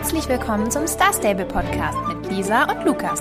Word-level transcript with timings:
Herzlich 0.00 0.28
willkommen 0.28 0.70
zum 0.70 0.86
Star 0.86 1.12
Stable 1.12 1.44
Podcast 1.44 1.98
mit 2.06 2.30
Lisa 2.30 2.70
und 2.70 2.86
Lukas. 2.86 3.20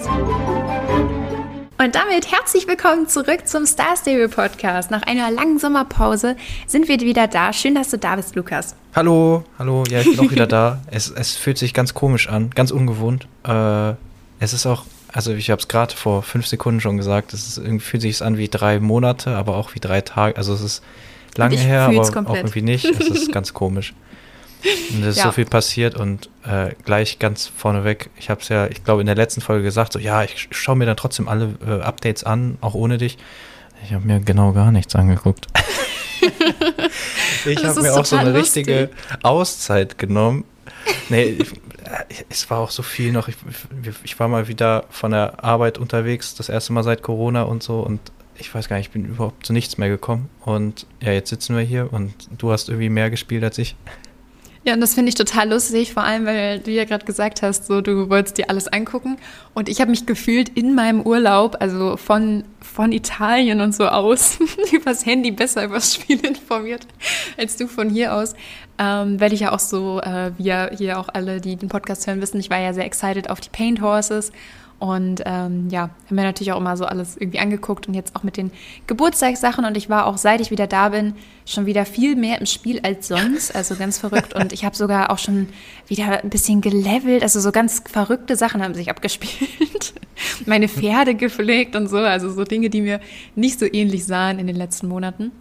Und 1.80 1.96
damit 1.96 2.32
herzlich 2.32 2.68
willkommen 2.68 3.08
zurück 3.08 3.48
zum 3.48 3.66
Star 3.66 3.98
Stable 3.98 4.30
Podcast. 4.30 4.92
Nach 4.92 5.02
einer 5.02 5.32
langen 5.32 5.58
Sommerpause 5.58 6.36
sind 6.68 6.88
wir 6.88 7.00
wieder 7.00 7.28
da. 7.28 7.52
Schön, 7.52 7.74
dass 7.74 7.90
du 7.90 7.98
da 7.98 8.16
bist, 8.16 8.36
Lukas. 8.36 8.76
Hallo, 8.96 9.44
hallo, 9.58 9.86
ja, 9.90 10.02
ich 10.02 10.16
bin 10.16 10.28
auch 10.28 10.32
wieder 10.32 10.46
da. 10.48 10.80
Es, 10.86 11.10
es 11.10 11.36
fühlt 11.36 11.58
sich 11.58 11.74
ganz 11.74 11.96
komisch 11.96 12.30
an, 12.30 12.52
ganz 12.52 12.70
ungewohnt. 12.70 13.28
Äh, 13.44 13.94
es 14.40 14.54
ist 14.54 14.68
auch, 14.68 14.86
also 15.12 15.34
ich 15.34 15.50
habe 15.50 15.60
es 15.60 15.68
gerade 15.68 15.96
vor 15.96 16.22
fünf 16.22 16.46
Sekunden 16.46 16.80
schon 16.80 16.96
gesagt, 16.96 17.34
es 17.34 17.48
ist, 17.48 17.58
irgendwie 17.58 17.84
fühlt 17.84 18.04
sich 18.04 18.22
an 18.22 18.38
wie 18.38 18.50
drei 18.50 18.80
Monate, 18.80 19.36
aber 19.36 19.58
auch 19.58 19.74
wie 19.74 19.80
drei 19.80 20.02
Tage. 20.02 20.38
Also 20.38 20.54
es 20.54 20.62
ist 20.62 20.84
lange 21.38 21.58
her, 21.58 21.88
aber 21.88 22.04
komplett. 22.04 22.28
auch 22.28 22.36
irgendwie 22.36 22.62
nicht. 22.62 22.86
Es 22.86 23.08
ist 23.08 23.32
ganz 23.32 23.52
komisch. 23.56 23.96
Und 24.64 25.04
es 25.04 25.10
ist 25.10 25.18
ja. 25.18 25.24
so 25.26 25.32
viel 25.32 25.46
passiert 25.46 25.96
und 25.96 26.30
äh, 26.46 26.72
gleich 26.84 27.20
ganz 27.20 27.46
vorneweg, 27.46 28.10
ich 28.18 28.30
habe 28.30 28.42
es 28.42 28.50
ja, 28.50 28.68
ich 28.68 28.84
glaube 28.84 29.02
in 29.02 29.06
der 29.06 29.16
letzten 29.16 29.42
Folge 29.42 29.64
gesagt, 29.64 29.94
so 29.94 30.00
ja, 30.00 30.24
ich 30.24 30.48
schaue 30.52 30.76
mir 30.76 30.86
dann 30.86 30.98
trotzdem 30.98 31.28
alle 31.28 31.56
äh, 31.66 31.82
Updates 31.82 32.24
an, 32.24 32.58
auch 32.62 32.74
ohne 32.74 32.98
dich. 32.98 33.18
Ich 33.84 33.94
habe 33.94 34.06
mir 34.06 34.20
genau 34.20 34.54
gar 34.54 34.72
nichts 34.72 34.96
angeguckt. 34.96 35.48
ich 37.46 37.64
habe 37.64 37.82
mir 37.82 37.94
auch 37.94 38.06
so 38.06 38.16
eine 38.16 38.32
lustig. 38.32 38.68
richtige 38.68 38.90
Auszeit 39.22 39.98
genommen. 39.98 40.44
Nee, 41.10 41.38
äh, 41.84 42.24
es 42.30 42.50
war 42.50 42.60
auch 42.60 42.72
so 42.72 42.82
viel 42.84 43.12
noch. 43.12 43.28
Ich, 43.28 43.36
ich, 44.04 44.20
war 44.20 44.28
mal 44.28 44.48
wieder 44.48 44.86
von 44.90 45.12
der 45.12 45.44
Arbeit 45.44 45.78
unterwegs, 45.78 46.36
das 46.36 46.50
erste 46.50 46.74
Mal 46.74 46.84
seit 46.84 47.04
Corona 47.04 47.44
und 47.44 47.62
so 47.62 47.80
und 47.82 48.00
ich 48.40 48.54
weiß 48.54 48.70
gar 48.70 48.78
nicht, 48.78 48.88
ich 48.88 48.92
bin 48.92 49.06
überhaupt 49.06 49.46
zu 49.46 49.54
nichts 49.54 49.78
mehr 49.78 49.90
gekommen. 49.90 50.30
Und 50.44 50.86
ja, 51.02 51.12
jetzt 51.12 51.30
sitzen 51.30 51.56
wir 51.56 51.64
hier 51.64 51.92
und 51.92 52.14
du 52.38 52.52
hast 52.52 52.70
irgendwie 52.70 52.90
mehr 52.90 53.10
gespielt 53.10 53.44
als 53.44 53.58
ich. 53.58 53.76
Ja, 54.68 54.74
und 54.74 54.82
das 54.82 54.96
finde 54.96 55.08
ich 55.08 55.16
total 55.16 55.50
lustig, 55.50 55.94
vor 55.94 56.04
allem, 56.04 56.26
weil 56.26 56.60
du 56.60 56.72
ja 56.72 56.84
gerade 56.84 57.06
gesagt 57.06 57.42
hast, 57.42 57.68
so 57.68 57.80
du 57.80 58.10
wolltest 58.10 58.38
dir 58.38 58.50
alles 58.50 58.68
angucken. 58.68 59.16
Und 59.54 59.70
ich 59.70 59.80
habe 59.80 59.92
mich 59.92 60.06
gefühlt 60.06 60.50
in 60.50 60.76
meinem 60.76 61.04
Urlaub, 61.04 61.56
also 61.62 61.96
von, 61.96 62.44
von 62.60 62.92
Italien 62.92 63.62
und 63.62 63.74
so 63.74 63.88
aus, 63.88 64.40
übers 64.74 65.06
Handy 65.06 65.32
besser 65.32 65.64
übers 65.64 65.96
Spiel 65.96 66.20
informiert, 66.20 66.86
als 67.38 67.56
du 67.56 67.70
von 67.70 67.90
hier 67.90 68.14
aus. 68.14 68.34
Ähm, 68.78 69.22
weil 69.22 69.32
ich 69.32 69.40
ja 69.40 69.54
auch 69.54 69.60
so, 69.60 70.02
äh, 70.02 70.32
wie 70.38 70.44
ja 70.44 70.70
hier 70.78 71.00
auch 71.00 71.08
alle, 71.14 71.40
die 71.40 71.56
den 71.56 71.70
Podcast 71.70 72.06
hören, 72.06 72.20
wissen, 72.20 72.42
ich 72.42 72.50
war 72.50 72.60
ja 72.60 72.74
sehr 72.74 72.84
excited 72.84 73.30
auf 73.30 73.40
die 73.40 73.50
Paint 73.50 73.80
Horses 73.80 74.34
und 74.80 75.24
ähm, 75.26 75.70
ja, 75.72 75.90
haben 76.06 76.16
mir 76.16 76.24
natürlich 76.24 76.52
auch 76.52 76.60
immer 76.60 76.78
so 76.78 76.86
alles 76.86 77.18
irgendwie 77.18 77.40
angeguckt 77.40 77.88
und 77.88 77.96
jetzt 77.96 78.16
auch 78.16 78.22
mit 78.22 78.38
den 78.38 78.52
Geburtstagssachen. 78.86 79.66
Und 79.66 79.76
ich 79.76 79.90
war 79.90 80.06
auch, 80.06 80.18
seit 80.18 80.40
ich 80.40 80.52
wieder 80.52 80.68
da 80.68 80.90
bin, 80.90 81.16
schon 81.46 81.66
wieder 81.66 81.84
viel 81.86 82.16
mehr 82.16 82.40
im 82.40 82.46
Spiel 82.46 82.80
als 82.84 83.08
sonst. 83.08 83.56
Also 83.56 83.76
ganz 83.76 83.98
verrückt. 84.00 84.36
Und 84.36 84.54
ich 84.54 84.66
habe 84.66 84.76
sogar 84.76 85.10
auch 85.10 85.18
schon 85.18 85.50
wieder 85.88 86.24
ein 86.24 86.30
bisschen 86.30 86.62
gelevelt. 86.62 87.24
Also 87.24 87.40
so 87.40 87.52
ganz 87.52 87.82
verrückte 87.90 88.36
Sachen 88.36 88.62
haben 88.62 88.76
sich 88.76 88.92
abgespielt. 88.92 89.96
Meine 90.46 90.68
Pferde 90.68 91.16
gepflegt 91.16 91.76
und 91.76 91.88
so. 91.88 91.98
Also 91.98 92.30
so 92.30 92.44
Dinge, 92.44 92.70
die 92.70 92.82
mir 92.82 93.00
nicht 93.36 93.58
so 93.58 93.66
ähnlich 93.66 94.06
sahen 94.06 94.38
in 94.38 94.46
den 94.46 94.56
letzten 94.56 94.88
Monaten. 94.88 95.32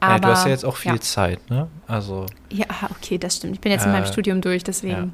Aber, 0.00 0.14
ja, 0.14 0.18
du 0.18 0.28
hast 0.28 0.44
ja 0.46 0.50
jetzt 0.50 0.64
auch 0.64 0.76
viel 0.76 0.92
ja. 0.92 1.00
Zeit, 1.00 1.48
ne? 1.48 1.68
Also. 1.86 2.26
Ja, 2.50 2.64
okay, 2.90 3.18
das 3.18 3.36
stimmt. 3.36 3.54
Ich 3.54 3.60
bin 3.60 3.70
jetzt 3.70 3.82
äh, 3.82 3.86
in 3.86 3.92
meinem 3.92 4.04
äh, 4.04 4.08
Studium 4.08 4.40
durch, 4.40 4.64
deswegen, 4.64 4.94
ja. 4.94 5.08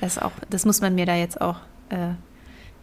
das 0.00 0.18
auch, 0.18 0.32
das 0.48 0.64
muss 0.64 0.80
man 0.80 0.94
mir 0.94 1.04
da 1.04 1.14
jetzt 1.14 1.38
auch 1.40 1.56
äh, 1.90 2.14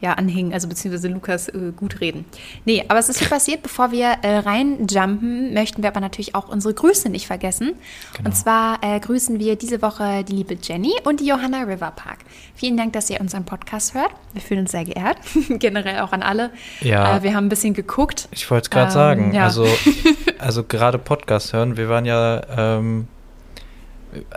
ja, 0.02 0.14
anhängen, 0.14 0.53
also 0.53 0.67
beziehungsweise 0.67 1.09
Lukas 1.09 1.50
äh, 1.50 1.72
gut 1.75 2.00
reden. 2.00 2.25
Nee, 2.66 2.86
aber 2.88 3.00
es 3.00 3.09
ist 3.09 3.19
viel 3.19 3.28
passiert. 3.28 3.64
Bevor 3.64 3.92
wir 3.92 4.17
äh, 4.22 4.38
reinjumpen, 4.38 5.53
möchten 5.53 5.81
wir 5.81 5.89
aber 5.89 6.00
natürlich 6.00 6.36
auch 6.36 6.47
unsere 6.47 6.73
Grüße 6.73 7.09
nicht 7.09 7.28
vergessen. 7.28 7.73
Genau. 8.16 8.30
Und 8.30 8.36
zwar 8.36 8.80
äh, 8.81 9.00
grüßen 9.00 9.39
wir 9.39 9.58
diese 9.58 9.81
Woche 9.81 10.23
die 10.23 10.33
liebe 10.33 10.58
Jenny 10.61 10.94
und 11.03 11.19
die 11.19 11.25
Johanna 11.25 11.64
Riverpark. 11.64 12.19
Vielen 12.56 12.78
Dank, 12.78 12.94
dass 12.94 13.09
ihr 13.09 13.19
unseren 13.19 13.44
Podcast 13.44 13.94
hört. 13.94 14.11
Wir 14.33 14.41
fühlen 14.41 14.61
uns 14.61 14.72
sehr 14.72 14.86
geehrt. 14.86 15.17
Generell 15.50 16.00
auch 16.00 16.13
an 16.13 16.23
alle. 16.23 16.52
Ja. 16.81 17.17
Äh, 17.17 17.23
wir 17.23 17.36
haben 17.36 17.47
ein 17.47 17.50
bisschen 17.50 17.73
geguckt. 17.73 18.30
Ich 18.31 18.50
wollte 18.50 18.66
es 18.66 18.69
gerade 18.69 18.88
ähm, 18.88 18.94
sagen. 18.94 19.34
Ja. 19.34 19.44
Also, 19.44 19.68
also 20.40 20.63
gerade 20.63 20.97
Podcast 20.97 21.51
hören. 21.51 21.75
Wir 21.75 21.90
waren 21.90 22.06
ja 22.06 22.41
ähm, 22.57 23.07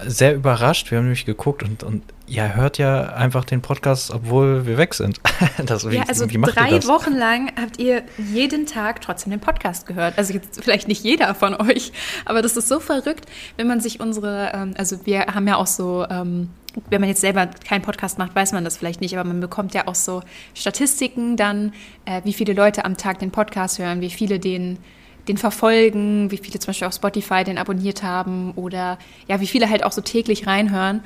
sehr 0.06 0.34
überrascht. 0.34 0.90
Wir 0.90 0.98
haben 0.98 1.04
nämlich 1.04 1.24
geguckt 1.24 1.62
und, 1.62 1.82
und 1.82 2.02
ihr 2.26 2.54
hört 2.54 2.78
ja 2.78 3.12
einfach 3.14 3.44
den 3.44 3.62
Podcast, 3.62 4.10
obwohl 4.10 4.66
wir 4.66 4.78
weg 4.78 4.94
sind. 4.94 5.20
das, 5.66 5.88
wie, 5.88 5.96
ja, 5.96 6.04
also 6.08 6.26
drei 6.26 6.82
Wochen 6.86 7.14
lang 7.14 7.50
habt 7.60 7.78
ihr 7.78 8.02
jeden 8.16 8.66
Tag 8.66 9.00
trotzdem 9.00 9.30
den 9.30 9.40
Podcast 9.40 9.86
gehört. 9.86 10.18
Also 10.18 10.34
jetzt 10.34 10.62
vielleicht 10.62 10.88
nicht 10.88 11.02
jeder 11.04 11.34
von 11.34 11.54
euch, 11.54 11.92
aber 12.24 12.42
das 12.42 12.56
ist 12.56 12.68
so 12.68 12.80
verrückt, 12.80 13.26
wenn 13.56 13.66
man 13.66 13.80
sich 13.80 14.00
unsere, 14.00 14.52
ähm, 14.54 14.74
also 14.76 15.04
wir 15.06 15.26
haben 15.26 15.46
ja 15.46 15.56
auch 15.56 15.66
so, 15.66 16.06
ähm, 16.10 16.50
wenn 16.88 17.00
man 17.00 17.08
jetzt 17.08 17.20
selber 17.20 17.46
keinen 17.46 17.82
Podcast 17.82 18.18
macht, 18.18 18.34
weiß 18.34 18.52
man 18.52 18.64
das 18.64 18.76
vielleicht 18.76 19.00
nicht, 19.00 19.16
aber 19.16 19.28
man 19.28 19.40
bekommt 19.40 19.74
ja 19.74 19.86
auch 19.88 19.94
so 19.94 20.22
Statistiken 20.54 21.36
dann, 21.36 21.72
äh, 22.04 22.22
wie 22.24 22.32
viele 22.32 22.52
Leute 22.54 22.84
am 22.84 22.96
Tag 22.96 23.18
den 23.18 23.30
Podcast 23.30 23.78
hören, 23.78 24.00
wie 24.00 24.10
viele 24.10 24.38
den 24.38 24.78
den 25.28 25.36
verfolgen, 25.36 26.30
wie 26.30 26.38
viele 26.38 26.58
zum 26.58 26.68
Beispiel 26.68 26.88
auf 26.88 26.94
Spotify 26.94 27.44
den 27.44 27.58
abonniert 27.58 28.02
haben 28.02 28.52
oder 28.52 28.98
ja, 29.28 29.40
wie 29.40 29.46
viele 29.46 29.68
halt 29.68 29.84
auch 29.84 29.92
so 29.92 30.00
täglich 30.00 30.46
reinhören. 30.46 31.02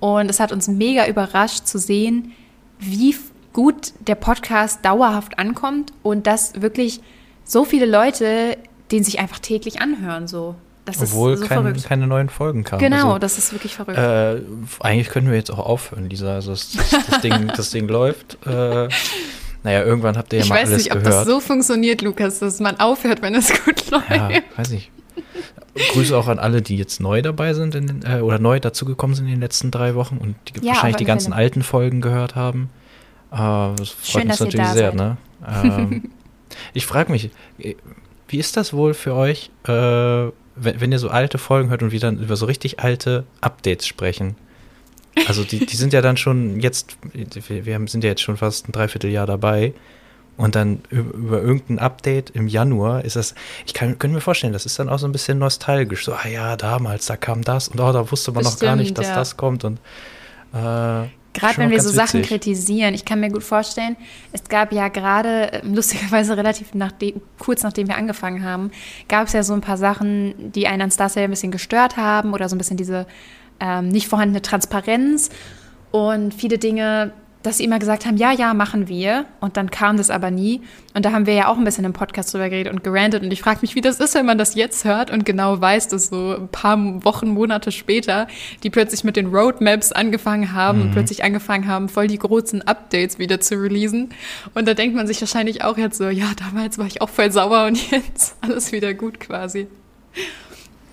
Und 0.00 0.30
es 0.30 0.40
hat 0.40 0.52
uns 0.52 0.68
mega 0.68 1.06
überrascht 1.06 1.66
zu 1.66 1.78
sehen, 1.78 2.32
wie 2.78 3.14
gut 3.52 3.92
der 4.00 4.14
Podcast 4.14 4.84
dauerhaft 4.84 5.38
ankommt 5.38 5.92
und 6.02 6.26
dass 6.26 6.60
wirklich 6.62 7.00
so 7.44 7.64
viele 7.64 7.86
Leute 7.86 8.56
den 8.90 9.04
sich 9.04 9.18
einfach 9.18 9.38
täglich 9.38 9.80
anhören. 9.80 10.28
So. 10.28 10.54
Das 10.84 11.02
Obwohl 11.02 11.36
so 11.36 11.46
kein, 11.46 11.76
keine 11.82 12.06
neuen 12.06 12.28
Folgen 12.30 12.64
kamen. 12.64 12.80
Genau, 12.80 13.08
also, 13.08 13.18
das 13.18 13.36
ist 13.36 13.52
wirklich 13.52 13.74
verrückt. 13.74 13.98
Äh, 13.98 14.40
eigentlich 14.80 15.10
können 15.10 15.28
wir 15.28 15.36
jetzt 15.36 15.50
auch 15.50 15.58
aufhören, 15.58 16.08
Lisa. 16.08 16.34
Also 16.34 16.52
das, 16.52 16.76
das, 17.10 17.20
Ding, 17.20 17.52
das 17.54 17.70
Ding 17.70 17.88
läuft. 17.88 18.38
Äh, 18.46 18.88
naja, 19.62 19.82
irgendwann 19.84 20.16
habt 20.16 20.32
ihr 20.32 20.38
ja 20.38 20.44
ich 20.44 20.50
mal 20.50 20.58
alles 20.58 20.68
gehört. 20.68 20.80
Ich 20.80 20.90
weiß 20.90 21.04
nicht, 21.04 21.08
ob 21.08 21.12
das 21.12 21.26
so 21.26 21.40
funktioniert, 21.40 22.02
Lukas, 22.02 22.38
dass 22.38 22.60
man 22.60 22.78
aufhört, 22.78 23.22
wenn 23.22 23.34
es 23.34 23.52
gut 23.64 23.90
läuft. 23.90 24.10
Ja, 24.10 24.30
weiß 24.56 24.72
ich. 24.72 24.90
Grüße 25.92 26.16
auch 26.16 26.28
an 26.28 26.38
alle, 26.38 26.62
die 26.62 26.76
jetzt 26.76 27.00
neu 27.00 27.22
dabei 27.22 27.54
sind 27.54 27.74
in, 27.74 28.02
äh, 28.02 28.20
oder 28.20 28.38
neu 28.38 28.60
dazugekommen 28.60 29.14
sind 29.14 29.26
in 29.26 29.32
den 29.32 29.40
letzten 29.40 29.70
drei 29.70 29.94
Wochen 29.94 30.18
und 30.18 30.36
die 30.48 30.60
ja, 30.60 30.72
wahrscheinlich 30.72 30.96
die 30.96 31.04
ganzen 31.04 31.32
Fälle. 31.32 31.44
alten 31.44 31.62
Folgen 31.62 32.00
gehört 32.00 32.34
haben. 32.34 32.70
Äh, 33.30 33.36
das 33.36 33.90
freut 33.90 34.22
Schön, 34.22 34.30
uns 34.30 34.40
natürlich 34.40 34.66
sehr, 34.68 34.94
ne? 34.94 35.16
Ähm, 35.46 36.10
ich 36.74 36.86
frage 36.86 37.12
mich, 37.12 37.30
äh, 37.58 37.74
wie 38.28 38.38
ist 38.38 38.56
das 38.56 38.72
wohl 38.72 38.94
für 38.94 39.14
euch, 39.14 39.50
äh, 39.64 39.70
wenn, 39.70 40.32
wenn, 40.80 40.92
ihr 40.92 40.98
so 40.98 41.10
alte 41.10 41.38
Folgen 41.38 41.70
hört 41.70 41.82
und 41.82 41.92
wir 41.92 42.00
dann 42.00 42.18
über 42.18 42.36
so 42.36 42.46
richtig 42.46 42.80
alte 42.80 43.24
Updates 43.40 43.86
sprechen? 43.86 44.36
Also 45.26 45.44
die, 45.44 45.66
die 45.66 45.76
sind 45.76 45.92
ja 45.92 46.00
dann 46.00 46.16
schon 46.16 46.60
jetzt, 46.60 46.96
wir, 47.12 47.88
sind 47.88 48.04
ja 48.04 48.10
jetzt 48.10 48.22
schon 48.22 48.36
fast 48.36 48.68
ein 48.68 48.72
Dreivierteljahr 48.72 49.26
dabei. 49.26 49.74
Und 50.36 50.54
dann 50.54 50.82
über, 50.90 51.42
irgendein 51.42 51.80
Update 51.80 52.30
im 52.30 52.46
Januar 52.46 53.04
ist 53.04 53.16
das, 53.16 53.34
ich 53.66 53.74
kann, 53.74 53.98
könnte 53.98 54.14
mir 54.14 54.20
vorstellen, 54.20 54.52
das 54.52 54.66
ist 54.66 54.78
dann 54.78 54.88
auch 54.88 55.00
so 55.00 55.06
ein 55.06 55.12
bisschen 55.12 55.38
nostalgisch. 55.38 56.04
So, 56.04 56.12
ah 56.12 56.28
ja, 56.28 56.56
damals, 56.56 57.06
da 57.06 57.16
kam 57.16 57.42
das 57.42 57.66
und 57.66 57.80
oh, 57.80 57.92
da 57.92 58.08
wusste 58.08 58.30
man 58.30 58.44
Bestimmt, 58.44 58.62
noch 58.62 58.68
gar 58.68 58.76
nicht, 58.76 58.96
dass 58.96 59.08
ja. 59.08 59.16
das 59.16 59.36
kommt. 59.36 59.64
Und 59.64 59.80
äh, 60.52 61.08
Gerade 61.38 61.58
wenn 61.58 61.70
wir 61.70 61.80
so 61.80 61.90
witzig. 61.90 62.00
Sachen 62.00 62.22
kritisieren, 62.22 62.94
ich 62.94 63.04
kann 63.04 63.20
mir 63.20 63.30
gut 63.30 63.42
vorstellen, 63.42 63.96
es 64.32 64.44
gab 64.44 64.72
ja 64.72 64.88
gerade, 64.88 65.50
ähm, 65.52 65.74
lustigerweise 65.74 66.36
relativ 66.36 66.74
nachdem, 66.74 67.20
kurz 67.38 67.62
nachdem 67.62 67.88
wir 67.88 67.96
angefangen 67.96 68.44
haben, 68.44 68.70
gab 69.08 69.26
es 69.26 69.32
ja 69.32 69.42
so 69.42 69.54
ein 69.54 69.60
paar 69.60 69.76
Sachen, 69.76 70.52
die 70.52 70.66
einen 70.66 70.82
an 70.82 70.90
Star 70.90 71.10
ein 71.16 71.30
bisschen 71.30 71.50
gestört 71.50 71.96
haben 71.96 72.32
oder 72.32 72.48
so 72.48 72.54
ein 72.54 72.58
bisschen 72.58 72.76
diese 72.76 73.06
ähm, 73.60 73.88
nicht 73.88 74.08
vorhandene 74.08 74.42
Transparenz 74.42 75.30
und 75.90 76.34
viele 76.34 76.58
Dinge, 76.58 77.12
dass 77.42 77.58
sie 77.58 77.64
immer 77.64 77.78
gesagt 77.78 78.04
haben, 78.04 78.16
ja, 78.16 78.32
ja, 78.32 78.52
machen 78.52 78.88
wir. 78.88 79.24
Und 79.40 79.56
dann 79.56 79.70
kam 79.70 79.96
das 79.96 80.10
aber 80.10 80.30
nie. 80.30 80.60
Und 80.94 81.04
da 81.04 81.12
haben 81.12 81.24
wir 81.24 81.34
ja 81.34 81.48
auch 81.48 81.56
ein 81.56 81.64
bisschen 81.64 81.84
im 81.84 81.92
Podcast 81.92 82.34
drüber 82.34 82.50
geredet 82.50 82.72
und 82.72 82.82
gerantet. 82.82 83.22
Und 83.22 83.32
ich 83.32 83.40
frage 83.40 83.60
mich, 83.62 83.74
wie 83.76 83.80
das 83.80 84.00
ist, 84.00 84.14
wenn 84.14 84.26
man 84.26 84.38
das 84.38 84.54
jetzt 84.54 84.84
hört 84.84 85.10
und 85.10 85.24
genau 85.24 85.60
weiß, 85.60 85.88
dass 85.88 86.08
so 86.08 86.36
ein 86.36 86.48
paar 86.48 86.76
Wochen, 87.04 87.28
Monate 87.28 87.70
später, 87.70 88.26
die 88.64 88.70
plötzlich 88.70 89.04
mit 89.04 89.16
den 89.16 89.28
Roadmaps 89.28 89.92
angefangen 89.92 90.52
haben 90.52 90.78
mhm. 90.78 90.84
und 90.84 90.92
plötzlich 90.92 91.22
angefangen 91.22 91.68
haben, 91.68 91.88
voll 91.88 92.08
die 92.08 92.18
großen 92.18 92.62
Updates 92.62 93.18
wieder 93.18 93.40
zu 93.40 93.54
releasen. 93.54 94.10
Und 94.54 94.66
da 94.66 94.74
denkt 94.74 94.96
man 94.96 95.06
sich 95.06 95.20
wahrscheinlich 95.20 95.62
auch 95.62 95.78
jetzt 95.78 95.98
so, 95.98 96.08
ja, 96.08 96.32
damals 96.36 96.76
war 96.76 96.86
ich 96.86 97.00
auch 97.02 97.08
voll 97.08 97.30
sauer 97.30 97.66
und 97.66 97.90
jetzt 97.90 98.36
alles 98.40 98.72
wieder 98.72 98.94
gut 98.94 99.20
quasi. 99.20 99.68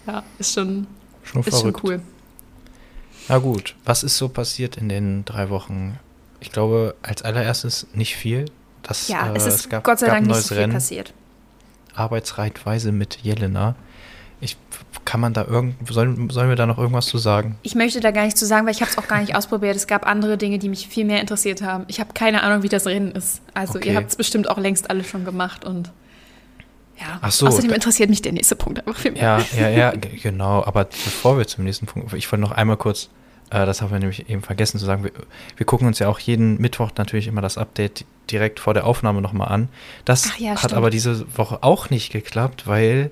Ja, 0.06 0.24
ist 0.38 0.54
schon, 0.54 0.86
schon, 1.24 1.44
ist 1.44 1.60
schon 1.60 1.76
cool. 1.84 2.02
Na 3.28 3.40
gut, 3.40 3.76
was 3.86 4.04
ist 4.04 4.18
so 4.18 4.30
passiert 4.30 4.78
in 4.78 4.90
den 4.90 5.26
drei 5.26 5.50
Wochen? 5.50 6.00
Ich 6.40 6.52
glaube, 6.52 6.96
als 7.02 7.24
allererstes 7.24 7.88
nicht 7.94 8.16
viel. 8.16 8.46
Das, 8.84 9.08
ja, 9.08 9.32
äh, 9.32 9.36
es 9.36 9.46
ist 9.46 9.56
es 9.56 9.70
gab, 9.70 9.84
Gott 9.84 10.00
sei 10.00 10.08
Dank 10.08 10.28
nicht 10.28 10.36
so 10.36 10.50
viel 10.50 10.58
Rennen. 10.58 10.74
passiert. 10.74 11.14
Arbeitsreitweise 11.96 12.92
mit 12.92 13.18
Jelena. 13.24 13.76
Ich, 14.42 14.58
kann 15.06 15.22
man 15.22 15.34
da 15.34 15.46
irgend, 15.46 15.76
sollen, 15.92 16.30
sollen 16.30 16.50
wir 16.50 16.56
da 16.56 16.66
noch 16.66 16.78
irgendwas 16.78 17.08
zu 17.08 17.18
sagen? 17.18 17.58
Ich 17.64 17.74
möchte 17.74 18.00
da 18.00 18.12
gar 18.12 18.26
nicht 18.26 18.38
zu 18.38 18.46
sagen, 18.46 18.66
weil 18.68 18.74
ich 18.74 18.82
habe 18.82 18.92
es 18.92 18.98
auch 18.98 19.08
gar 19.08 19.22
nicht 19.22 19.36
ausprobiert. 19.36 19.76
Es 19.76 19.88
gab 19.88 20.06
andere 20.06 20.38
Dinge, 20.38 20.60
die 20.60 20.70
mich 20.70 20.88
viel 20.88 21.06
mehr 21.06 21.22
interessiert 21.22 21.62
haben. 21.62 21.86
Ich 21.88 22.00
habe 22.00 22.14
keine 22.14 22.44
Ahnung, 22.44 22.62
wie 22.64 22.70
das 22.70 22.86
Rennen 22.86 23.12
ist. 23.12 23.42
Also 23.54 23.76
okay. 23.76 23.90
ihr 23.90 23.96
habt 23.96 24.10
es 24.10 24.16
bestimmt 24.16 24.50
auch 24.50 24.58
längst 24.58 24.90
alle 24.90 25.04
schon 25.04 25.26
gemacht 25.26 25.66
und 25.66 25.92
ja. 27.00 27.20
Ach 27.22 27.32
so, 27.32 27.48
Außerdem 27.48 27.72
interessiert 27.72 28.10
mich 28.10 28.22
der 28.22 28.32
nächste 28.32 28.56
Punkt 28.56 28.80
einfach 28.80 29.00
viel 29.00 29.12
mehr. 29.12 29.22
Ja, 29.22 29.60
ja, 29.60 29.70
ja, 29.70 29.92
genau. 29.92 30.64
Aber 30.64 30.86
bevor 30.86 31.38
wir 31.38 31.48
zum 31.48 31.64
nächsten 31.64 31.86
Punkt, 31.86 32.14
ich 32.14 32.32
wollte 32.32 32.42
noch 32.42 32.52
einmal 32.52 32.78
kurz 32.78 33.10
Äh, 33.50 33.66
das 33.66 33.82
haben 33.82 33.92
wir 33.92 34.00
nämlich 34.00 34.30
eben 34.30 34.42
vergessen 34.42 34.80
zu 34.80 34.86
sagen. 34.86 35.04
Wir, 35.04 35.12
wir, 35.56 35.66
gucken 35.66 35.88
uns 35.88 36.00
ja 36.00 36.08
auch 36.08 36.20
jeden 36.20 36.60
Mittwoch 36.60 36.92
natürlich 36.98 37.28
immer 37.28 37.42
das 37.42 37.58
Update 37.58 38.06
direkt 38.32 38.60
vor 38.60 38.74
der 38.74 38.86
Aufnahme 38.86 39.22
nochmal 39.22 39.50
an. 39.50 39.70
Das 40.04 40.32
ja, 40.40 40.52
hat 40.52 40.60
stimmt. 40.60 40.74
aber 40.74 40.90
diese 40.90 41.26
Woche 41.38 41.60
auch 41.62 41.90
nicht 41.90 42.12
geklappt, 42.12 42.68
weil 42.68 43.12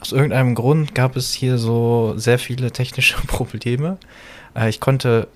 aus 0.00 0.12
irgendeinem 0.12 0.54
Grund 0.54 0.94
gab 0.94 1.16
es 1.16 1.32
hier 1.32 1.58
so 1.58 2.14
sehr 2.16 2.38
viele 2.38 2.70
technische 2.70 3.16
Probleme. 3.26 3.98
Äh, 4.54 4.68
ich 4.68 4.80
konnte 4.80 5.28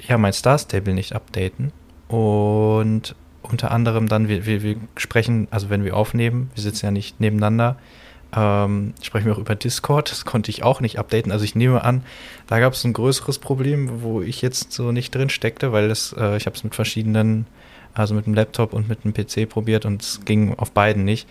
ja 0.00 0.16
mein 0.18 0.32
Star 0.32 0.58
Stable 0.58 0.94
nicht 0.94 1.12
updaten 1.12 1.72
und 2.08 3.14
unter 3.50 3.70
anderem 3.70 4.08
dann, 4.08 4.28
wir, 4.28 4.46
wir, 4.46 4.62
wir 4.62 4.76
sprechen, 4.96 5.48
also 5.50 5.70
wenn 5.70 5.84
wir 5.84 5.96
aufnehmen, 5.96 6.50
wir 6.54 6.62
sitzen 6.62 6.86
ja 6.86 6.90
nicht 6.90 7.20
nebeneinander, 7.20 7.76
ähm, 8.34 8.94
sprechen 9.02 9.26
wir 9.26 9.34
auch 9.34 9.38
über 9.38 9.54
Discord, 9.54 10.10
das 10.10 10.24
konnte 10.24 10.50
ich 10.50 10.62
auch 10.62 10.80
nicht 10.80 10.98
updaten. 10.98 11.32
Also 11.32 11.44
ich 11.44 11.54
nehme 11.54 11.82
an, 11.84 12.02
da 12.46 12.60
gab 12.60 12.74
es 12.74 12.84
ein 12.84 12.92
größeres 12.92 13.38
Problem, 13.38 14.02
wo 14.02 14.20
ich 14.20 14.42
jetzt 14.42 14.72
so 14.72 14.92
nicht 14.92 15.14
drin 15.14 15.30
steckte, 15.30 15.72
weil 15.72 15.88
das, 15.88 16.14
äh, 16.18 16.36
ich 16.36 16.46
habe 16.46 16.56
es 16.56 16.64
mit 16.64 16.74
verschiedenen, 16.74 17.46
also 17.94 18.14
mit 18.14 18.26
dem 18.26 18.34
Laptop 18.34 18.72
und 18.72 18.88
mit 18.88 19.04
dem 19.04 19.14
PC 19.14 19.48
probiert 19.48 19.86
und 19.86 20.02
es 20.02 20.20
ging 20.24 20.54
auf 20.58 20.72
beiden 20.72 21.04
nicht. 21.04 21.28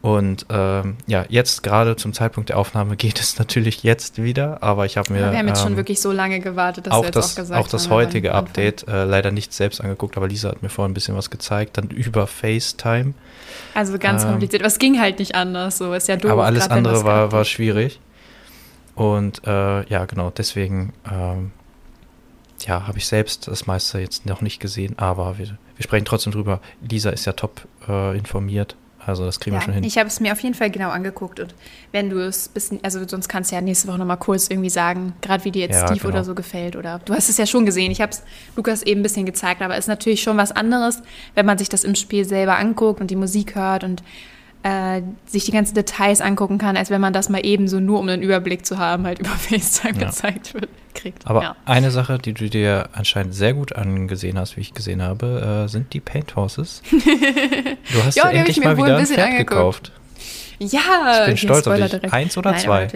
Und 0.00 0.46
ähm, 0.48 0.96
ja, 1.08 1.24
jetzt 1.28 1.64
gerade 1.64 1.96
zum 1.96 2.12
Zeitpunkt 2.12 2.50
der 2.50 2.58
Aufnahme 2.58 2.96
geht 2.96 3.18
es 3.18 3.38
natürlich 3.38 3.82
jetzt 3.82 4.22
wieder, 4.22 4.62
aber 4.62 4.86
ich 4.86 4.96
habe 4.96 5.12
mir. 5.12 5.20
Ja, 5.20 5.32
wir 5.32 5.38
haben 5.38 5.48
jetzt 5.48 5.60
ähm, 5.60 5.68
schon 5.68 5.76
wirklich 5.76 6.00
so 6.00 6.12
lange 6.12 6.38
gewartet, 6.38 6.86
dass 6.86 6.94
auch 6.94 7.02
wir 7.02 7.06
jetzt 7.06 7.16
das, 7.16 7.32
auch 7.32 7.36
gesagt 7.36 7.60
Auch 7.60 7.68
das 7.68 7.90
heutige 7.90 8.34
Update 8.34 8.86
äh, 8.86 9.04
leider 9.04 9.32
nicht 9.32 9.52
selbst 9.52 9.80
angeguckt, 9.80 10.16
aber 10.16 10.28
Lisa 10.28 10.50
hat 10.50 10.62
mir 10.62 10.68
vorhin 10.68 10.92
ein 10.92 10.94
bisschen 10.94 11.16
was 11.16 11.30
gezeigt, 11.30 11.78
dann 11.78 11.88
über 11.88 12.28
FaceTime. 12.28 13.14
Also 13.74 13.98
ganz 13.98 14.22
ähm, 14.22 14.30
kompliziert. 14.30 14.62
Aber 14.62 14.68
es 14.68 14.78
ging 14.78 15.00
halt 15.00 15.18
nicht 15.18 15.34
anders, 15.34 15.78
so 15.78 15.92
ist 15.92 16.06
ja 16.06 16.16
doof. 16.16 16.30
Aber 16.30 16.44
alles 16.44 16.68
andere 16.70 17.04
war, 17.04 17.32
war 17.32 17.44
schwierig. 17.44 18.00
Und 18.94 19.42
äh, 19.46 19.84
ja, 19.88 20.04
genau, 20.06 20.30
deswegen 20.30 20.92
ähm, 21.10 21.50
ja, 22.60 22.86
habe 22.86 22.98
ich 22.98 23.06
selbst 23.06 23.48
das 23.48 23.66
meiste 23.66 23.98
jetzt 23.98 24.26
noch 24.26 24.42
nicht 24.42 24.60
gesehen, 24.60 24.96
aber 24.96 25.38
wir, 25.38 25.46
wir 25.46 25.82
sprechen 25.82 26.04
trotzdem 26.04 26.32
drüber. 26.32 26.60
Lisa 26.88 27.10
ist 27.10 27.24
ja 27.24 27.32
top 27.32 27.66
äh, 27.88 28.16
informiert 28.16 28.76
also 29.08 29.24
das 29.24 29.40
kriegen 29.40 29.54
ja, 29.54 29.60
wir 29.60 29.64
schon 29.64 29.74
hin. 29.74 29.84
Ich 29.84 29.98
habe 29.98 30.08
es 30.08 30.20
mir 30.20 30.32
auf 30.32 30.40
jeden 30.40 30.54
Fall 30.54 30.70
genau 30.70 30.90
angeguckt 30.90 31.40
und 31.40 31.54
wenn 31.92 32.10
du 32.10 32.18
es 32.18 32.48
bisschen, 32.48 32.80
also 32.82 33.06
sonst 33.06 33.28
kannst 33.28 33.50
du 33.50 33.56
ja 33.56 33.60
nächste 33.60 33.88
Woche 33.88 33.98
nochmal 33.98 34.18
kurz 34.18 34.48
irgendwie 34.48 34.70
sagen, 34.70 35.14
gerade 35.20 35.44
wie 35.44 35.50
dir 35.50 35.62
jetzt 35.62 35.74
ja, 35.74 35.86
Steve 35.86 36.00
genau. 36.00 36.12
oder 36.12 36.24
so 36.24 36.34
gefällt 36.34 36.76
oder 36.76 37.00
du 37.04 37.14
hast 37.14 37.28
es 37.28 37.36
ja 37.36 37.46
schon 37.46 37.66
gesehen. 37.66 37.90
Ich 37.90 38.00
habe 38.00 38.12
es 38.12 38.22
Lukas 38.56 38.82
eben 38.82 39.00
ein 39.00 39.02
bisschen 39.02 39.26
gezeigt, 39.26 39.62
aber 39.62 39.74
es 39.74 39.80
ist 39.80 39.88
natürlich 39.88 40.22
schon 40.22 40.36
was 40.36 40.52
anderes, 40.52 41.02
wenn 41.34 41.46
man 41.46 41.58
sich 41.58 41.68
das 41.68 41.84
im 41.84 41.94
Spiel 41.94 42.24
selber 42.24 42.58
anguckt 42.58 43.00
und 43.00 43.10
die 43.10 43.16
Musik 43.16 43.54
hört 43.54 43.84
und 43.84 44.02
äh, 44.62 45.02
sich 45.26 45.44
die 45.44 45.52
ganzen 45.52 45.74
Details 45.74 46.20
angucken 46.20 46.58
kann, 46.58 46.76
als 46.76 46.90
wenn 46.90 47.00
man 47.00 47.12
das 47.12 47.28
mal 47.28 47.44
eben 47.44 47.68
so 47.68 47.80
nur 47.80 48.00
um 48.00 48.08
einen 48.08 48.22
Überblick 48.22 48.66
zu 48.66 48.78
haben, 48.78 49.04
halt 49.06 49.18
über 49.20 49.30
FaceTime 49.30 50.00
ja. 50.00 50.06
gezeigt 50.06 50.54
wird, 50.54 50.68
kriegt. 50.94 51.26
Aber 51.26 51.42
ja. 51.42 51.56
eine 51.64 51.90
Sache, 51.90 52.18
die 52.18 52.32
du 52.32 52.48
dir 52.48 52.88
anscheinend 52.92 53.34
sehr 53.34 53.54
gut 53.54 53.74
angesehen 53.74 54.38
hast, 54.38 54.56
wie 54.56 54.60
ich 54.60 54.74
gesehen 54.74 55.02
habe, 55.02 55.64
äh, 55.66 55.68
sind 55.68 55.92
die 55.92 56.00
Paint 56.00 56.36
Horses. 56.36 56.82
Du 57.90 58.04
hast 58.04 58.16
ja, 58.16 58.28
endlich 58.28 58.62
mal 58.62 58.76
wieder 58.76 58.96
ein, 58.96 59.00
ein 59.00 59.06
Pferd 59.06 59.20
angeguckt. 59.20 59.48
gekauft. 59.50 59.92
Ja, 60.58 61.22
ich 61.22 61.26
bin 61.26 61.36
stolz 61.38 61.66
auf 61.66 61.76
dich. 61.76 61.90
Direkt. 61.90 62.12
Eins 62.12 62.36
oder 62.36 62.50
Nein, 62.50 62.60
zwei? 62.60 62.88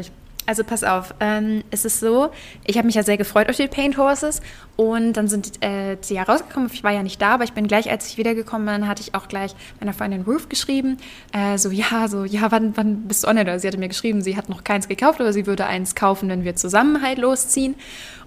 Also 0.45 0.65
pass 0.65 0.83
auf, 0.83 1.15
ähm, 1.21 1.63
es 1.71 1.85
ist 1.85 2.01
so, 2.01 2.31
ich 2.65 2.77
habe 2.77 2.87
mich 2.87 2.97
ja 2.97 3.05
sehr 3.05 3.17
gefreut 3.17 3.49
auf 3.49 3.57
die 3.57 3.69
Paint 3.69 3.97
Horses 3.97 4.41
und 4.75 5.13
dann 5.13 5.29
sind 5.29 5.63
äh, 5.63 5.97
sie 6.01 6.15
ja 6.15 6.25
rausgekommen. 6.25 6.69
Ich 6.73 6.83
war 6.83 6.91
ja 6.91 7.05
nicht 7.05 7.23
da, 7.23 7.35
aber 7.35 7.45
ich 7.45 7.53
bin 7.53 7.69
gleich, 7.69 7.89
als 7.91 8.09
ich 8.09 8.19
wiedergekommen 8.19 8.67
bin, 8.67 8.89
hatte 8.89 9.03
ich 9.03 9.15
auch 9.15 9.29
gleich 9.29 9.55
meiner 9.79 9.93
Freundin 9.93 10.23
Ruth 10.23 10.51
geschrieben. 10.51 10.97
Äh, 11.33 11.59
so, 11.59 11.71
ja, 11.71 12.09
so, 12.09 12.25
ja, 12.25 12.51
wann, 12.51 12.77
wann 12.77 13.03
bist 13.03 13.23
du 13.23 13.29
online? 13.29 13.61
Sie 13.61 13.69
hatte 13.69 13.79
mir 13.79 13.89
geschrieben, 13.89 14.21
sie 14.21 14.37
hat 14.37 14.49
noch 14.49 14.65
keins 14.65 14.89
gekauft, 14.89 15.21
aber 15.21 15.33
sie 15.33 15.47
würde 15.47 15.67
eins 15.67 15.95
kaufen, 15.95 16.29
wenn 16.29 16.43
wir 16.43 16.57
zusammen 16.57 17.03
halt 17.03 17.19
losziehen. 17.19 17.77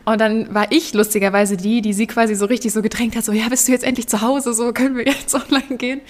Und 0.06 0.22
dann 0.22 0.54
war 0.54 0.72
ich 0.72 0.94
lustigerweise 0.94 1.58
die, 1.58 1.82
die 1.82 1.92
sie 1.92 2.08
quasi 2.08 2.36
so 2.36 2.46
richtig 2.46 2.72
so 2.72 2.82
gedrängt 2.82 3.16
hat, 3.16 3.26
so, 3.26 3.34
ja, 3.34 3.50
bist 3.50 3.68
du 3.68 3.72
jetzt 3.72 3.84
endlich 3.84 4.08
zu 4.08 4.22
Hause, 4.22 4.54
so 4.54 4.72
können 4.72 4.96
wir 4.96 5.06
jetzt 5.06 5.34
online 5.52 5.78
gehen. 5.78 6.02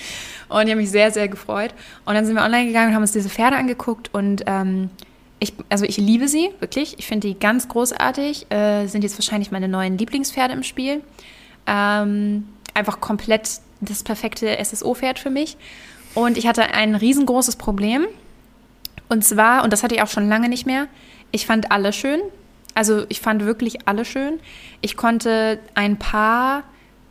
Und 0.50 0.64
ich 0.64 0.70
habe 0.70 0.76
mich 0.76 0.92
sehr, 0.92 1.12
sehr 1.12 1.30
gefreut. 1.30 1.74
Und 2.06 2.14
dann 2.14 2.26
sind 2.26 2.36
wir 2.36 2.44
online 2.44 2.68
gegangen 2.68 2.90
und 2.90 2.96
haben 2.96 3.02
uns 3.02 3.14
diese 3.14 3.30
Pferde 3.30 3.56
angeguckt 3.56 4.14
und 4.14 4.44
ähm, 4.46 4.90
ich, 5.40 5.54
also 5.70 5.86
ich 5.86 5.98
liebe 5.98 6.28
sie, 6.28 6.50
wirklich. 6.60 6.98
Ich 6.98 7.08
finde 7.08 7.28
die 7.28 7.40
ganz 7.40 7.68
großartig. 7.68 8.52
Äh, 8.52 8.88
sind 8.88 9.04
jetzt 9.04 9.18
wahrscheinlich 9.18 9.52
meine 9.52 9.68
neuen 9.68 9.98
Lieblingspferde 9.98 10.54
im 10.54 10.64
Spiel. 10.64 11.02
Ähm, 11.68 12.48
einfach 12.74 13.02
komplett 13.02 13.60
das 13.82 14.04
perfekte 14.04 14.58
SSO-Pferd 14.64 15.20
für 15.20 15.30
mich. 15.30 15.58
Und 16.14 16.38
ich 16.38 16.48
hatte 16.48 16.64
ein 16.74 16.96
riesengroßes 16.96 17.58
Problem. 17.58 18.06
Und 19.10 19.24
zwar, 19.24 19.64
und 19.64 19.74
das 19.74 19.84
hatte 19.84 19.96
ich 19.96 20.02
auch 20.02 20.08
schon 20.08 20.30
lange 20.30 20.50
nicht 20.50 20.66
mehr, 20.66 20.88
ich 21.32 21.46
fand 21.46 21.72
alle 21.72 21.94
schön. 21.94 22.22
Also 22.74 23.06
ich 23.10 23.22
fand 23.22 23.46
wirklich 23.46 23.88
alle 23.88 24.06
schön. 24.06 24.40
Ich 24.82 24.98
konnte 24.98 25.60
ein 25.76 25.98
paar 25.98 26.64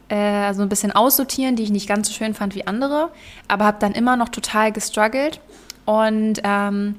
äh, 0.08 0.52
so 0.54 0.62
ein 0.62 0.68
bisschen 0.68 0.92
aussortieren, 0.92 1.56
die 1.56 1.62
ich 1.62 1.70
nicht 1.70 1.88
ganz 1.88 2.08
so 2.08 2.14
schön 2.14 2.34
fand 2.34 2.54
wie 2.54 2.66
andere, 2.66 3.10
aber 3.48 3.64
habe 3.64 3.78
dann 3.80 3.92
immer 3.92 4.16
noch 4.16 4.28
total 4.28 4.72
gestruggelt. 4.72 5.40
Und 5.84 6.40
ähm, 6.42 6.96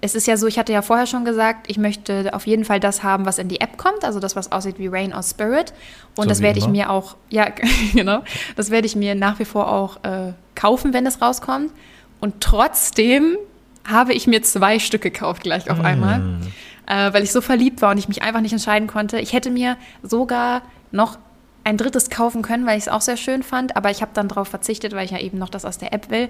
es 0.00 0.14
ist 0.14 0.26
ja 0.26 0.36
so, 0.36 0.46
ich 0.46 0.58
hatte 0.58 0.72
ja 0.72 0.82
vorher 0.82 1.06
schon 1.06 1.24
gesagt, 1.24 1.68
ich 1.68 1.76
möchte 1.76 2.32
auf 2.32 2.46
jeden 2.46 2.64
Fall 2.64 2.78
das 2.78 3.02
haben, 3.02 3.26
was 3.26 3.38
in 3.38 3.48
die 3.48 3.60
App 3.60 3.76
kommt, 3.78 4.04
also 4.04 4.20
das, 4.20 4.36
was 4.36 4.52
aussieht 4.52 4.78
wie 4.78 4.86
Rain 4.86 5.12
or 5.12 5.22
Spirit. 5.22 5.72
Und 6.14 6.24
so 6.24 6.28
das 6.28 6.40
werde 6.40 6.58
ich 6.58 6.68
mir 6.68 6.90
auch, 6.90 7.16
ja, 7.30 7.48
genau, 7.94 8.22
das 8.56 8.70
werde 8.70 8.86
ich 8.86 8.94
mir 8.94 9.14
nach 9.14 9.38
wie 9.38 9.44
vor 9.44 9.70
auch 9.72 9.96
äh, 10.04 10.32
kaufen, 10.54 10.92
wenn 10.92 11.04
es 11.06 11.20
rauskommt. 11.20 11.72
Und 12.20 12.40
trotzdem 12.40 13.36
habe 13.84 14.12
ich 14.12 14.26
mir 14.26 14.42
zwei 14.42 14.78
Stück 14.78 15.02
gekauft 15.02 15.42
gleich 15.42 15.70
auf 15.70 15.80
einmal, 15.80 16.18
mm. 16.18 16.40
äh, 16.86 17.12
weil 17.12 17.22
ich 17.22 17.32
so 17.32 17.40
verliebt 17.40 17.80
war 17.82 17.90
und 17.90 17.98
ich 17.98 18.08
mich 18.08 18.22
einfach 18.22 18.40
nicht 18.40 18.52
entscheiden 18.52 18.86
konnte. 18.86 19.18
Ich 19.18 19.32
hätte 19.32 19.50
mir 19.50 19.76
sogar 20.02 20.62
noch 20.92 21.18
ein 21.64 21.76
drittes 21.76 22.08
kaufen 22.08 22.42
können, 22.42 22.66
weil 22.66 22.78
ich 22.78 22.84
es 22.84 22.88
auch 22.88 23.00
sehr 23.00 23.16
schön 23.16 23.42
fand, 23.42 23.76
aber 23.76 23.90
ich 23.90 24.00
habe 24.00 24.12
dann 24.14 24.28
darauf 24.28 24.48
verzichtet, 24.48 24.94
weil 24.94 25.04
ich 25.04 25.10
ja 25.10 25.18
eben 25.18 25.38
noch 25.38 25.48
das 25.48 25.64
aus 25.64 25.78
der 25.78 25.92
App 25.92 26.10
will. 26.10 26.28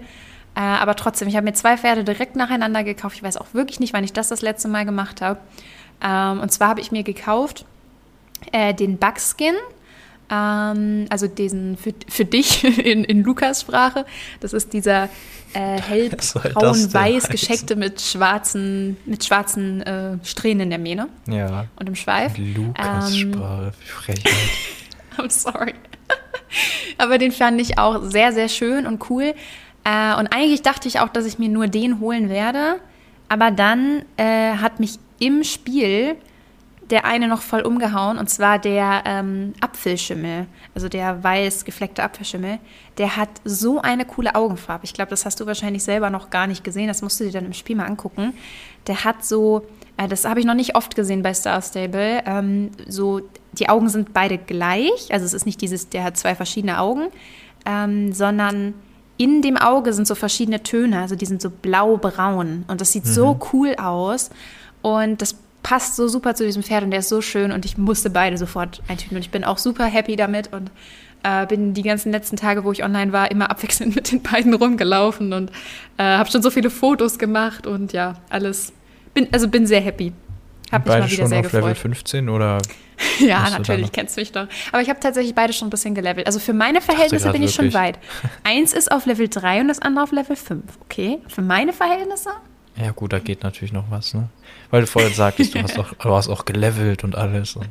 Äh, 0.55 0.61
aber 0.61 0.97
trotzdem, 0.97 1.29
ich 1.29 1.37
habe 1.37 1.45
mir 1.45 1.53
zwei 1.53 1.77
Pferde 1.77 2.05
direkt 2.05 2.37
nacheinander 2.37 2.85
gekauft. 2.85 3.17
Ich 3.17 3.23
weiß 3.23 3.37
auch 3.37 3.55
wirklich 3.55 3.81
nicht, 3.81 3.93
wann 3.93 4.05
ich 4.05 4.13
das 4.13 4.29
das 4.29 4.43
letzte 4.43 4.69
Mal 4.69 4.85
gemacht 4.85 5.21
habe. 5.21 5.41
Ähm, 6.03 6.41
und 6.41 6.51
zwar 6.51 6.69
habe 6.69 6.81
ich 6.81 6.93
mir 6.93 7.03
gekauft 7.03 7.65
äh, 8.53 8.75
den 8.75 8.99
Buckskin. 8.99 9.55
Ähm, 10.31 11.07
also 11.09 11.27
diesen 11.27 11.77
für, 11.77 11.95
für 12.09 12.25
dich 12.25 12.65
in, 12.85 13.05
in 13.05 13.23
Lukas 13.23 13.63
Sprache. 13.63 14.05
Das 14.41 14.53
ist 14.53 14.73
dieser 14.73 15.09
äh, 15.55 15.81
hellbraun-weiß 15.81 17.29
gescheckte 17.29 17.77
mit 17.77 18.01
schwarzen, 18.01 18.97
mit 19.07 19.25
schwarzen 19.25 19.83
äh, 19.83 20.19
Strähnen 20.23 20.63
in 20.63 20.71
der 20.71 20.79
Mähne. 20.79 21.09
Ja. 21.27 21.67
Und 21.77 21.89
im 21.89 21.95
Schweif. 21.95 22.37
Lukas 22.37 23.15
ähm, 23.15 23.33
Sprache, 23.33 23.73
Frechheit. 23.87 24.35
I'm 25.19 25.31
sorry. 25.31 25.75
Aber 26.99 27.19
den 27.19 27.33
fand 27.33 27.61
ich 27.61 27.79
auch 27.79 28.03
sehr, 28.03 28.33
sehr 28.33 28.49
schön 28.49 28.87
und 28.87 29.09
cool. 29.11 29.35
Äh, 29.89 30.19
und 30.19 30.29
eigentlich 30.35 30.63
dachte 30.63 30.87
ich 30.87 31.01
auch, 31.01 31.09
dass 31.09 31.25
ich 31.25 31.39
mir 31.39 31.49
nur 31.49 31.67
den 31.67 32.01
holen 32.01 32.29
werde. 32.29 32.81
Aber 33.29 33.51
dann 33.51 34.03
äh, 34.17 34.53
hat 34.53 34.81
mich 34.81 34.99
im 35.19 35.45
Spiel 35.45 36.17
der 36.91 37.05
eine 37.05 37.29
noch 37.29 37.43
voll 37.43 37.61
umgehauen, 37.61 38.17
und 38.17 38.31
zwar 38.31 38.59
der 38.59 39.03
ähm, 39.05 39.53
Apfelschimmel, 39.61 40.47
also 40.75 40.89
der 40.89 41.23
weiß 41.23 41.67
gefleckte 41.67 42.03
Apfelschimmel. 42.03 42.59
Der 42.97 43.17
hat 43.17 43.29
so 43.45 43.79
eine 43.83 44.07
coole 44.07 44.35
Augenfarbe. 44.35 44.87
Ich 44.87 44.95
glaube, 44.95 45.11
das 45.11 45.27
hast 45.27 45.39
du 45.39 45.45
wahrscheinlich 45.45 45.85
selber 45.85 46.09
noch 46.09 46.31
gar 46.31 46.47
nicht 46.47 46.65
gesehen. 46.65 46.89
Das 46.89 47.03
musst 47.03 47.21
du 47.21 47.25
dir 47.25 47.33
dann 47.33 47.45
im 47.45 47.53
Spiel 47.53 47.77
mal 47.77 47.85
angucken. 47.85 48.33
Der 48.87 49.05
hat 49.05 49.23
so, 49.23 49.67
äh, 49.99 50.09
das 50.09 50.25
habe 50.25 50.41
ich 50.41 50.47
noch 50.47 50.55
nicht 50.55 50.77
oft 50.77 50.97
gesehen 50.97 51.23
bei 51.23 51.35
Star 51.35 51.61
Stable, 51.61 52.23
ähm, 52.25 52.71
so, 52.87 53.21
die 53.53 53.69
Augen 53.69 53.91
sind 53.91 54.15
beide 54.15 54.39
gleich. 54.39 55.09
Also 55.11 55.27
es 55.27 55.35
ist 55.35 55.45
nicht 55.45 55.61
dieses, 55.61 55.91
der 55.91 56.05
hat 56.05 56.17
zwei 56.17 56.35
verschiedene 56.35 56.79
Augen, 56.81 57.09
ähm, 57.67 58.15
sondern 58.15 58.73
in 59.19 59.43
dem 59.43 59.57
Auge 59.57 59.93
sind 59.93 60.07
so 60.07 60.15
verschiedene 60.15 60.63
Töne, 60.63 61.01
also 61.01 61.17
die 61.17 61.27
sind 61.27 61.43
so 61.43 61.51
blau-braun. 61.51 62.65
Und 62.69 62.81
das 62.81 62.93
sieht 62.93 63.05
mhm. 63.05 63.11
so 63.11 63.41
cool 63.53 63.75
aus. 63.77 64.31
Und 64.81 65.21
das 65.21 65.35
passt 65.65 65.97
so 65.97 66.07
super 66.07 66.35
zu 66.35 66.45
diesem 66.45 66.63
Pferd 66.63 66.85
und 66.85 66.93
der 66.93 67.01
ist 67.01 67.09
so 67.09 67.21
schön. 67.21 67.51
Und 67.51 67.65
ich 67.65 67.77
musste 67.77 68.11
beide 68.11 68.39
sofort 68.39 68.81
eintüten. 68.89 69.17
Und 69.17 69.23
ich 69.23 69.31
bin 69.31 69.45
auch 69.45 69.59
super 69.59 69.85
happy 69.85 70.15
damit. 70.15 70.53
Und 70.53 70.71
äh, 71.25 71.47
bin 71.47 71.75
die 71.75 71.83
ganzen 71.83 72.13
letzten 72.13 72.37
Tage, 72.37 72.63
wo 72.63 72.71
ich 72.71 72.85
online 72.85 73.13
war, 73.13 73.31
immer 73.31 73.51
abwechselnd 73.51 73.95
mit 73.97 74.13
den 74.13 74.23
beiden 74.23 74.55
rumgelaufen. 74.55 75.33
Und 75.33 75.51
äh, 75.97 76.05
habe 76.05 76.31
schon 76.31 76.43
so 76.43 76.51
viele 76.51 76.71
Fotos 76.71 77.19
gemacht. 77.19 77.67
Und 77.67 77.93
ja, 77.93 78.15
alles, 78.31 78.73
bin, 79.15 79.27
also 79.33 79.49
bin 79.49 79.67
sehr 79.67 79.81
happy. 79.81 80.13
Hab 80.73 80.87
mich 80.87 80.95
mal 80.95 81.07
wieder 81.07 81.09
schon 81.09 81.27
sehr 81.29 81.39
auf 81.39 81.45
gefreut. 81.45 81.63
Level 81.63 81.75
15 81.75 82.29
oder? 82.29 82.59
ja, 83.21 83.49
natürlich, 83.51 83.93
kennst 83.93 84.17
du 84.17 84.21
mich 84.21 84.33
doch. 84.33 84.47
Aber 84.73 84.83
ich 84.83 84.89
habe 84.89 85.01
tatsächlich 85.01 85.35
beide 85.35 85.53
schon 85.53 85.69
ein 85.69 85.71
bisschen 85.71 85.95
gelevelt. 85.95 86.27
Also 86.27 86.39
für 86.41 86.53
meine 86.53 86.81
Verhältnisse 86.81 87.31
bin 87.31 87.43
ich 87.43 87.57
wirklich. 87.57 87.73
schon 87.73 87.81
weit. 87.81 87.99
Eins 88.45 88.73
ist 88.73 88.91
auf 88.91 89.07
Level 89.07 89.29
3 89.29 89.61
und 89.61 89.69
das 89.69 89.79
andere 89.79 90.05
auf 90.05 90.13
Level 90.13 90.37
5, 90.37 90.63
okay? 90.83 91.19
Für 91.29 91.43
meine 91.43 91.73
Verhältnisse? 91.73 92.31
Ja, 92.77 92.93
gut, 92.93 93.13
da 93.13 93.19
geht 93.19 93.43
natürlich 93.43 93.73
noch 93.73 93.91
was, 93.91 94.15
ne? 94.15 94.29
Weil 94.71 94.83
du 94.83 94.87
vorhin 94.87 95.13
sagtest, 95.13 95.55
du 95.55 95.63
hast 95.63 95.79
auch, 95.79 95.95
du 95.95 96.11
hast 96.11 96.29
auch 96.29 96.45
gelevelt 96.45 97.03
und 97.03 97.17
alles. 97.17 97.57
Und 97.57 97.69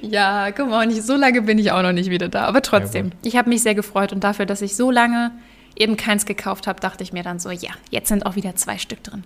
ja, 0.00 0.50
guck 0.52 0.70
mal, 0.70 0.90
so 0.92 1.16
lange 1.16 1.42
bin 1.42 1.58
ich 1.58 1.72
auch 1.72 1.82
noch 1.82 1.92
nicht 1.92 2.10
wieder 2.10 2.28
da. 2.28 2.44
Aber 2.44 2.62
trotzdem, 2.62 3.06
ja, 3.08 3.12
ich 3.22 3.36
habe 3.36 3.48
mich 3.50 3.62
sehr 3.62 3.74
gefreut 3.74 4.12
und 4.12 4.24
dafür, 4.24 4.46
dass 4.46 4.62
ich 4.62 4.76
so 4.76 4.90
lange 4.90 5.32
eben 5.76 5.96
keins 5.96 6.24
gekauft 6.24 6.66
habe, 6.66 6.80
dachte 6.80 7.02
ich 7.02 7.12
mir 7.12 7.22
dann 7.22 7.38
so, 7.38 7.50
ja, 7.50 7.70
jetzt 7.90 8.08
sind 8.08 8.24
auch 8.24 8.36
wieder 8.36 8.54
zwei 8.56 8.78
Stück 8.78 9.02
drin. 9.02 9.24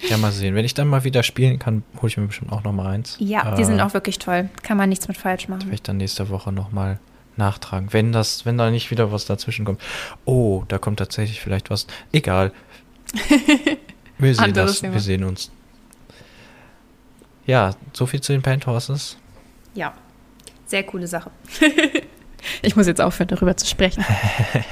Ja, 0.00 0.16
mal 0.18 0.32
sehen. 0.32 0.54
Wenn 0.54 0.64
ich 0.64 0.74
dann 0.74 0.88
mal 0.88 1.04
wieder 1.04 1.22
spielen 1.22 1.58
kann, 1.58 1.82
hole 1.96 2.08
ich 2.08 2.16
mir 2.16 2.26
bestimmt 2.26 2.52
auch 2.52 2.62
noch 2.62 2.72
mal 2.72 2.86
eins. 2.86 3.16
Ja, 3.20 3.52
äh, 3.52 3.56
die 3.56 3.64
sind 3.64 3.80
auch 3.80 3.94
wirklich 3.94 4.18
toll. 4.18 4.48
Kann 4.62 4.76
man 4.76 4.88
nichts 4.88 5.08
mit 5.08 5.16
falsch 5.16 5.48
machen. 5.48 5.62
Vielleicht 5.62 5.88
dann 5.88 5.96
nächste 5.96 6.28
Woche 6.28 6.52
noch 6.52 6.72
mal 6.72 6.98
nachtragen, 7.36 7.92
wenn 7.92 8.12
das, 8.12 8.46
wenn 8.46 8.58
da 8.58 8.70
nicht 8.70 8.90
wieder 8.90 9.10
was 9.10 9.24
dazwischen 9.24 9.64
kommt. 9.64 9.80
Oh, 10.24 10.64
da 10.68 10.78
kommt 10.78 10.98
tatsächlich 10.98 11.40
vielleicht 11.40 11.70
was. 11.70 11.86
Egal. 12.12 12.52
Wir 14.18 14.34
sehen 14.34 14.52
das. 14.52 14.82
Wir 14.82 15.00
sehen 15.00 15.24
uns. 15.24 15.50
Ja, 17.46 17.74
so 17.92 18.06
viel 18.06 18.20
zu 18.20 18.32
den 18.32 18.42
Penthorses. 18.42 19.16
Ja, 19.74 19.92
sehr 20.66 20.84
coole 20.84 21.06
Sache. 21.06 21.30
ich 22.62 22.76
muss 22.76 22.86
jetzt 22.86 23.00
aufhören, 23.00 23.28
darüber 23.28 23.56
zu 23.56 23.66
sprechen. 23.66 24.04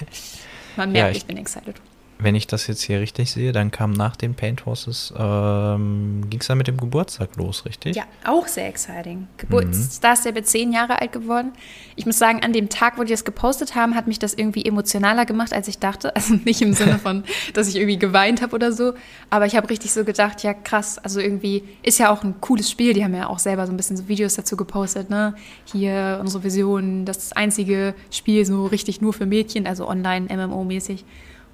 Man 0.77 0.93
merkt, 0.93 1.07
ja, 1.07 1.11
ich, 1.11 1.17
ich 1.19 1.27
bin 1.27 1.37
excited 1.37 1.75
wenn 2.23 2.35
ich 2.35 2.47
das 2.47 2.67
jetzt 2.67 2.83
hier 2.83 3.01
richtig 3.01 3.31
sehe, 3.31 3.53
dann 3.53 3.71
kam 3.71 3.93
nach 3.93 4.17
den 4.17 4.35
Paint 4.35 4.67
Horses, 4.67 5.13
ähm, 5.17 6.23
ging 6.29 6.41
es 6.41 6.47
dann 6.47 6.59
mit 6.59 6.69
dem 6.69 6.77
Geburtstag 6.77 7.37
los, 7.37 7.65
richtig? 7.65 7.97
Ja, 7.97 8.05
auch 8.25 8.47
sehr 8.47 8.69
exciting. 8.69 9.29
Geburtstag 9.37 10.25
mhm. 10.25 10.37
ist 10.37 10.49
zehn 10.51 10.73
Jahre 10.73 11.01
alt 11.01 11.13
geworden. 11.13 11.53
Ich 11.97 12.07
muss 12.07 12.19
sagen, 12.19 12.43
an 12.43 12.53
dem 12.53 12.69
Tag, 12.69 12.99
wo 12.99 13.05
die 13.05 13.11
das 13.11 13.25
gepostet 13.25 13.75
haben, 13.75 13.95
hat 13.95 14.07
mich 14.07 14.19
das 14.19 14.35
irgendwie 14.35 14.65
emotionaler 14.65 15.27
gemacht, 15.27 15.53
als 15.53 15.69
ich 15.69 15.79
dachte. 15.79 16.13
Also 16.23 16.35
nicht 16.45 16.63
im 16.63 16.73
Sinne 16.73 17.01
von, 17.01 17.25
dass 17.53 17.67
ich 17.67 17.75
irgendwie 17.75 17.99
geweint 17.99 18.43
habe 18.43 18.55
oder 18.55 18.71
so, 18.71 18.93
aber 19.29 19.47
ich 19.47 19.57
habe 19.57 19.69
richtig 19.69 19.93
so 19.93 20.05
gedacht, 20.05 20.45
ja 20.45 20.55
krass, 20.55 20.99
also 20.99 21.19
irgendwie 21.19 21.65
ist 21.83 21.99
ja 21.99 22.13
auch 22.13 22.23
ein 22.23 22.41
cooles 22.41 22.71
Spiel. 22.71 22.93
Die 22.93 23.03
haben 23.03 23.15
ja 23.15 23.27
auch 23.27 23.41
selber 23.41 23.67
so 23.67 23.73
ein 23.73 23.77
bisschen 23.77 23.97
so 23.97 24.07
Videos 24.07 24.35
dazu 24.35 24.57
gepostet, 24.57 25.11
ne? 25.11 25.35
Hier 25.65 26.19
unsere 26.21 26.45
Vision, 26.45 27.05
das 27.05 27.33
einzige 27.33 27.95
Spiel 28.13 28.45
so 28.45 28.67
richtig 28.67 29.01
nur 29.01 29.13
für 29.13 29.27
Mädchen, 29.27 29.67
also 29.67 29.89
online 29.89 30.29
MMO-mäßig 30.29 31.05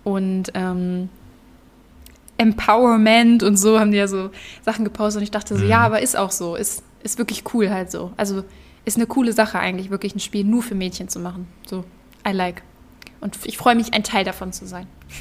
und 0.08 0.44
ähm, 0.54 1.08
Empowerment 2.38 3.42
und 3.42 3.56
so 3.56 3.78
haben 3.78 3.90
die 3.90 3.98
ja 3.98 4.08
so 4.08 4.30
Sachen 4.64 4.84
gepostet 4.84 5.18
und 5.18 5.24
ich 5.24 5.30
dachte 5.30 5.56
so, 5.56 5.64
mhm. 5.64 5.70
ja, 5.70 5.80
aber 5.80 6.00
ist 6.00 6.16
auch 6.16 6.30
so, 6.30 6.56
ist, 6.56 6.82
ist 7.02 7.18
wirklich 7.18 7.42
cool 7.52 7.70
halt 7.70 7.90
so. 7.90 8.12
Also 8.16 8.44
ist 8.84 8.96
eine 8.96 9.06
coole 9.06 9.32
Sache 9.32 9.58
eigentlich, 9.58 9.90
wirklich 9.90 10.14
ein 10.14 10.20
Spiel 10.20 10.44
nur 10.44 10.62
für 10.62 10.74
Mädchen 10.74 11.08
zu 11.08 11.18
machen. 11.18 11.46
So, 11.66 11.84
I 12.26 12.32
like. 12.32 12.62
Und 13.20 13.36
ich 13.44 13.58
freue 13.58 13.74
mich, 13.74 13.92
ein 13.92 14.04
Teil 14.04 14.24
davon 14.24 14.52
zu 14.52 14.66
sein. 14.66 14.86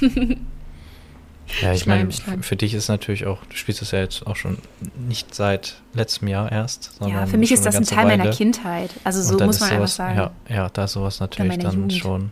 ja, 1.60 1.72
ich 1.72 1.86
meine, 1.86 2.10
für 2.40 2.56
dich 2.56 2.72
ist 2.72 2.88
natürlich 2.88 3.26
auch, 3.26 3.44
du 3.46 3.56
spielst 3.56 3.82
das 3.82 3.90
ja 3.90 3.98
jetzt 3.98 4.24
auch 4.26 4.36
schon 4.36 4.58
nicht 4.96 5.34
seit 5.34 5.82
letztem 5.92 6.28
Jahr 6.28 6.50
erst. 6.50 6.92
ja, 7.04 7.26
für 7.26 7.36
mich 7.36 7.50
ist 7.50 7.66
das 7.66 7.74
ein 7.74 7.84
Teil 7.84 8.06
Weile. 8.06 8.18
meiner 8.18 8.30
Kindheit. 8.30 8.90
Also 9.02 9.22
so 9.22 9.44
muss 9.44 9.60
man 9.60 9.70
einfach 9.70 9.88
sagen. 9.88 10.16
Ja, 10.16 10.30
ja, 10.48 10.68
da 10.68 10.84
ist 10.84 10.92
sowas 10.92 11.18
natürlich 11.18 11.58
dann 11.58 11.74
Jugend. 11.74 11.94
schon 11.94 12.30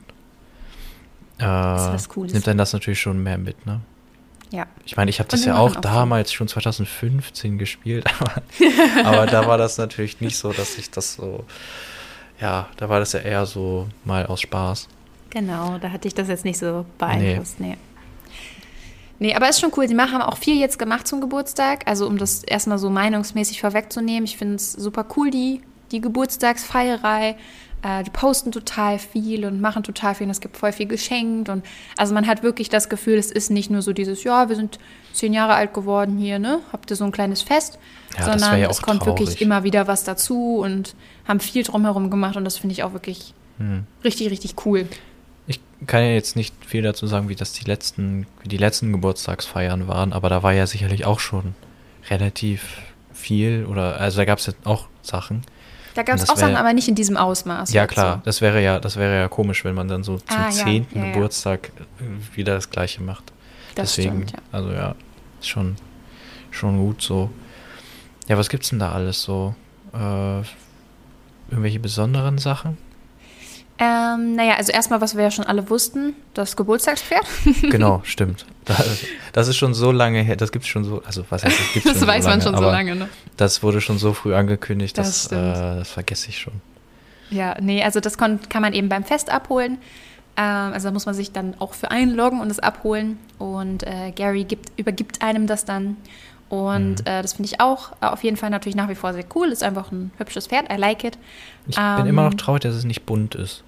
äh, 1.38 1.43
das 1.45 1.87
ist 1.87 1.93
was 1.93 2.09
Cooles. 2.09 2.33
nimmt 2.33 2.47
dann 2.47 2.59
das 2.59 2.73
natürlich 2.73 3.00
schon 3.00 3.23
mehr 3.23 3.38
mit, 3.38 3.66
ne? 3.66 3.81
Ja. 4.50 4.66
Ich 4.85 4.97
meine, 4.97 5.11
ich 5.11 5.19
habe 5.19 5.28
das 5.28 5.45
ja 5.45 5.57
auch, 5.57 5.76
auch 5.76 5.81
damals 5.81 6.33
schon 6.33 6.47
2015 6.47 7.59
gespielt, 7.59 8.07
aber, 8.21 8.43
aber 9.05 9.26
da 9.26 9.47
war 9.47 9.59
das 9.59 9.76
natürlich 9.76 10.21
nicht 10.21 10.37
so, 10.37 10.52
dass 10.52 10.78
ich 10.78 10.90
das 10.90 11.14
so, 11.14 11.45
ja, 12.40 12.69
da 12.76 12.88
war 12.88 13.00
das 13.00 13.12
ja 13.12 13.21
eher 13.21 13.45
so 13.45 13.88
mal 14.05 14.26
aus 14.26 14.40
Spaß. 14.40 14.88
Genau, 15.31 15.78
da 15.78 15.90
hatte 15.90 16.07
ich 16.07 16.14
das 16.14 16.28
jetzt 16.28 16.45
nicht 16.45 16.59
so 16.59 16.87
beeinflusst, 16.99 17.61
nee. 17.61 17.71
nee. 17.71 17.76
Nee, 19.19 19.35
aber 19.35 19.49
ist 19.49 19.61
schon 19.61 19.73
cool. 19.76 19.87
Die 19.87 19.97
haben 19.97 20.23
auch 20.23 20.37
viel 20.37 20.59
jetzt 20.59 20.78
gemacht 20.78 21.07
zum 21.07 21.21
Geburtstag. 21.21 21.87
Also 21.87 22.07
um 22.07 22.19
das 22.19 22.43
erstmal 22.45 22.78
so 22.78 22.90
meinungsmäßig 22.90 23.61
vorwegzunehmen. 23.61 24.25
Ich 24.25 24.37
finde 24.37 24.57
es 24.57 24.73
super 24.73 25.07
cool, 25.16 25.31
die, 25.31 25.62
die 25.90 26.00
Geburtstagsfeierei. 26.00 27.37
Äh, 27.87 28.02
die 28.02 28.11
posten 28.11 28.50
total 28.50 28.99
viel 28.99 29.45
und 29.45 29.61
machen 29.61 29.85
total 29.85 30.16
viel 30.16 30.25
und 30.25 30.33
es 30.33 30.40
gibt 30.40 30.57
voll 30.57 30.73
viel 30.73 30.87
geschenkt. 30.87 31.49
Und 31.49 31.64
also 31.97 32.14
man 32.14 32.26
hat 32.26 32.43
wirklich 32.43 32.69
das 32.69 32.88
Gefühl, 32.88 33.16
es 33.16 33.31
ist 33.31 33.49
nicht 33.49 33.71
nur 33.71 33.81
so 33.81 33.93
dieses, 33.93 34.25
ja, 34.25 34.49
wir 34.49 34.57
sind 34.57 34.81
zehn 35.12 35.33
Jahre 35.33 35.55
alt 35.55 35.73
geworden 35.73 36.19
hier, 36.19 36.40
ne? 36.40 36.61
Habt 36.73 36.90
ihr 36.90 36.97
so 36.97 37.05
ein 37.05 37.12
kleines 37.12 37.43
Fest? 37.43 37.78
Ja, 38.19 38.25
sondern 38.25 38.59
ja 38.59 38.69
es 38.69 38.83
kommt 38.83 39.05
traurig. 39.05 39.21
wirklich 39.21 39.40
immer 39.40 39.62
wieder 39.62 39.87
was 39.87 40.02
dazu 40.02 40.59
und 40.59 40.97
haben 41.28 41.38
viel 41.38 41.62
drumherum 41.62 42.11
gemacht 42.11 42.37
und 42.37 42.45
das 42.45 42.59
finde 42.59 42.73
ich 42.73 42.83
auch 42.83 42.93
wirklich 42.93 43.35
hm. 43.59 43.85
richtig, 44.02 44.31
richtig 44.31 44.66
cool. 44.66 44.88
Ich 45.47 45.61
kann 45.87 46.02
ja 46.02 46.11
jetzt 46.11 46.35
nicht 46.35 46.55
viel 46.66 46.83
dazu 46.83 47.07
sagen, 47.07 47.28
wie 47.28 47.37
das 47.37 47.52
die 47.52 47.66
letzten, 47.66 48.26
wie 48.43 48.49
die 48.49 48.57
letzten 48.57 48.90
Geburtstagsfeiern 48.90 49.87
waren, 49.87 50.12
aber 50.12 50.28
da 50.28 50.43
war 50.43 50.52
ja 50.52 50.66
sicherlich 50.66 51.05
auch 51.05 51.21
schon 51.21 51.55
relativ 52.11 52.78
viel 53.12 53.64
oder 53.64 54.00
also 54.00 54.16
da 54.16 54.25
gab 54.25 54.40
es 54.40 54.47
ja 54.47 54.55
auch 54.64 54.88
Sachen. 55.02 55.45
Da 55.97 56.03
gab 56.03 56.17
es 56.17 56.29
auch 56.29 56.37
Sachen, 56.37 56.57
aber 56.57 56.75
nicht 56.75 56.88
in 56.88 56.95
diesem 56.95 57.17
Ausmaß. 57.17 57.73
Ja, 57.73 57.87
klar. 57.87 58.17
So. 58.17 58.23
Das 58.26 58.43
wäre 58.43 58.62
ja, 58.62 58.79
das 58.79 58.97
wäre 58.97 59.19
ja 59.19 59.29
komisch, 59.29 59.65
wenn 59.65 59.75
man 59.75 59.88
dann 59.88 60.03
so 60.05 60.19
zum 60.19 60.37
ah, 60.37 60.50
zehnten 60.50 60.99
ja, 60.99 61.07
ja, 61.07 61.12
Geburtstag 61.12 61.73
ja. 61.75 62.37
wieder 62.37 62.55
das 62.55 62.69
Gleiche 62.69 63.03
macht. 63.03 63.33
Das 63.75 63.95
Deswegen, 63.95 64.29
stimmt, 64.29 64.43
also 64.53 64.73
ja, 64.73 64.95
ist 65.41 65.49
schon, 65.49 65.76
schon 66.50 66.76
gut 66.76 67.00
so. 67.00 67.31
Ja, 68.29 68.37
was 68.37 68.50
gibt's 68.50 68.69
denn 68.69 68.79
da 68.79 68.93
alles 68.93 69.23
so? 69.23 69.55
Äh, 69.95 70.43
irgendwelche 71.49 71.81
besonderen 71.81 72.37
Sachen? 72.37 72.76
Ähm, 73.78 74.37
naja, 74.37 74.54
also 74.54 74.73
erstmal, 74.73 75.00
was 75.00 75.16
wir 75.16 75.25
ja 75.25 75.30
schon 75.30 75.45
alle 75.45 75.68
wussten, 75.68 76.14
das 76.33 76.56
Geburtstagspferd. 76.56 77.26
genau, 77.62 78.00
stimmt. 78.04 78.47
Das, 78.64 79.04
das 79.33 79.49
ist 79.49 79.56
schon 79.56 79.75
so 79.75 79.92
lange 79.92 80.23
her, 80.23 80.37
das 80.37 80.50
gibt 80.50 80.64
es 80.64 80.71
schon 80.71 80.85
so, 80.85 81.02
also 81.04 81.25
was 81.28 81.45
heißt, 81.45 81.59
das 81.59 81.73
gibt 81.73 81.87
Das 81.95 82.06
weiß 82.06 82.25
so 82.25 82.30
lange, 82.30 82.42
man 82.42 82.42
schon 82.42 82.56
so 82.56 82.71
lange, 82.71 82.97
ne? 82.97 83.09
Das 83.37 83.62
wurde 83.62 83.80
schon 83.83 83.99
so 83.99 84.14
früh 84.14 84.35
angekündigt, 84.35 84.97
das, 84.97 85.28
das, 85.28 85.33
äh, 85.33 85.78
das 85.78 85.90
vergesse 85.90 86.30
ich 86.30 86.38
schon. 86.38 86.54
Ja, 87.30 87.56
nee, 87.61 87.83
also 87.83 88.00
das 88.00 88.16
kann, 88.16 88.40
kann 88.49 88.62
man 88.62 88.73
eben 88.73 88.88
beim 88.88 89.04
Fest 89.04 89.30
abholen. 89.30 89.78
Ähm, 90.37 90.73
also 90.73 90.88
da 90.88 90.92
muss 90.92 91.06
man 91.06 91.14
sich 91.14 91.33
dann 91.33 91.54
auch 91.59 91.75
für 91.75 91.90
einloggen 91.90 92.40
und 92.40 92.50
es 92.50 92.59
abholen. 92.59 93.18
Und 93.38 93.83
äh, 93.83 94.12
Gary 94.14 94.45
gibt, 94.45 94.78
übergibt 94.78 95.23
einem 95.23 95.47
das 95.47 95.64
dann. 95.64 95.97
Und 96.49 97.00
mhm. 97.00 97.06
äh, 97.06 97.23
das 97.23 97.35
finde 97.35 97.50
ich 97.50 97.61
auch 97.61 97.92
auf 98.00 98.23
jeden 98.23 98.37
Fall 98.37 98.50
natürlich 98.50 98.76
nach 98.76 98.88
wie 98.88 98.95
vor 98.95 99.12
sehr 99.12 99.25
cool. 99.35 99.49
Ist 99.49 99.62
einfach 99.62 99.90
ein 99.90 100.12
hübsches 100.18 100.47
Pferd. 100.47 100.71
I 100.73 100.76
like 100.76 101.04
it. 101.04 101.18
Ich 101.69 101.77
ähm, 101.79 101.97
bin 101.97 102.07
immer 102.07 102.25
noch 102.25 102.35
traurig, 102.35 102.63
dass 102.63 102.75
es 102.75 102.85
nicht 102.85 103.07
bunt 103.07 103.35
ist. 103.35 103.63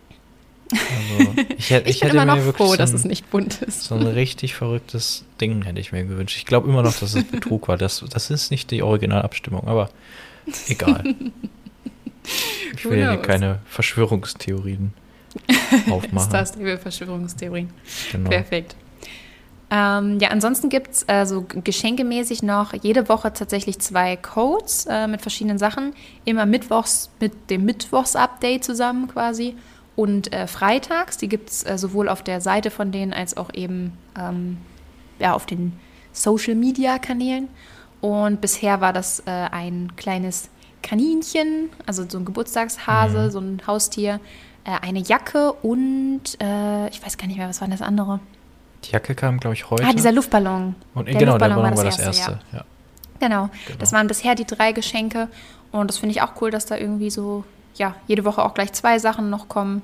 Also, 0.73 1.35
ich, 1.59 1.71
hätte, 1.71 1.89
ich, 1.89 1.97
ich 1.97 2.01
bin 2.03 2.11
immer 2.11 2.25
noch 2.25 2.39
froh, 2.55 2.69
so 2.69 2.77
dass 2.77 2.93
es 2.93 3.05
nicht 3.05 3.31
bunt 3.31 3.63
ist. 3.63 3.85
So 3.85 3.95
ein 3.95 4.07
richtig 4.07 4.55
verrücktes 4.55 5.25
Ding 5.41 5.63
hätte 5.63 5.81
ich 5.81 5.93
mir 5.93 6.05
gewünscht. 6.05 6.37
Ich 6.37 6.47
glaube 6.47 6.69
immer 6.69 6.83
noch, 6.83 6.95
dass 6.95 7.15
es 7.15 7.25
Betrug 7.25 7.69
war. 7.69 7.77
Das, 7.77 8.05
das 8.11 8.31
ist 8.31 8.51
nicht 8.51 8.71
die 8.71 8.83
Originalabstimmung, 8.83 9.67
aber 9.67 9.91
egal. 10.69 11.15
Ich 12.77 12.85
will 12.85 12.99
hier 12.99 13.17
keine 13.17 13.61
Verschwörungstheorien 13.67 14.93
aufmachen. 15.91 16.29
Star 16.29 16.47
Stable 16.47 16.79
Verschwörungstheorien. 16.79 17.71
Genau. 18.13 18.31
Perfekt. 18.31 18.77
Ähm, 19.71 20.19
ja, 20.19 20.31
ansonsten 20.31 20.71
gibt 20.71 20.91
es 20.93 21.05
äh, 21.09 21.27
so 21.27 21.45
geschenkemäßig 21.47 22.43
noch 22.43 22.73
jede 22.73 23.09
Woche 23.09 23.33
tatsächlich 23.33 23.79
zwei 23.81 24.17
Codes 24.17 24.87
äh, 24.89 25.07
mit 25.07 25.21
verschiedenen 25.21 25.59
Sachen. 25.59 25.93
Immer 26.25 26.47
mittwochs 26.47 27.11
mit 27.21 27.51
dem 27.51 27.65
Mittwochs-Update 27.67 28.65
zusammen 28.65 29.09
quasi 29.09 29.57
und 29.95 30.33
äh, 30.33 30.47
freitags. 30.47 31.19
Die 31.19 31.29
gibt 31.29 31.51
es 31.51 31.67
äh, 31.67 31.77
sowohl 31.77 32.09
auf 32.09 32.23
der 32.23 32.41
Seite 32.41 32.71
von 32.71 32.93
denen 32.93 33.13
als 33.13 33.37
auch 33.37 33.53
eben 33.53 33.93
ähm, 34.19 34.57
ja, 35.19 35.35
auf 35.35 35.45
den 35.45 35.79
Social-Media-Kanälen. 36.13 37.49
Und 38.01 38.41
bisher 38.41 38.81
war 38.81 38.95
das 38.95 39.21
äh, 39.27 39.31
ein 39.31 39.93
kleines 39.97 40.49
Kaninchen, 40.83 41.69
also 41.85 42.09
so 42.09 42.17
ein 42.17 42.25
Geburtstagshase, 42.25 43.25
mhm. 43.25 43.31
so 43.31 43.39
ein 43.41 43.63
Haustier, 43.67 44.21
äh, 44.65 44.71
eine 44.81 45.01
Jacke 45.01 45.53
und 45.53 46.23
ich 46.91 47.05
weiß 47.05 47.19
gar 47.19 47.27
nicht 47.27 47.37
mehr, 47.37 47.49
was 47.49 47.61
war 47.61 47.69
das 47.69 47.83
andere? 47.83 48.21
Die 48.85 48.93
Jacke 48.93 49.15
kam, 49.15 49.41
glaube 49.41 49.55
ich, 49.55 49.69
heute. 49.71 49.85
Ah, 49.85 49.93
dieser 49.93 50.13
Luftballon. 50.13 50.75
Und, 50.95 51.07
der 51.07 51.15
genau, 51.15 51.33
Luftballon 51.33 51.57
der 51.57 51.63
Ballon 51.63 51.77
war 51.77 51.85
das, 51.85 51.99
war 51.99 52.07
das 52.07 52.19
erste. 52.19 52.33
erste. 52.33 52.57
Ja. 52.57 52.65
Genau. 53.21 53.51
genau, 53.67 53.79
das 53.79 53.93
waren 53.93 54.07
bisher 54.07 54.35
die 54.35 54.45
drei 54.45 54.73
Geschenke 54.73 55.29
und 55.73 55.89
das 55.89 55.99
finde 55.99 56.15
ich 56.15 56.23
auch 56.23 56.41
cool, 56.41 56.51
dass 56.51 56.67
da 56.67 56.77
irgendwie 56.77 57.11
so 57.11 57.45
ja, 57.75 57.95
jede 58.07 58.25
Woche 58.25 58.45
auch 58.45 58.55
gleich 58.55 58.73
zwei 58.73 58.99
Sachen 58.99 59.31
noch 59.31 59.49
kommen. 59.49 59.83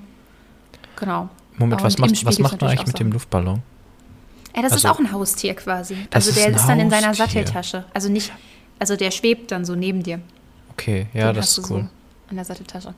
Genau. 0.96 1.28
Moment, 1.56 1.82
was 1.82 1.98
macht, 1.98 2.24
was 2.24 2.38
macht 2.38 2.60
man 2.60 2.70
eigentlich 2.70 2.86
mit 2.86 2.98
dem 2.98 3.12
Luftballon? 3.12 3.62
Ja, 4.54 4.62
das 4.62 4.72
also, 4.72 4.88
ist 4.88 4.94
auch 4.94 4.98
ein 4.98 5.12
Haustier 5.12 5.54
quasi. 5.54 5.96
Also 6.12 6.32
der 6.32 6.48
ist, 6.48 6.56
ist 6.56 6.68
dann 6.68 6.78
in 6.78 6.90
seiner 6.90 7.14
Satteltasche. 7.14 7.84
Also 7.92 8.08
nicht, 8.08 8.32
also 8.78 8.96
der 8.96 9.10
schwebt 9.10 9.50
dann 9.50 9.64
so 9.64 9.74
neben 9.74 10.02
dir. 10.02 10.20
Okay, 10.72 11.06
ja, 11.12 11.32
das 11.32 11.58
ist 11.58 11.70
cool. 11.70 11.82
So 11.82 11.88
an 12.30 12.36
der 12.36 12.44
Satteltasche. 12.44 12.94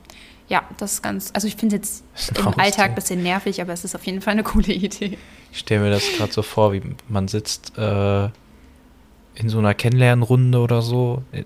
Ja, 0.49 0.63
das 0.77 0.93
ist 0.93 1.03
ganz, 1.03 1.31
also 1.33 1.47
ich 1.47 1.57
finde 1.57 1.75
es 1.77 2.03
jetzt 2.15 2.37
im 2.37 2.59
Alltag 2.59 2.89
ein 2.89 2.95
bisschen 2.95 3.21
nervig, 3.21 3.61
aber 3.61 3.73
es 3.73 3.83
ist 3.83 3.95
auf 3.95 4.05
jeden 4.05 4.21
Fall 4.21 4.33
eine 4.33 4.43
coole 4.43 4.71
Idee. 4.73 5.17
Ich 5.51 5.59
stelle 5.59 5.81
mir 5.81 5.89
das 5.89 6.03
gerade 6.17 6.31
so 6.31 6.41
vor, 6.41 6.71
wie 6.71 6.81
man 7.09 7.27
sitzt 7.27 7.77
äh, 7.77 8.29
in 9.39 9.49
so 9.49 9.59
einer 9.59 9.73
Kennenlernrunde 9.73 10.59
oder 10.59 10.81
so, 10.81 11.21
äh, 11.31 11.43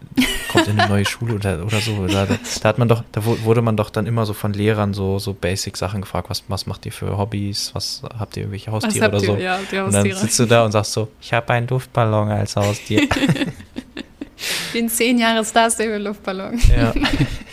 kommt 0.49 0.67
in 0.67 0.79
eine 0.79 0.89
neue 0.89 1.05
Schule 1.05 1.35
oder, 1.35 1.65
oder 1.65 1.81
so. 1.81 2.07
Da, 2.07 2.25
da, 2.25 2.69
hat 2.69 2.77
man 2.77 2.87
doch, 2.87 3.03
da 3.11 3.25
wurde 3.25 3.61
man 3.61 3.75
doch 3.75 3.89
dann 3.89 4.05
immer 4.05 4.25
so 4.25 4.33
von 4.33 4.53
Lehrern 4.53 4.93
so, 4.93 5.19
so 5.19 5.33
Basic-Sachen 5.33 6.01
gefragt, 6.01 6.29
was, 6.29 6.43
was 6.47 6.67
macht 6.67 6.85
ihr 6.85 6.91
für 6.91 7.17
Hobbys, 7.17 7.71
was 7.73 8.03
habt 8.17 8.37
ihr 8.37 8.43
irgendwelche 8.43 8.71
Haustiere 8.71 9.09
oder 9.09 9.19
so. 9.19 9.35
Ihr? 9.35 9.41
Ja, 9.41 9.59
die 9.69 9.77
Und 9.77 9.93
dann 9.93 10.11
sitzt 10.11 10.39
du 10.39 10.45
da 10.45 10.63
und 10.63 10.71
sagst 10.71 10.93
so, 10.93 11.09
ich 11.19 11.33
habe 11.33 11.51
einen 11.53 11.67
Luftballon 11.67 12.29
als 12.29 12.55
Haustier. 12.55 13.07
Den 14.73 14.89
zehn 14.89 15.19
Jahre 15.19 15.43
Star 15.43 15.69
Stable 15.69 15.97
Luftballon. 15.97 16.59
Ja. 16.75 16.93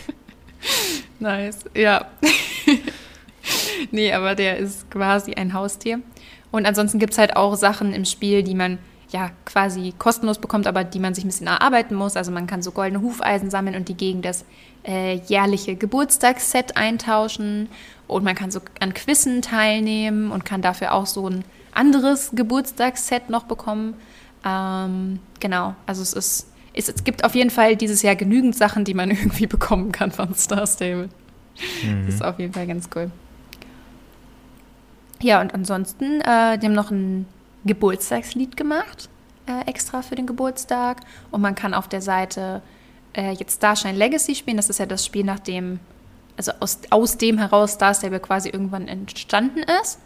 nice, 1.19 1.59
ja. 1.75 2.07
nee, 3.91 4.11
aber 4.13 4.35
der 4.35 4.57
ist 4.57 4.89
quasi 4.91 5.33
ein 5.33 5.53
Haustier. 5.53 6.01
Und 6.51 6.65
ansonsten 6.65 6.99
gibt 6.99 7.13
es 7.13 7.19
halt 7.19 7.35
auch 7.35 7.55
Sachen 7.55 7.93
im 7.93 8.05
Spiel, 8.05 8.43
die 8.43 8.55
man 8.55 8.79
ja 9.11 9.31
quasi 9.45 9.93
kostenlos 9.97 10.39
bekommt, 10.39 10.67
aber 10.67 10.83
die 10.83 10.99
man 10.99 11.13
sich 11.13 11.23
ein 11.23 11.27
bisschen 11.27 11.47
erarbeiten 11.47 11.95
muss. 11.95 12.15
Also 12.15 12.31
man 12.31 12.47
kann 12.47 12.61
so 12.61 12.71
goldene 12.71 13.01
Hufeisen 13.01 13.49
sammeln 13.49 13.75
und 13.75 13.89
die 13.89 13.95
gegen 13.95 14.21
das 14.21 14.45
äh, 14.85 15.15
jährliche 15.15 15.75
Geburtstagsset 15.75 16.77
eintauschen. 16.77 17.69
Und 18.07 18.23
man 18.23 18.35
kann 18.35 18.51
so 18.51 18.59
an 18.79 18.93
Quizzen 18.93 19.41
teilnehmen 19.41 20.31
und 20.31 20.45
kann 20.45 20.61
dafür 20.61 20.93
auch 20.93 21.05
so 21.05 21.27
ein 21.29 21.43
anderes 21.73 22.31
Geburtstagsset 22.33 23.29
noch 23.29 23.43
bekommen. 23.43 23.95
Ähm, 24.45 25.19
genau, 25.39 25.75
also 25.85 26.01
es 26.01 26.13
ist, 26.13 26.47
es, 26.73 26.89
es, 26.89 27.03
gibt 27.03 27.23
auf 27.23 27.35
jeden 27.35 27.49
Fall 27.49 27.75
dieses 27.75 28.01
Jahr 28.01 28.15
genügend 28.15 28.55
Sachen, 28.55 28.85
die 28.85 28.93
man 28.93 29.09
irgendwie 29.11 29.47
bekommen 29.47 29.91
kann 29.91 30.11
von 30.11 30.33
Star 30.35 30.67
Stable. 30.67 31.09
Mhm. 31.83 32.05
Das 32.05 32.15
ist 32.15 32.23
auf 32.23 32.39
jeden 32.39 32.53
Fall 32.53 32.67
ganz 32.67 32.89
cool. 32.95 33.11
Ja, 35.21 35.41
und 35.41 35.53
ansonsten, 35.53 36.21
äh, 36.21 36.57
die 36.57 36.65
haben 36.65 36.73
noch 36.73 36.91
ein 36.91 37.25
Geburtstagslied 37.65 38.55
gemacht, 38.55 39.09
äh, 39.47 39.69
extra 39.69 40.01
für 40.01 40.15
den 40.15 40.25
Geburtstag. 40.25 41.01
Und 41.31 41.41
man 41.41 41.55
kann 41.55 41.73
auf 41.73 41.89
der 41.89 42.01
Seite 42.01 42.61
äh, 43.13 43.31
jetzt 43.31 43.57
Starshine 43.57 43.97
Legacy 43.97 44.35
spielen. 44.35 44.57
Das 44.57 44.69
ist 44.69 44.79
ja 44.79 44.85
das 44.85 45.05
Spiel, 45.05 45.25
nach 45.25 45.39
dem, 45.39 45.79
also 46.37 46.53
aus, 46.61 46.79
aus 46.89 47.17
dem 47.17 47.37
heraus 47.37 47.73
Star 47.73 47.93
Stable 47.93 48.21
quasi 48.21 48.49
irgendwann 48.49 48.87
entstanden 48.87 49.63
ist. 49.81 49.99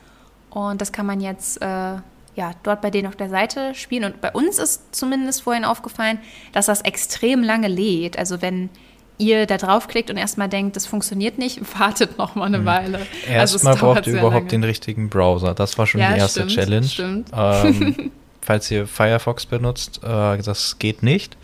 Und 0.49 0.81
das 0.81 0.91
kann 0.91 1.05
man 1.05 1.21
jetzt 1.21 1.61
äh, 1.61 1.97
ja, 2.35 2.51
dort 2.63 2.81
bei 2.81 2.89
denen 2.89 3.07
auf 3.07 3.15
der 3.15 3.29
Seite 3.29 3.75
spielen. 3.75 4.05
Und 4.05 4.21
bei 4.21 4.31
uns 4.31 4.57
ist 4.57 4.95
zumindest 4.95 5.43
vorhin 5.43 5.65
aufgefallen, 5.65 6.19
dass 6.51 6.65
das 6.65 6.81
extrem 6.81 7.43
lange 7.43 7.67
lädt. 7.67 8.17
Also 8.17 8.41
wenn 8.41 8.69
ihr 9.17 9.45
da 9.45 9.57
draufklickt 9.57 10.09
und 10.09 10.17
erstmal 10.17 10.49
denkt, 10.49 10.75
das 10.75 10.85
funktioniert 10.85 11.37
nicht, 11.37 11.61
wartet 11.79 12.17
noch 12.17 12.35
mal 12.35 12.45
eine 12.45 12.59
mhm. 12.59 12.65
Weile. 12.65 12.97
Also 13.27 13.55
erstmal 13.55 13.73
also 13.73 13.85
braucht 13.85 14.07
ihr 14.07 14.13
überhaupt 14.13 14.33
lange. 14.33 14.47
den 14.47 14.63
richtigen 14.63 15.09
Browser. 15.09 15.53
Das 15.53 15.77
war 15.77 15.85
schon 15.85 16.01
ja, 16.01 16.13
die 16.13 16.19
erste 16.19 16.41
stimmt, 16.41 16.51
Challenge. 16.51 16.87
Stimmt. 16.87 17.29
Ähm, 17.35 18.11
falls 18.41 18.69
ihr 18.71 18.87
Firefox 18.87 19.45
benutzt, 19.45 20.01
äh, 20.03 20.37
das 20.37 20.79
geht 20.79 21.03
nicht. 21.03 21.37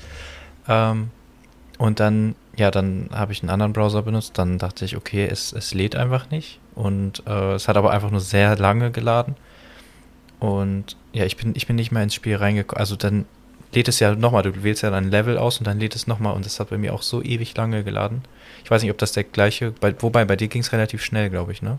Ähm, 0.67 1.09
und 1.77 1.99
dann, 1.99 2.35
ja, 2.57 2.71
dann 2.71 3.09
habe 3.13 3.31
ich 3.31 3.41
einen 3.41 3.51
anderen 3.51 3.73
Browser 3.73 4.01
benutzt. 4.01 4.37
Dann 4.37 4.57
dachte 4.57 4.85
ich, 4.85 4.97
okay, 4.97 5.27
es, 5.29 5.53
es 5.53 5.73
lädt 5.73 5.95
einfach 5.95 6.29
nicht. 6.31 6.59
Und 6.75 7.23
äh, 7.27 7.53
es 7.53 7.67
hat 7.67 7.77
aber 7.77 7.91
einfach 7.91 8.11
nur 8.11 8.21
sehr 8.21 8.57
lange 8.57 8.91
geladen. 8.91 9.35
Und 10.39 10.95
ja, 11.13 11.25
ich 11.25 11.37
bin, 11.37 11.53
ich 11.55 11.67
bin 11.67 11.75
nicht 11.75 11.91
mehr 11.91 12.03
ins 12.03 12.13
Spiel 12.13 12.35
reingekommen. 12.35 12.79
Also 12.79 12.95
dann 12.95 13.25
lädt 13.73 13.87
es 13.87 13.99
ja 13.99 14.15
nochmal, 14.15 14.43
du 14.43 14.63
wählst 14.63 14.83
ja 14.83 14.89
dein 14.89 15.09
Level 15.09 15.37
aus 15.37 15.59
und 15.59 15.67
dann 15.67 15.79
lädt 15.79 15.95
es 15.95 16.07
nochmal 16.07 16.33
und 16.33 16.45
das 16.45 16.59
hat 16.59 16.69
bei 16.69 16.77
mir 16.77 16.93
auch 16.93 17.01
so 17.01 17.21
ewig 17.21 17.55
lange 17.55 17.83
geladen. 17.83 18.23
Ich 18.63 18.71
weiß 18.71 18.81
nicht, 18.81 18.91
ob 18.91 18.97
das 18.97 19.11
der 19.11 19.23
gleiche, 19.23 19.71
bei, 19.71 19.93
wobei 20.01 20.25
bei 20.25 20.35
dir 20.35 20.47
ging 20.47 20.61
es 20.61 20.71
relativ 20.71 21.03
schnell, 21.03 21.29
glaube 21.29 21.51
ich, 21.51 21.61
ne? 21.61 21.77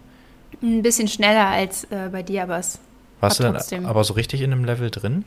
Ein 0.63 0.83
bisschen 0.83 1.09
schneller 1.09 1.47
als 1.47 1.85
äh, 1.85 2.09
bei 2.11 2.23
dir, 2.23 2.43
aber 2.43 2.59
es 2.59 2.79
Warst 3.21 3.39
du 3.39 3.45
dann 3.45 3.87
aber 3.87 4.03
so 4.05 4.15
richtig 4.15 4.41
in 4.41 4.53
einem 4.53 4.65
Level 4.65 4.91
drin? 4.91 5.25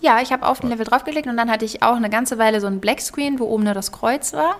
Ja, 0.00 0.20
ich 0.22 0.32
habe 0.32 0.46
auf 0.46 0.60
den 0.60 0.70
Level 0.70 0.84
draufgeklickt 0.84 1.26
und 1.26 1.36
dann 1.36 1.50
hatte 1.50 1.64
ich 1.64 1.82
auch 1.82 1.96
eine 1.96 2.10
ganze 2.10 2.38
Weile 2.38 2.60
so 2.60 2.66
ein 2.66 2.80
Blackscreen, 2.80 3.38
wo 3.38 3.44
oben 3.44 3.64
nur 3.64 3.74
das 3.74 3.92
Kreuz 3.92 4.32
war. 4.32 4.56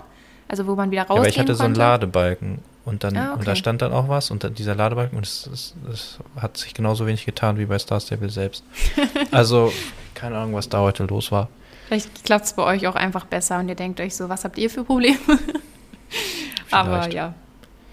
Also 0.48 0.66
wo 0.66 0.74
man 0.74 0.90
wieder 0.90 1.02
rausgehen 1.02 1.16
ja, 1.16 1.20
aber 1.22 1.28
ich 1.28 1.38
hatte 1.38 1.46
konnte. 1.46 1.58
so 1.58 1.64
einen 1.64 1.74
Ladebalken 1.74 2.58
und 2.84 3.02
dann 3.02 3.16
ah, 3.16 3.30
okay. 3.30 3.38
und 3.38 3.48
da 3.48 3.56
stand 3.56 3.82
dann 3.82 3.92
auch 3.92 4.08
was 4.08 4.30
und 4.30 4.44
dann 4.44 4.54
dieser 4.54 4.74
Ladebalken 4.74 5.16
und 5.16 5.24
es, 5.24 5.46
es, 5.46 5.74
es, 5.90 6.18
hat 6.36 6.56
sich 6.56 6.74
genauso 6.74 7.06
wenig 7.06 7.24
getan 7.24 7.58
wie 7.58 7.64
bei 7.64 7.78
Star 7.78 8.00
Stable 8.00 8.28
selbst. 8.28 8.62
also 9.30 9.72
keine 10.14 10.36
Ahnung, 10.36 10.54
was 10.54 10.68
da 10.68 10.80
heute 10.80 11.04
los 11.04 11.32
war. 11.32 11.48
Vielleicht 11.86 12.24
klappt 12.24 12.46
es 12.46 12.52
bei 12.52 12.62
euch 12.62 12.86
auch 12.86 12.94
einfach 12.94 13.24
besser 13.26 13.58
und 13.58 13.68
ihr 13.68 13.74
denkt 13.74 14.00
euch 14.00 14.14
so, 14.14 14.28
was 14.28 14.44
habt 14.44 14.58
ihr 14.58 14.70
für 14.70 14.84
Probleme? 14.84 15.18
Aber 16.70 17.10
ja, 17.10 17.34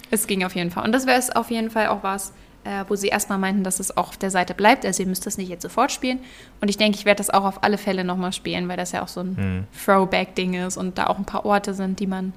es 0.09 0.27
ging 0.27 0.43
auf 0.43 0.55
jeden 0.55 0.71
Fall. 0.71 0.83
Und 0.85 0.91
das 0.91 1.05
wäre 1.05 1.19
es 1.19 1.29
auf 1.29 1.51
jeden 1.51 1.69
Fall 1.69 1.87
auch 1.87 2.03
was, 2.03 2.33
äh, 2.63 2.85
wo 2.87 2.95
sie 2.95 3.07
erstmal 3.07 3.37
meinten, 3.37 3.63
dass 3.63 3.79
es 3.79 3.95
auch 3.95 4.09
auf 4.09 4.17
der 4.17 4.31
Seite 4.31 4.53
bleibt. 4.53 4.85
Also 4.85 5.03
ihr 5.03 5.09
müsst 5.09 5.25
das 5.25 5.37
nicht 5.37 5.49
jetzt 5.49 5.61
sofort 5.61 5.91
spielen. 5.91 6.19
Und 6.61 6.69
ich 6.69 6.77
denke, 6.77 6.97
ich 6.97 7.05
werde 7.05 7.17
das 7.17 7.29
auch 7.29 7.43
auf 7.43 7.63
alle 7.63 7.77
Fälle 7.77 8.03
nochmal 8.03 8.33
spielen, 8.33 8.67
weil 8.67 8.77
das 8.77 8.91
ja 8.91 9.03
auch 9.03 9.07
so 9.07 9.21
ein 9.21 9.37
hm. 9.37 9.67
Throwback-Ding 9.85 10.53
ist 10.53 10.77
und 10.77 10.97
da 10.97 11.07
auch 11.07 11.17
ein 11.17 11.25
paar 11.25 11.45
Orte 11.45 11.73
sind, 11.73 11.99
die 11.99 12.07
man 12.07 12.33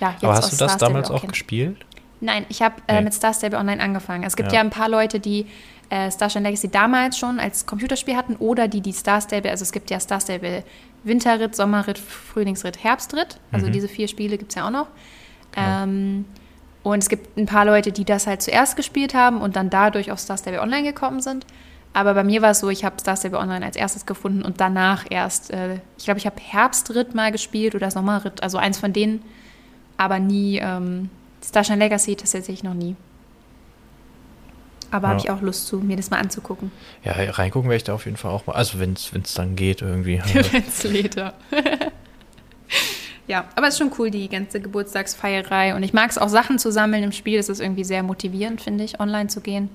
ja 0.00 0.10
jetzt 0.12 0.24
Aber 0.24 0.34
hast 0.34 0.52
du 0.52 0.56
das 0.56 0.76
damals 0.76 1.10
auch, 1.10 1.22
auch 1.22 1.28
gespielt? 1.28 1.84
Nein, 2.20 2.46
ich 2.48 2.62
habe 2.62 2.76
äh, 2.86 2.96
nee. 2.96 3.02
mit 3.02 3.14
Star 3.14 3.32
Stable 3.32 3.58
Online 3.58 3.82
angefangen. 3.82 4.24
Es 4.24 4.36
gibt 4.36 4.50
ja, 4.52 4.56
ja 4.56 4.60
ein 4.60 4.70
paar 4.70 4.88
Leute, 4.88 5.20
die 5.20 5.46
äh, 5.90 6.10
Starshine 6.10 6.44
Legacy 6.44 6.68
damals 6.68 7.18
schon 7.18 7.38
als 7.40 7.64
Computerspiel 7.64 8.16
hatten 8.16 8.36
oder 8.36 8.68
die 8.68 8.80
die 8.80 8.92
Star 8.92 9.20
Stable, 9.20 9.50
also 9.50 9.62
es 9.62 9.72
gibt 9.72 9.90
ja 9.90 9.98
Star 10.00 10.20
Stable 10.20 10.64
Winterritt, 11.04 11.54
Sommerritt, 11.54 11.98
Frühlingsritt, 11.98 12.82
Herbstritt. 12.82 13.38
Also 13.52 13.66
mhm. 13.66 13.72
diese 13.72 13.88
vier 13.88 14.08
Spiele 14.08 14.36
gibt 14.36 14.50
es 14.50 14.56
ja 14.56 14.66
auch 14.66 14.70
noch. 14.70 14.88
Genau. 15.52 15.82
Ähm, 15.84 16.24
und 16.82 16.98
es 16.98 17.08
gibt 17.08 17.36
ein 17.36 17.46
paar 17.46 17.64
Leute, 17.64 17.92
die 17.92 18.04
das 18.04 18.26
halt 18.26 18.42
zuerst 18.42 18.76
gespielt 18.76 19.14
haben 19.14 19.40
und 19.40 19.56
dann 19.56 19.70
dadurch 19.70 20.10
auf 20.10 20.18
Star 20.18 20.36
Stable 20.36 20.60
Online 20.60 20.82
gekommen 20.82 21.20
sind. 21.20 21.46
Aber 21.92 22.14
bei 22.14 22.22
mir 22.22 22.42
war 22.42 22.50
es 22.50 22.60
so, 22.60 22.68
ich 22.68 22.84
habe 22.84 22.96
Star 23.00 23.16
Stable 23.16 23.38
Online 23.38 23.64
als 23.64 23.76
erstes 23.76 24.06
gefunden 24.06 24.42
und 24.42 24.60
danach 24.60 25.06
erst, 25.08 25.50
äh, 25.50 25.80
ich 25.96 26.04
glaube, 26.04 26.18
ich 26.18 26.26
habe 26.26 26.36
Herbstritt 26.40 27.14
mal 27.14 27.32
gespielt 27.32 27.74
oder 27.74 27.90
Sommerritt, 27.90 28.42
also 28.42 28.58
eins 28.58 28.78
von 28.78 28.92
denen, 28.92 29.22
aber 29.96 30.18
nie 30.18 30.58
ähm, 30.58 31.08
Starshine 31.44 31.78
Legacy 31.78 32.16
tatsächlich 32.16 32.62
noch 32.62 32.74
nie. 32.74 32.96
Aber 34.90 35.08
ja. 35.08 35.10
habe 35.10 35.20
ich 35.20 35.30
auch 35.30 35.42
Lust 35.42 35.66
zu, 35.66 35.78
mir 35.78 35.96
das 35.96 36.10
mal 36.10 36.18
anzugucken. 36.18 36.70
Ja, 37.04 37.12
reingucken 37.12 37.68
werde 37.68 37.76
ich 37.76 37.84
da 37.84 37.94
auf 37.94 38.06
jeden 38.06 38.16
Fall 38.16 38.30
auch 38.30 38.46
mal. 38.46 38.54
Also 38.54 38.80
wenn 38.80 38.94
es 38.94 39.34
dann 39.34 39.54
geht 39.56 39.82
irgendwie. 39.82 40.22
wenn 40.52 40.64
es 40.66 40.82
lädt, 40.84 41.16
ja. 43.26 43.44
aber 43.54 43.68
es 43.68 43.74
ist 43.74 43.78
schon 43.78 43.92
cool, 43.98 44.10
die 44.10 44.28
ganze 44.28 44.60
Geburtstagsfeierei. 44.60 45.74
Und 45.74 45.82
ich 45.82 45.92
mag 45.92 46.10
es 46.10 46.16
auch, 46.16 46.28
Sachen 46.28 46.58
zu 46.58 46.72
sammeln 46.72 47.02
im 47.02 47.12
Spiel. 47.12 47.36
Das 47.36 47.50
ist 47.50 47.60
irgendwie 47.60 47.84
sehr 47.84 48.02
motivierend, 48.02 48.62
finde 48.62 48.84
ich, 48.84 48.98
online 48.98 49.28
zu 49.28 49.42
gehen. 49.42 49.68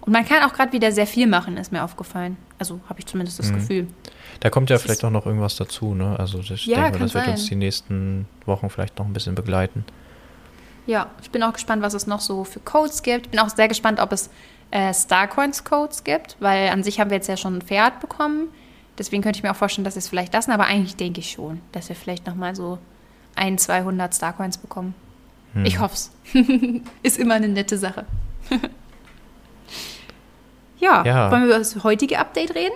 Und 0.00 0.12
man 0.12 0.24
kann 0.24 0.42
auch 0.44 0.54
gerade 0.54 0.72
wieder 0.72 0.92
sehr 0.92 1.06
viel 1.06 1.26
machen, 1.26 1.56
ist 1.56 1.72
mir 1.72 1.84
aufgefallen. 1.84 2.36
Also 2.58 2.80
habe 2.88 3.00
ich 3.00 3.06
zumindest 3.06 3.38
das 3.38 3.50
mhm. 3.50 3.56
Gefühl. 3.56 3.86
Da 4.40 4.48
kommt 4.48 4.70
ja 4.70 4.76
das 4.76 4.82
vielleicht 4.82 5.04
auch 5.04 5.10
noch 5.10 5.26
irgendwas 5.26 5.56
dazu, 5.56 5.94
ne? 5.94 6.18
Also 6.18 6.38
ich 6.38 6.66
ja, 6.66 6.84
denke, 6.84 7.00
das 7.00 7.12
wird 7.12 7.24
sein. 7.24 7.34
uns 7.34 7.46
die 7.46 7.56
nächsten 7.56 8.26
Wochen 8.46 8.70
vielleicht 8.70 8.98
noch 8.98 9.06
ein 9.06 9.12
bisschen 9.12 9.34
begleiten. 9.34 9.84
Ja, 10.86 11.10
ich 11.22 11.30
bin 11.30 11.42
auch 11.42 11.52
gespannt, 11.52 11.82
was 11.82 11.94
es 11.94 12.06
noch 12.06 12.20
so 12.20 12.44
für 12.44 12.60
Codes 12.60 13.02
gibt. 13.02 13.26
Ich 13.26 13.30
bin 13.30 13.40
auch 13.40 13.48
sehr 13.48 13.68
gespannt, 13.68 14.00
ob 14.00 14.12
es 14.12 14.30
äh, 14.70 14.92
Starcoins-Codes 14.94 16.04
gibt, 16.04 16.36
weil 16.40 16.68
an 16.68 16.82
sich 16.82 17.00
haben 17.00 17.10
wir 17.10 17.16
jetzt 17.16 17.28
ja 17.28 17.36
schon 17.36 17.58
ein 17.58 17.62
Pferd 17.62 18.00
bekommen. 18.00 18.48
Deswegen 18.98 19.22
könnte 19.22 19.38
ich 19.38 19.42
mir 19.42 19.50
auch 19.50 19.56
vorstellen, 19.56 19.84
dass 19.84 19.94
wir 19.94 20.00
es 20.00 20.08
vielleicht 20.08 20.32
lassen, 20.32 20.50
aber 20.50 20.64
eigentlich 20.64 20.96
denke 20.96 21.20
ich 21.20 21.32
schon, 21.32 21.60
dass 21.72 21.88
wir 21.88 21.96
vielleicht 21.96 22.26
nochmal 22.26 22.54
so 22.54 22.78
ein, 23.34 23.58
200 23.58 24.14
Starcoins 24.14 24.58
bekommen. 24.58 24.94
Hm. 25.54 25.64
Ich 25.64 25.78
hoffe 25.80 25.94
es. 25.94 26.10
Ist 27.02 27.18
immer 27.18 27.34
eine 27.34 27.48
nette 27.48 27.78
Sache. 27.78 28.04
ja, 30.78 31.04
ja, 31.04 31.30
wollen 31.30 31.42
wir 31.42 31.48
über 31.48 31.58
das 31.58 31.82
heutige 31.82 32.18
Update 32.18 32.54
reden? 32.54 32.74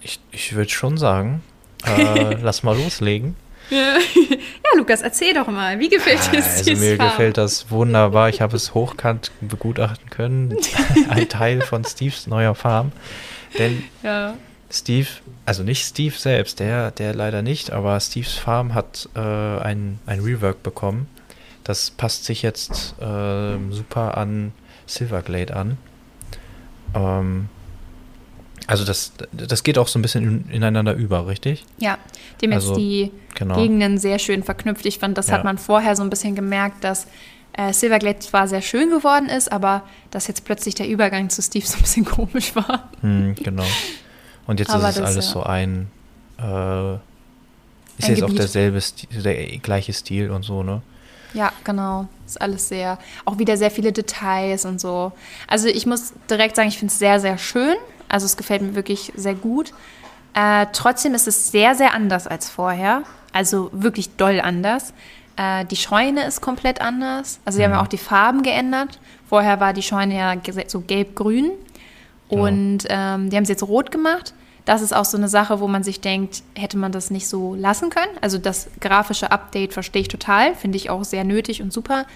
Ich, 0.00 0.20
ich 0.32 0.54
würde 0.54 0.70
schon 0.70 0.98
sagen, 0.98 1.42
äh, 1.86 2.34
lass 2.42 2.62
mal 2.62 2.76
loslegen. 2.76 3.36
Ja. 3.70 3.96
Lukas, 4.76 5.02
erzähl 5.02 5.34
doch 5.34 5.46
mal, 5.46 5.78
wie 5.78 5.88
gefällt 5.88 6.20
dir 6.26 6.38
das? 6.38 6.58
Also 6.58 6.72
mir 6.72 6.96
Farm? 6.96 7.08
gefällt 7.10 7.38
das 7.38 7.70
wunderbar. 7.70 8.28
Ich 8.28 8.40
habe 8.40 8.56
es 8.56 8.74
hochkant 8.74 9.30
begutachten 9.40 10.10
können. 10.10 10.56
Ein 11.08 11.28
Teil 11.28 11.60
von 11.62 11.84
Steves 11.84 12.26
neuer 12.26 12.54
Farm. 12.54 12.92
Denn 13.58 13.84
ja. 14.02 14.34
Steve, 14.70 15.08
also 15.46 15.62
nicht 15.62 15.84
Steve 15.86 16.14
selbst, 16.16 16.58
der, 16.60 16.90
der 16.90 17.14
leider 17.14 17.42
nicht, 17.42 17.70
aber 17.70 17.98
Steves 18.00 18.34
Farm 18.34 18.74
hat 18.74 19.08
äh, 19.14 19.20
ein, 19.20 20.00
ein 20.06 20.20
Rework 20.20 20.62
bekommen. 20.62 21.08
Das 21.62 21.90
passt 21.90 22.24
sich 22.24 22.42
jetzt 22.42 22.94
äh, 23.00 23.56
super 23.70 24.16
an 24.16 24.52
Silverglade 24.86 25.54
an. 25.54 25.78
Ähm, 26.94 27.48
also 28.66 28.84
das, 28.84 29.12
das 29.32 29.62
geht 29.62 29.78
auch 29.78 29.88
so 29.88 29.98
ein 29.98 30.02
bisschen 30.02 30.48
ineinander 30.50 30.94
über, 30.94 31.26
richtig? 31.26 31.64
Ja, 31.78 31.98
dem 32.40 32.52
also, 32.52 32.70
jetzt 32.70 32.78
die 32.78 33.12
genau. 33.34 33.56
Gegenden 33.56 33.98
sehr 33.98 34.18
schön 34.18 34.42
verknüpft. 34.42 34.86
Ich 34.86 34.98
fand, 34.98 35.18
das 35.18 35.28
ja. 35.28 35.34
hat 35.34 35.44
man 35.44 35.58
vorher 35.58 35.96
so 35.96 36.02
ein 36.02 36.10
bisschen 36.10 36.34
gemerkt, 36.34 36.82
dass 36.84 37.06
äh, 37.52 37.72
Silverglade 37.72 38.18
zwar 38.18 38.48
sehr 38.48 38.62
schön 38.62 38.90
geworden 38.90 39.28
ist, 39.28 39.52
aber 39.52 39.82
dass 40.10 40.26
jetzt 40.26 40.44
plötzlich 40.44 40.74
der 40.74 40.88
Übergang 40.88 41.30
zu 41.30 41.42
Steve 41.42 41.66
so 41.66 41.76
ein 41.76 41.82
bisschen 41.82 42.04
komisch 42.06 42.54
war. 42.56 42.90
Hm, 43.00 43.34
genau. 43.36 43.66
Und 44.46 44.60
jetzt 44.60 44.70
aber 44.70 44.88
ist 44.88 44.96
es 44.96 45.00
das, 45.02 45.10
alles 45.10 45.26
ja. 45.26 45.32
so 45.32 45.42
ein, 45.42 45.88
äh, 46.38 46.94
ist 46.94 46.98
ein 46.98 47.00
jetzt 47.98 48.08
Gebiet. 48.08 48.22
auch 48.22 48.34
derselbe, 48.34 48.80
Stil, 48.80 49.22
der 49.22 49.58
gleiche 49.58 49.92
Stil 49.92 50.30
und 50.30 50.42
so, 50.42 50.62
ne? 50.62 50.82
Ja, 51.32 51.52
genau. 51.64 52.06
Ist 52.26 52.40
alles 52.40 52.68
sehr, 52.68 52.98
auch 53.24 53.38
wieder 53.38 53.56
sehr 53.56 53.70
viele 53.70 53.92
Details 53.92 54.64
und 54.64 54.80
so. 54.80 55.12
Also 55.48 55.68
ich 55.68 55.84
muss 55.84 56.12
direkt 56.30 56.56
sagen, 56.56 56.68
ich 56.68 56.78
finde 56.78 56.92
es 56.92 56.98
sehr, 56.98 57.20
sehr 57.20 57.38
schön. 57.38 57.74
Also 58.14 58.26
es 58.26 58.36
gefällt 58.36 58.62
mir 58.62 58.76
wirklich 58.76 59.12
sehr 59.16 59.34
gut. 59.34 59.72
Äh, 60.34 60.66
trotzdem 60.72 61.14
ist 61.14 61.26
es 61.26 61.50
sehr, 61.50 61.74
sehr 61.74 61.94
anders 61.94 62.28
als 62.28 62.48
vorher. 62.48 63.02
Also 63.32 63.70
wirklich 63.72 64.14
doll 64.14 64.40
anders. 64.40 64.94
Äh, 65.36 65.64
die 65.64 65.74
Scheune 65.74 66.24
ist 66.24 66.40
komplett 66.40 66.80
anders. 66.80 67.40
Also 67.44 67.56
sie 67.56 67.64
haben 67.64 67.72
ja 67.72 67.78
mhm. 67.78 67.82
auch 67.82 67.88
die 67.88 67.98
Farben 67.98 68.44
geändert. 68.44 69.00
Vorher 69.28 69.58
war 69.58 69.72
die 69.72 69.82
Scheune 69.82 70.16
ja 70.16 70.36
so 70.68 70.80
gelb-grün. 70.82 71.50
Und 72.28 72.84
ja. 72.84 73.16
ähm, 73.16 73.30
die 73.30 73.36
haben 73.36 73.42
es 73.42 73.48
jetzt 73.48 73.64
rot 73.64 73.90
gemacht. 73.90 74.32
Das 74.64 74.80
ist 74.80 74.94
auch 74.94 75.06
so 75.06 75.16
eine 75.16 75.28
Sache, 75.28 75.58
wo 75.58 75.66
man 75.66 75.82
sich 75.82 76.00
denkt, 76.00 76.44
hätte 76.54 76.78
man 76.78 76.92
das 76.92 77.10
nicht 77.10 77.26
so 77.26 77.56
lassen 77.56 77.90
können. 77.90 78.16
Also 78.20 78.38
das 78.38 78.68
grafische 78.80 79.32
Update 79.32 79.72
verstehe 79.72 80.02
ich 80.02 80.08
total, 80.08 80.54
finde 80.54 80.76
ich 80.76 80.88
auch 80.88 81.02
sehr 81.02 81.24
nötig 81.24 81.62
und 81.62 81.72
super. 81.72 82.06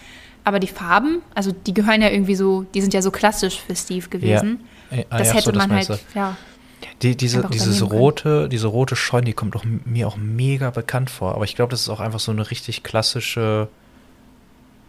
Aber 0.44 0.60
die 0.60 0.68
Farben, 0.68 1.22
also 1.34 1.50
die 1.50 1.74
gehören 1.74 2.02
ja 2.02 2.08
irgendwie 2.08 2.36
so, 2.36 2.66
die 2.72 2.82
sind 2.82 2.94
ja 2.94 3.02
so 3.02 3.10
klassisch 3.10 3.60
für 3.60 3.74
Steve 3.74 4.08
gewesen. 4.08 4.60
Ja. 4.60 4.77
Ah, 4.90 5.18
das 5.18 5.28
ja, 5.28 5.34
hätte 5.34 5.52
so, 5.52 5.58
man 5.58 5.70
das 5.70 5.88
halt, 5.88 6.00
ja. 6.14 6.36
Die, 7.02 7.16
diese, 7.16 7.46
dieses 7.48 7.82
rote, 7.82 8.48
diese 8.48 8.66
rote 8.66 8.96
Scheune, 8.96 9.26
die 9.26 9.32
kommt 9.32 9.54
auch, 9.56 9.64
mir 9.64 10.08
auch 10.08 10.16
mega 10.16 10.70
bekannt 10.70 11.10
vor. 11.10 11.34
Aber 11.34 11.44
ich 11.44 11.54
glaube, 11.54 11.70
das 11.70 11.82
ist 11.82 11.88
auch 11.88 12.00
einfach 12.00 12.20
so 12.20 12.32
eine 12.32 12.50
richtig 12.50 12.82
klassische. 12.82 13.68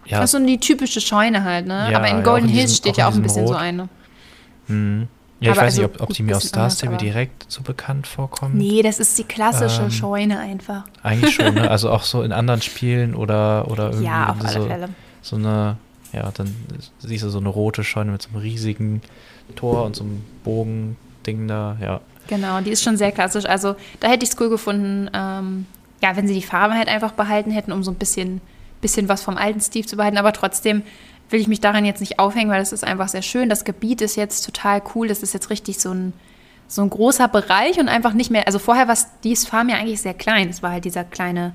Ja. 0.05 0.19
Das 0.19 0.33
ist 0.33 0.39
so 0.39 0.45
die 0.45 0.59
typische 0.59 1.01
Scheune 1.01 1.43
halt, 1.43 1.67
ne? 1.67 1.89
Ja, 1.91 1.97
Aber 1.97 2.07
in 2.07 2.23
Golden 2.23 2.49
ja, 2.49 2.55
Hills 2.55 2.77
steht 2.77 2.97
ja 2.97 3.07
auch 3.07 3.13
ein 3.13 3.21
bisschen 3.21 3.43
Rot. 3.43 3.53
so 3.53 3.55
eine. 3.55 3.89
Mhm. 4.67 5.07
Ja, 5.39 5.51
ich 5.51 5.57
weiß 5.57 5.63
also, 5.65 5.81
nicht, 5.83 5.95
ob, 5.95 6.09
ob 6.09 6.13
die 6.13 6.23
mir 6.23 6.35
aus 6.35 6.43
Star 6.43 6.69
Stable 6.69 6.97
direkt 6.97 7.45
so 7.47 7.61
bekannt 7.61 8.07
vorkommt. 8.07 8.55
Nee, 8.55 8.81
das 8.81 8.99
ist 8.99 9.17
die 9.17 9.23
klassische 9.23 9.83
ähm, 9.83 9.91
Scheune 9.91 10.37
einfach. 10.39 10.83
Eigentlich 11.01 11.35
schon, 11.35 11.53
ne? 11.53 11.69
Also 11.69 11.89
auch 11.91 12.03
so 12.03 12.23
in 12.23 12.33
anderen 12.33 12.61
Spielen 12.61 13.15
oder, 13.15 13.69
oder 13.69 13.85
irgendwie 13.85 14.05
ja, 14.05 14.31
auf 14.31 14.43
alle 14.43 14.53
so, 14.53 14.67
Fälle. 14.67 14.89
so 15.21 15.35
eine, 15.37 15.77
ja, 16.13 16.31
dann 16.31 16.55
siehst 16.99 17.23
du 17.23 17.29
so 17.29 17.39
eine 17.39 17.49
rote 17.49 17.83
Scheune 17.83 18.11
mit 18.11 18.21
so 18.21 18.29
einem 18.29 18.39
riesigen 18.39 19.01
Tor 19.55 19.85
und 19.85 19.95
so 19.95 20.03
einem 20.03 20.23
Bogending 20.43 21.47
da, 21.47 21.77
ja. 21.81 22.01
Genau, 22.27 22.61
die 22.61 22.71
ist 22.71 22.83
schon 22.83 22.97
sehr 22.97 23.11
klassisch. 23.11 23.45
Also 23.45 23.75
da 23.99 24.07
hätte 24.07 24.23
ich 24.23 24.31
es 24.31 24.39
cool 24.39 24.49
gefunden, 24.49 25.09
ähm, 25.13 25.65
ja, 26.01 26.15
wenn 26.15 26.27
sie 26.27 26.33
die 26.33 26.43
Farbe 26.43 26.75
halt 26.75 26.87
einfach 26.87 27.13
behalten 27.13 27.51
hätten, 27.51 27.71
um 27.71 27.83
so 27.83 27.91
ein 27.91 27.97
bisschen, 27.97 28.41
bisschen 28.81 29.09
was 29.09 29.23
vom 29.23 29.37
alten 29.37 29.61
Steve 29.61 29.87
zu 29.87 29.97
behalten, 29.97 30.17
aber 30.17 30.33
trotzdem 30.33 30.83
will 31.29 31.39
ich 31.39 31.47
mich 31.47 31.61
daran 31.61 31.85
jetzt 31.85 31.99
nicht 31.99 32.19
aufhängen, 32.19 32.49
weil 32.49 32.59
das 32.59 32.71
ist 32.71 32.83
einfach 32.83 33.07
sehr 33.07 33.21
schön. 33.21 33.49
Das 33.49 33.63
Gebiet 33.65 34.01
ist 34.01 34.15
jetzt 34.15 34.45
total 34.45 34.81
cool. 34.95 35.07
Das 35.07 35.23
ist 35.23 35.33
jetzt 35.33 35.49
richtig 35.49 35.79
so 35.79 35.91
ein, 35.91 36.13
so 36.67 36.81
ein 36.81 36.89
großer 36.89 37.27
Bereich 37.27 37.79
und 37.79 37.87
einfach 37.87 38.13
nicht 38.13 38.31
mehr. 38.31 38.47
Also 38.47 38.59
vorher 38.59 38.87
war 38.87 38.95
Steve's 38.95 39.45
Farm 39.45 39.69
ja 39.69 39.77
eigentlich 39.77 40.01
sehr 40.01 40.13
klein. 40.13 40.49
Es 40.49 40.63
war 40.63 40.71
halt 40.71 40.85
dieser 40.85 41.03
kleine, 41.03 41.53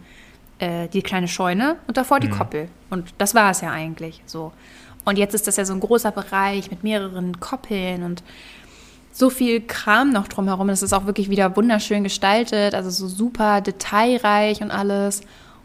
äh, 0.58 0.88
die 0.88 1.02
kleine 1.02 1.28
Scheune 1.28 1.76
und 1.86 1.96
davor 1.96 2.20
die 2.20 2.28
mhm. 2.28 2.32
Koppel. 2.32 2.68
Und 2.90 3.14
das 3.18 3.34
war 3.34 3.50
es 3.50 3.60
ja 3.60 3.70
eigentlich 3.70 4.22
so. 4.26 4.52
Und 5.04 5.18
jetzt 5.18 5.34
ist 5.34 5.46
das 5.46 5.56
ja 5.56 5.64
so 5.64 5.74
ein 5.74 5.80
großer 5.80 6.10
Bereich 6.10 6.70
mit 6.70 6.82
mehreren 6.82 7.40
Koppeln 7.40 8.02
und 8.02 8.22
so 9.12 9.30
viel 9.30 9.60
Kram 9.60 10.10
noch 10.10 10.26
drumherum. 10.26 10.68
Es 10.70 10.82
ist 10.82 10.92
auch 10.92 11.06
wirklich 11.06 11.30
wieder 11.30 11.56
wunderschön 11.56 12.02
gestaltet, 12.02 12.74
also 12.74 12.90
so 12.90 13.06
super 13.06 13.60
detailreich 13.60 14.60
und 14.60 14.70
alles. 14.70 15.22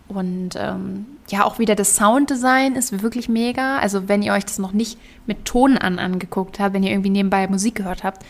Und 0.08 0.52
ähm, 0.56 1.06
ja, 1.30 1.46
auch 1.46 1.60
wieder 1.60 1.76
das 1.76 1.96
Sounddesign 1.96 2.76
ist 2.76 3.02
wirklich 3.02 3.30
mega. 3.30 3.78
Also 3.78 4.08
wenn 4.08 4.22
ihr 4.22 4.34
euch 4.34 4.46
das 4.46 4.60
noch 4.60 4.72
nicht 4.72 5.00
mit 5.26 5.46
Ton 5.46 5.78
an 5.78 6.00
angeguckt 6.00 6.60
habt, 6.60 6.74
wenn 6.74 6.84
ihr 6.84 6.92
irgendwie 6.92 7.10
nebenbei 7.10 7.48
Musik 7.48 7.76
gehört 7.76 8.04
habt, 8.04 8.24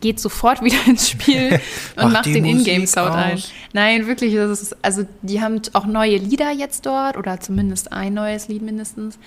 geht 0.00 0.20
sofort 0.20 0.62
wieder 0.62 0.78
ins 0.86 1.08
Spiel 1.08 1.60
und 1.96 2.12
macht 2.12 2.26
den 2.26 2.44
Ingame-Sound 2.44 3.14
ein. 3.14 3.42
Nein, 3.72 4.06
wirklich, 4.06 4.34
das 4.34 4.62
ist, 4.62 4.76
also 4.82 5.04
die 5.22 5.40
haben 5.40 5.60
auch 5.72 5.86
neue 5.86 6.16
Lieder 6.16 6.50
jetzt 6.50 6.86
dort 6.86 7.16
oder 7.16 7.40
zumindest 7.40 7.92
ein 7.92 8.14
neues 8.14 8.48
Lied 8.48 8.62
mindestens. 8.62 9.18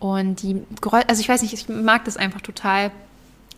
Und 0.00 0.42
die 0.42 0.60
also 1.06 1.20
ich 1.20 1.28
weiß 1.28 1.42
nicht, 1.42 1.54
ich 1.54 1.68
mag 1.68 2.04
das 2.04 2.16
einfach 2.16 2.40
total, 2.40 2.90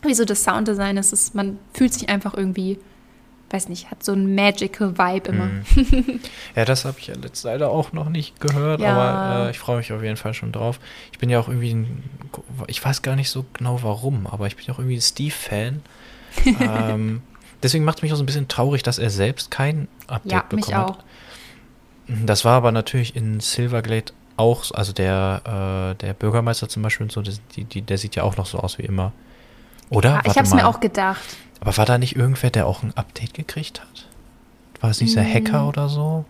wie 0.03 0.13
so 0.13 0.23
das 0.23 0.43
Sounddesign 0.43 0.97
ist. 0.97 1.11
ist 1.11 1.35
man 1.35 1.59
fühlt 1.73 1.93
sich 1.93 2.09
einfach 2.09 2.33
irgendwie 2.35 2.77
weiß 3.49 3.69
nicht, 3.69 3.89
hat 3.89 4.03
so 4.03 4.11
einen 4.11 4.35
magical 4.35 4.97
Vibe 4.97 5.29
immer. 5.29 5.45
Mhm. 5.45 6.19
Ja, 6.55 6.65
das 6.65 6.85
habe 6.85 6.97
ich 6.99 7.07
ja 7.07 7.13
jetzt 7.21 7.43
leider 7.43 7.69
auch 7.69 7.93
noch 7.93 8.09
nicht 8.09 8.39
gehört, 8.39 8.81
ja. 8.81 8.93
aber 8.93 9.47
äh, 9.47 9.51
ich 9.51 9.59
freue 9.59 9.77
mich 9.77 9.93
auf 9.93 10.01
jeden 10.01 10.17
Fall 10.17 10.33
schon 10.33 10.51
drauf. 10.51 10.79
Ich 11.11 11.19
bin 11.19 11.29
ja 11.29 11.39
auch 11.39 11.47
irgendwie, 11.47 11.73
ein, 11.73 12.03
ich 12.67 12.83
weiß 12.83 13.03
gar 13.03 13.15
nicht 13.15 13.29
so 13.29 13.45
genau 13.53 13.83
warum, 13.83 14.27
aber 14.27 14.47
ich 14.47 14.55
bin 14.55 14.65
ja 14.65 14.73
auch 14.73 14.79
irgendwie 14.79 14.97
ein 14.97 15.01
Steve-Fan. 15.01 15.81
Ähm, 16.45 17.21
deswegen 17.63 17.83
macht 17.83 17.97
es 17.97 18.03
mich 18.03 18.13
auch 18.13 18.17
so 18.17 18.23
ein 18.23 18.27
bisschen 18.27 18.47
traurig, 18.47 18.83
dass 18.83 18.99
er 18.99 19.09
selbst 19.09 19.51
kein 19.51 19.87
Update 20.07 20.31
ja, 20.31 20.41
bekommen 20.41 20.63
mich 20.65 20.75
auch. 20.75 20.97
hat. 20.97 21.05
Das 22.25 22.45
war 22.45 22.53
aber 22.53 22.71
natürlich 22.71 23.15
in 23.15 23.39
Silverglade 23.39 24.13
auch, 24.37 24.71
also 24.71 24.93
der, 24.93 25.95
äh, 25.95 25.95
der 25.95 26.13
Bürgermeister 26.13 26.69
zum 26.69 26.83
Beispiel 26.83 27.05
und 27.05 27.11
so, 27.11 27.21
das, 27.21 27.41
die, 27.55 27.65
die, 27.65 27.81
der 27.81 27.97
sieht 27.97 28.15
ja 28.15 28.23
auch 28.23 28.37
noch 28.37 28.45
so 28.45 28.59
aus 28.59 28.77
wie 28.77 28.83
immer. 28.83 29.11
Oder? 29.89 30.11
Ja, 30.11 30.21
ich 30.25 30.35
habe 30.35 30.43
es 30.43 30.53
mir 30.53 30.67
auch 30.67 30.79
gedacht. 30.79 31.37
Aber 31.59 31.75
war 31.75 31.85
da 31.85 31.97
nicht 31.97 32.15
irgendwer, 32.15 32.49
der 32.49 32.67
auch 32.67 32.83
ein 32.83 32.95
Update 32.95 33.33
gekriegt 33.33 33.81
hat? 33.81 34.07
War 34.79 34.91
es 34.91 35.01
nicht 35.01 35.15
der 35.15 35.23
Hacker 35.25 35.63
mm. 35.63 35.67
oder 35.67 35.89
so? 35.89 36.25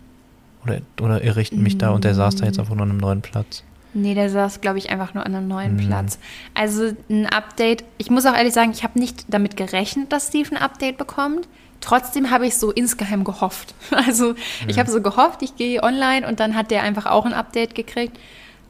Oder, 0.64 0.82
oder 1.02 1.24
irre 1.24 1.42
ich 1.42 1.52
mich 1.52 1.76
mm. 1.76 1.80
da 1.80 1.90
und 1.90 2.04
der 2.06 2.16
saß 2.16 2.38
da 2.38 2.46
jetzt 2.46 2.60
einfach 2.60 2.76
nur 2.76 2.84
an 2.84 2.92
einem 2.92 3.00
neuen 3.00 3.22
Platz? 3.22 3.64
Nee, 3.94 4.14
der 4.14 4.30
saß, 4.30 4.62
glaube 4.62 4.78
ich, 4.78 4.90
einfach 4.90 5.14
nur 5.14 5.26
an 5.26 5.34
einem 5.34 5.48
neuen 5.48 5.76
mm. 5.76 5.88
Platz. 5.88 6.20
Also 6.54 6.92
ein 7.10 7.26
Update, 7.26 7.84
ich 7.98 8.10
muss 8.10 8.26
auch 8.26 8.36
ehrlich 8.36 8.54
sagen, 8.54 8.72
ich 8.72 8.84
habe 8.84 9.00
nicht 9.00 9.26
damit 9.28 9.58
gerechnet, 9.58 10.12
dass 10.12 10.28
Steve 10.28 10.56
ein 10.56 10.62
Update 10.62 10.98
bekommt. 10.98 11.48
Trotzdem 11.82 12.32
habe 12.32 12.48
ich 12.48 12.58
so 12.58 12.72
insgeheim 12.72 13.24
gehofft. 13.24 13.74
Also 13.92 14.36
ich 14.68 14.80
habe 14.80 14.90
so 14.90 15.02
gehofft, 15.02 15.42
ich 15.42 15.56
gehe 15.56 15.82
online 15.82 16.28
und 16.28 16.40
dann 16.40 16.56
hat 16.56 16.72
der 16.72 16.84
einfach 16.84 17.06
auch 17.06 17.26
ein 17.26 17.34
Update 17.34 17.76
gekriegt. 17.76 18.18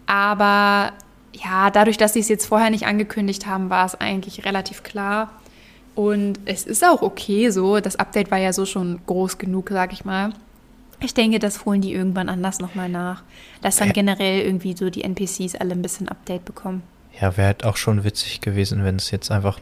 Aber 0.05 0.93
ja, 1.33 1.69
dadurch, 1.69 1.97
dass 1.97 2.13
sie 2.13 2.19
es 2.19 2.29
jetzt 2.29 2.45
vorher 2.45 2.69
nicht 2.69 2.85
angekündigt 2.85 3.45
haben, 3.45 3.69
war 3.69 3.85
es 3.85 3.95
eigentlich 3.95 4.45
relativ 4.45 4.83
klar. 4.83 5.31
Und 5.95 6.39
es 6.45 6.65
ist 6.65 6.85
auch 6.85 7.01
okay 7.01 7.49
so. 7.49 7.79
Das 7.79 7.95
Update 7.97 8.29
war 8.31 8.37
ja 8.37 8.53
so 8.53 8.65
schon 8.65 8.99
groß 9.07 9.37
genug, 9.37 9.69
sag 9.71 9.93
ich 9.93 10.05
mal. 10.05 10.31
Ich 10.99 11.13
denke, 11.13 11.39
das 11.39 11.65
holen 11.65 11.81
die 11.81 11.93
irgendwann 11.93 12.29
anders 12.29 12.59
nochmal 12.59 12.89
nach. 12.89 13.23
Dass 13.61 13.77
dann 13.77 13.89
ja. 13.89 13.93
generell 13.93 14.41
irgendwie 14.41 14.75
so 14.75 14.89
die 14.89 15.03
NPCs 15.03 15.55
alle 15.55 15.73
ein 15.73 15.81
bisschen 15.81 16.09
Update 16.09 16.45
bekommen. 16.45 16.83
Ja, 17.19 17.37
wäre 17.37 17.47
halt 17.47 17.63
auch 17.65 17.77
schon 17.77 18.03
witzig 18.03 18.41
gewesen, 18.41 18.83
wenn 18.83 18.95
es 18.95 19.11
jetzt 19.11 19.31
einfach 19.31 19.59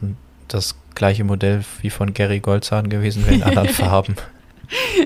das 0.47 0.75
gleiche 0.93 1.23
Modell 1.23 1.63
wie 1.81 1.89
von 1.89 2.13
Gary 2.13 2.39
Goldzahn 2.39 2.89
gewesen 2.89 3.25
wäre 3.25 3.35
in 3.35 3.43
anderen 3.43 3.69
Farben. 3.73 4.15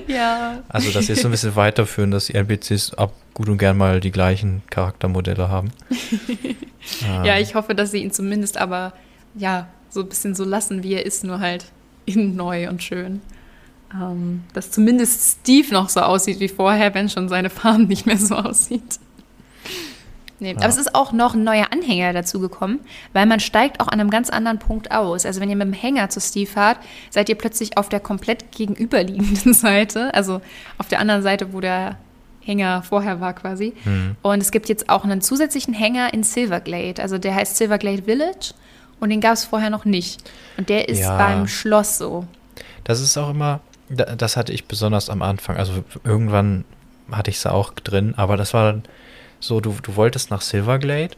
Ja. 0.06 0.62
Also, 0.68 0.90
dass 0.90 1.06
sie 1.06 1.12
jetzt 1.12 1.22
so 1.22 1.28
ein 1.28 1.32
bisschen 1.32 1.56
weiterführen, 1.56 2.10
dass 2.10 2.26
die 2.26 2.34
NPCs 2.34 2.94
ab 2.94 3.12
gut 3.34 3.48
und 3.48 3.58
gern 3.58 3.76
mal 3.76 4.00
die 4.00 4.10
gleichen 4.10 4.62
Charaktermodelle 4.70 5.48
haben. 5.48 5.70
ja, 7.24 7.36
ähm. 7.36 7.42
ich 7.42 7.54
hoffe, 7.54 7.74
dass 7.74 7.90
sie 7.90 7.98
ihn 7.98 8.10
zumindest 8.10 8.56
aber, 8.56 8.92
ja, 9.34 9.68
so 9.88 10.00
ein 10.00 10.08
bisschen 10.08 10.34
so 10.34 10.44
lassen, 10.44 10.82
wie 10.82 10.94
er 10.94 11.04
ist, 11.04 11.24
nur 11.24 11.40
halt 11.40 11.66
in 12.06 12.36
neu 12.36 12.68
und 12.68 12.82
schön. 12.82 13.20
Ähm, 13.92 14.44
dass 14.52 14.70
zumindest 14.70 15.40
Steve 15.40 15.72
noch 15.72 15.88
so 15.88 16.00
aussieht 16.00 16.40
wie 16.40 16.48
vorher, 16.48 16.94
wenn 16.94 17.08
schon 17.08 17.28
seine 17.28 17.50
Farm 17.50 17.84
nicht 17.84 18.06
mehr 18.06 18.18
so 18.18 18.36
aussieht. 18.36 19.00
Nee, 20.40 20.52
ja. 20.52 20.56
aber 20.56 20.68
es 20.68 20.78
ist 20.78 20.94
auch 20.94 21.12
noch 21.12 21.34
ein 21.34 21.44
neuer 21.44 21.66
Anhänger 21.70 22.14
dazu 22.14 22.40
gekommen, 22.40 22.80
weil 23.12 23.26
man 23.26 23.40
steigt 23.40 23.80
auch 23.80 23.88
an 23.88 24.00
einem 24.00 24.10
ganz 24.10 24.30
anderen 24.30 24.58
Punkt 24.58 24.90
aus. 24.90 25.26
Also 25.26 25.40
wenn 25.40 25.50
ihr 25.50 25.56
mit 25.56 25.66
dem 25.66 25.74
Hänger 25.74 26.08
zu 26.08 26.20
Steve 26.20 26.50
fahrt, 26.50 26.78
seid 27.10 27.28
ihr 27.28 27.34
plötzlich 27.34 27.76
auf 27.76 27.88
der 27.90 28.00
komplett 28.00 28.50
gegenüberliegenden 28.52 29.52
Seite, 29.54 30.12
also 30.14 30.40
auf 30.78 30.88
der 30.88 31.00
anderen 31.00 31.22
Seite, 31.22 31.52
wo 31.52 31.60
der 31.60 31.98
Hänger 32.40 32.82
vorher 32.82 33.20
war 33.20 33.34
quasi. 33.34 33.74
Mhm. 33.84 34.16
Und 34.22 34.40
es 34.40 34.50
gibt 34.50 34.70
jetzt 34.70 34.88
auch 34.88 35.04
einen 35.04 35.20
zusätzlichen 35.20 35.74
Hänger 35.74 36.14
in 36.14 36.22
Silverglade. 36.22 37.02
Also 37.02 37.18
der 37.18 37.34
heißt 37.34 37.56
Silverglade 37.56 38.02
Village 38.04 38.54
und 38.98 39.10
den 39.10 39.20
gab 39.20 39.34
es 39.34 39.44
vorher 39.44 39.68
noch 39.68 39.84
nicht. 39.84 40.22
Und 40.56 40.70
der 40.70 40.88
ist 40.88 41.00
ja. 41.00 41.18
beim 41.18 41.48
Schloss 41.48 41.98
so. 41.98 42.24
Das 42.84 43.00
ist 43.00 43.18
auch 43.18 43.30
immer, 43.30 43.60
das 43.90 44.36
hatte 44.36 44.52
ich 44.52 44.66
besonders 44.66 45.10
am 45.10 45.22
Anfang. 45.22 45.56
Also 45.56 45.84
irgendwann 46.04 46.64
hatte 47.10 47.30
ich 47.30 47.36
es 47.36 47.46
auch 47.46 47.72
drin, 47.72 48.14
aber 48.16 48.36
das 48.36 48.54
war 48.54 48.72
dann 48.72 48.82
so, 49.40 49.60
du, 49.60 49.76
du 49.82 49.96
wolltest 49.96 50.30
nach 50.30 50.42
Silverglade 50.42 51.16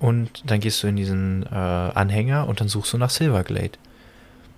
und 0.00 0.42
dann 0.46 0.60
gehst 0.60 0.82
du 0.82 0.88
in 0.88 0.96
diesen 0.96 1.44
äh, 1.44 1.54
Anhänger 1.54 2.48
und 2.48 2.60
dann 2.60 2.68
suchst 2.68 2.92
du 2.92 2.98
nach 2.98 3.10
Silverglade. 3.10 3.78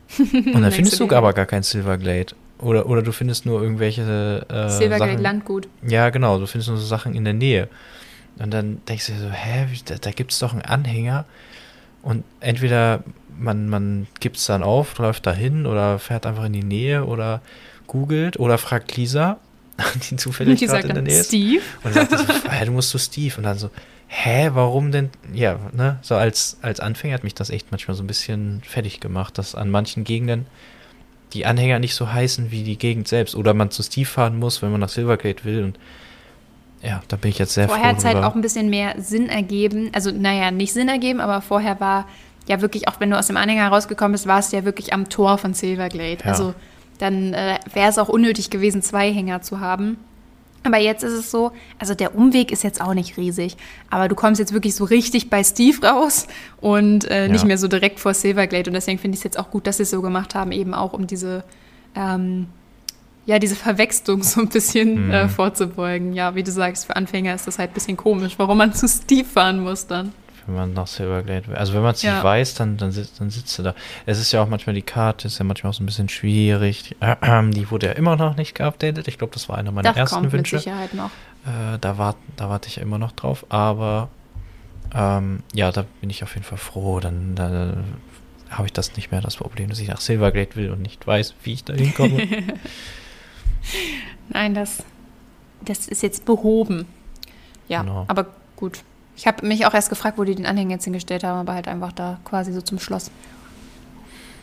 Und 0.20 0.62
dann 0.62 0.70
findest 0.70 1.00
du 1.00 1.10
aber 1.10 1.32
gar 1.32 1.46
kein 1.46 1.64
Silverglade. 1.64 2.36
Oder, 2.60 2.86
oder 2.86 3.02
du 3.02 3.10
findest 3.10 3.44
nur 3.44 3.60
irgendwelche 3.60 4.46
äh, 4.48 4.68
Silverglade 4.68 5.12
Sachen. 5.12 5.22
Landgut. 5.22 5.68
Ja, 5.84 6.10
genau, 6.10 6.38
du 6.38 6.46
findest 6.46 6.68
nur 6.68 6.78
so 6.78 6.86
Sachen 6.86 7.16
in 7.16 7.24
der 7.24 7.34
Nähe. 7.34 7.68
Und 8.38 8.54
dann 8.54 8.80
denkst 8.88 9.06
du 9.06 9.12
dir 9.14 9.18
so, 9.18 9.30
hä, 9.30 9.66
da, 9.86 9.96
da 9.96 10.10
gibt 10.12 10.30
es 10.30 10.38
doch 10.38 10.52
einen 10.52 10.62
Anhänger 10.62 11.24
und 12.06 12.22
entweder 12.38 13.02
man, 13.36 13.68
man 13.68 14.06
gibt 14.20 14.36
es 14.36 14.46
dann 14.46 14.62
auf, 14.62 14.96
läuft 14.98 15.26
dahin 15.26 15.66
oder 15.66 15.98
fährt 15.98 16.24
einfach 16.24 16.44
in 16.44 16.52
die 16.52 16.62
Nähe 16.62 17.04
oder 17.04 17.40
googelt 17.88 18.38
oder 18.38 18.58
fragt 18.58 18.96
Lisa, 18.96 19.38
die 20.08 20.14
zufällig 20.14 20.60
gerade 20.60 20.86
in 20.86 20.94
der 20.94 21.02
Nähe 21.02 21.18
ist. 21.18 21.26
Steve? 21.26 21.62
Und 21.82 21.94
sagt 21.94 22.16
so, 22.16 22.24
hä, 22.48 22.64
du 22.64 22.70
musst 22.70 22.90
zu 22.90 22.98
Steve. 22.98 23.34
Und 23.38 23.42
dann 23.42 23.58
so, 23.58 23.70
hä, 24.06 24.50
warum 24.54 24.92
denn? 24.92 25.10
Ja, 25.34 25.58
ne, 25.72 25.98
so 26.00 26.14
als, 26.14 26.58
als 26.62 26.78
Anfänger 26.78 27.14
hat 27.14 27.24
mich 27.24 27.34
das 27.34 27.50
echt 27.50 27.72
manchmal 27.72 27.96
so 27.96 28.04
ein 28.04 28.06
bisschen 28.06 28.62
fertig 28.64 29.00
gemacht, 29.00 29.36
dass 29.36 29.56
an 29.56 29.68
manchen 29.68 30.04
Gegenden 30.04 30.46
die 31.32 31.44
Anhänger 31.44 31.80
nicht 31.80 31.96
so 31.96 32.12
heißen 32.12 32.52
wie 32.52 32.62
die 32.62 32.78
Gegend 32.78 33.08
selbst. 33.08 33.34
Oder 33.34 33.52
man 33.52 33.72
zu 33.72 33.82
Steve 33.82 34.06
fahren 34.06 34.38
muss, 34.38 34.62
wenn 34.62 34.70
man 34.70 34.80
nach 34.80 34.90
Silvergate 34.90 35.44
will. 35.44 35.64
Und 35.64 35.76
ja, 36.86 37.02
da 37.08 37.16
bin 37.16 37.30
ich 37.30 37.38
jetzt 37.38 37.54
sehr 37.54 37.68
vorher 37.68 37.94
froh. 37.94 38.00
Vorher 38.00 38.10
hat 38.10 38.16
es 38.16 38.22
halt 38.22 38.24
auch 38.24 38.34
ein 38.34 38.42
bisschen 38.42 38.70
mehr 38.70 38.94
Sinn 38.98 39.28
ergeben. 39.28 39.90
Also, 39.92 40.10
naja, 40.12 40.50
nicht 40.50 40.72
Sinn 40.72 40.88
ergeben, 40.88 41.20
aber 41.20 41.40
vorher 41.40 41.80
war 41.80 42.06
ja 42.46 42.60
wirklich, 42.60 42.88
auch 42.88 43.00
wenn 43.00 43.10
du 43.10 43.18
aus 43.18 43.26
dem 43.26 43.36
Anhänger 43.36 43.68
rausgekommen 43.68 44.12
bist, 44.12 44.26
warst 44.26 44.52
du 44.52 44.56
ja 44.56 44.64
wirklich 44.64 44.92
am 44.92 45.08
Tor 45.08 45.38
von 45.38 45.52
Silverglade. 45.52 46.18
Ja. 46.24 46.30
Also, 46.30 46.54
dann 46.98 47.34
äh, 47.34 47.58
wäre 47.72 47.90
es 47.90 47.98
auch 47.98 48.08
unnötig 48.08 48.50
gewesen, 48.50 48.82
zwei 48.82 49.12
Hänger 49.12 49.42
zu 49.42 49.60
haben. 49.60 49.98
Aber 50.62 50.78
jetzt 50.78 51.04
ist 51.04 51.12
es 51.12 51.30
so, 51.30 51.52
also 51.78 51.94
der 51.94 52.16
Umweg 52.16 52.50
ist 52.50 52.64
jetzt 52.64 52.80
auch 52.80 52.94
nicht 52.94 53.16
riesig, 53.16 53.56
aber 53.88 54.08
du 54.08 54.16
kommst 54.16 54.40
jetzt 54.40 54.52
wirklich 54.52 54.74
so 54.74 54.82
richtig 54.84 55.30
bei 55.30 55.44
Steve 55.44 55.86
raus 55.86 56.26
und 56.60 57.04
äh, 57.04 57.28
nicht 57.28 57.44
mehr 57.44 57.56
so 57.56 57.68
direkt 57.68 58.00
vor 58.00 58.14
Silverglade. 58.14 58.68
Und 58.70 58.74
deswegen 58.74 58.98
finde 58.98 59.14
ich 59.14 59.20
es 59.20 59.24
jetzt 59.24 59.38
auch 59.38 59.50
gut, 59.50 59.68
dass 59.68 59.76
sie 59.76 59.84
es 59.84 59.90
so 59.90 60.02
gemacht 60.02 60.34
haben, 60.34 60.50
eben 60.50 60.74
auch 60.74 60.92
um 60.92 61.06
diese 61.06 61.44
ähm, 61.94 62.48
ja, 63.26 63.40
diese 63.40 63.56
Verwechslung 63.56 64.22
so 64.22 64.40
ein 64.40 64.48
bisschen 64.48 65.06
mhm. 65.06 65.10
äh, 65.10 65.28
vorzubeugen. 65.28 66.12
Ja, 66.14 66.34
wie 66.36 66.44
du 66.44 66.52
sagst, 66.52 66.86
für 66.86 66.94
Anfänger 66.94 67.34
ist 67.34 67.46
das 67.46 67.58
halt 67.58 67.72
ein 67.72 67.74
bisschen 67.74 67.96
komisch, 67.96 68.34
warum 68.38 68.58
man 68.58 68.72
zu 68.72 68.88
Steve 68.88 69.26
fahren 69.26 69.60
muss 69.60 69.88
dann. 69.88 70.12
wenn 70.46 70.54
man 70.54 70.72
nach 70.74 70.86
Silverglade 70.86 71.48
will. 71.48 71.56
Also 71.56 71.74
wenn 71.74 71.82
man 71.82 71.92
es 71.92 72.02
ja. 72.02 72.14
nicht 72.14 72.24
weiß, 72.24 72.54
dann, 72.54 72.76
dann, 72.76 72.92
sitzt, 72.92 73.20
dann 73.20 73.30
sitzt 73.30 73.58
du 73.58 73.64
da. 73.64 73.74
Es 74.06 74.20
ist 74.20 74.30
ja 74.30 74.42
auch 74.42 74.48
manchmal 74.48 74.74
die 74.74 74.82
Karte, 74.82 75.26
ist 75.26 75.38
ja 75.38 75.44
manchmal 75.44 75.70
auch 75.70 75.74
so 75.74 75.82
ein 75.82 75.86
bisschen 75.86 76.08
schwierig. 76.08 76.84
Die 76.84 76.96
wurde 77.70 77.86
ja 77.86 77.92
immer 77.92 78.14
noch 78.14 78.36
nicht 78.36 78.54
geupdatet. 78.54 79.08
Ich 79.08 79.18
glaube, 79.18 79.34
das 79.34 79.48
war 79.48 79.58
einer 79.58 79.72
meiner 79.72 79.88
das 79.88 79.96
ersten 79.96 80.20
kommt 80.20 80.32
Wünsche. 80.32 80.56
Mit 80.56 80.64
Sicherheit 80.64 80.94
noch. 80.94 81.10
Äh, 81.44 81.78
da 81.80 81.98
warte 81.98 82.18
da 82.36 82.48
wart 82.48 82.66
ich 82.68 82.76
ja 82.76 82.82
immer 82.82 82.98
noch 82.98 83.10
drauf. 83.10 83.44
Aber 83.48 84.08
ähm, 84.94 85.40
ja, 85.52 85.72
da 85.72 85.84
bin 86.00 86.10
ich 86.10 86.22
auf 86.22 86.34
jeden 86.34 86.44
Fall 86.44 86.58
froh. 86.58 87.00
Dann, 87.00 87.34
dann 87.34 87.84
habe 88.50 88.66
ich 88.66 88.72
das 88.72 88.94
nicht 88.94 89.10
mehr 89.10 89.20
das 89.20 89.36
Problem, 89.36 89.68
dass 89.68 89.80
ich 89.80 89.88
nach 89.88 90.00
Silverglade 90.00 90.54
will 90.54 90.70
und 90.70 90.80
nicht 90.80 91.04
weiß, 91.04 91.34
wie 91.42 91.54
ich 91.54 91.64
da 91.64 91.74
hinkomme. 91.74 92.22
Nein, 94.28 94.54
das, 94.54 94.82
das 95.62 95.88
ist 95.88 96.02
jetzt 96.02 96.24
behoben. 96.24 96.86
Ja, 97.68 97.82
genau. 97.82 98.04
aber 98.08 98.26
gut. 98.56 98.82
Ich 99.16 99.26
habe 99.26 99.46
mich 99.46 99.64
auch 99.66 99.74
erst 99.74 99.88
gefragt, 99.88 100.18
wo 100.18 100.24
die 100.24 100.34
den 100.34 100.46
Anhänger 100.46 100.72
jetzt 100.72 100.84
hingestellt 100.84 101.24
haben, 101.24 101.38
aber 101.40 101.54
halt 101.54 101.68
einfach 101.68 101.92
da 101.92 102.18
quasi 102.24 102.52
so 102.52 102.60
zum 102.60 102.78
Schloss. 102.78 103.10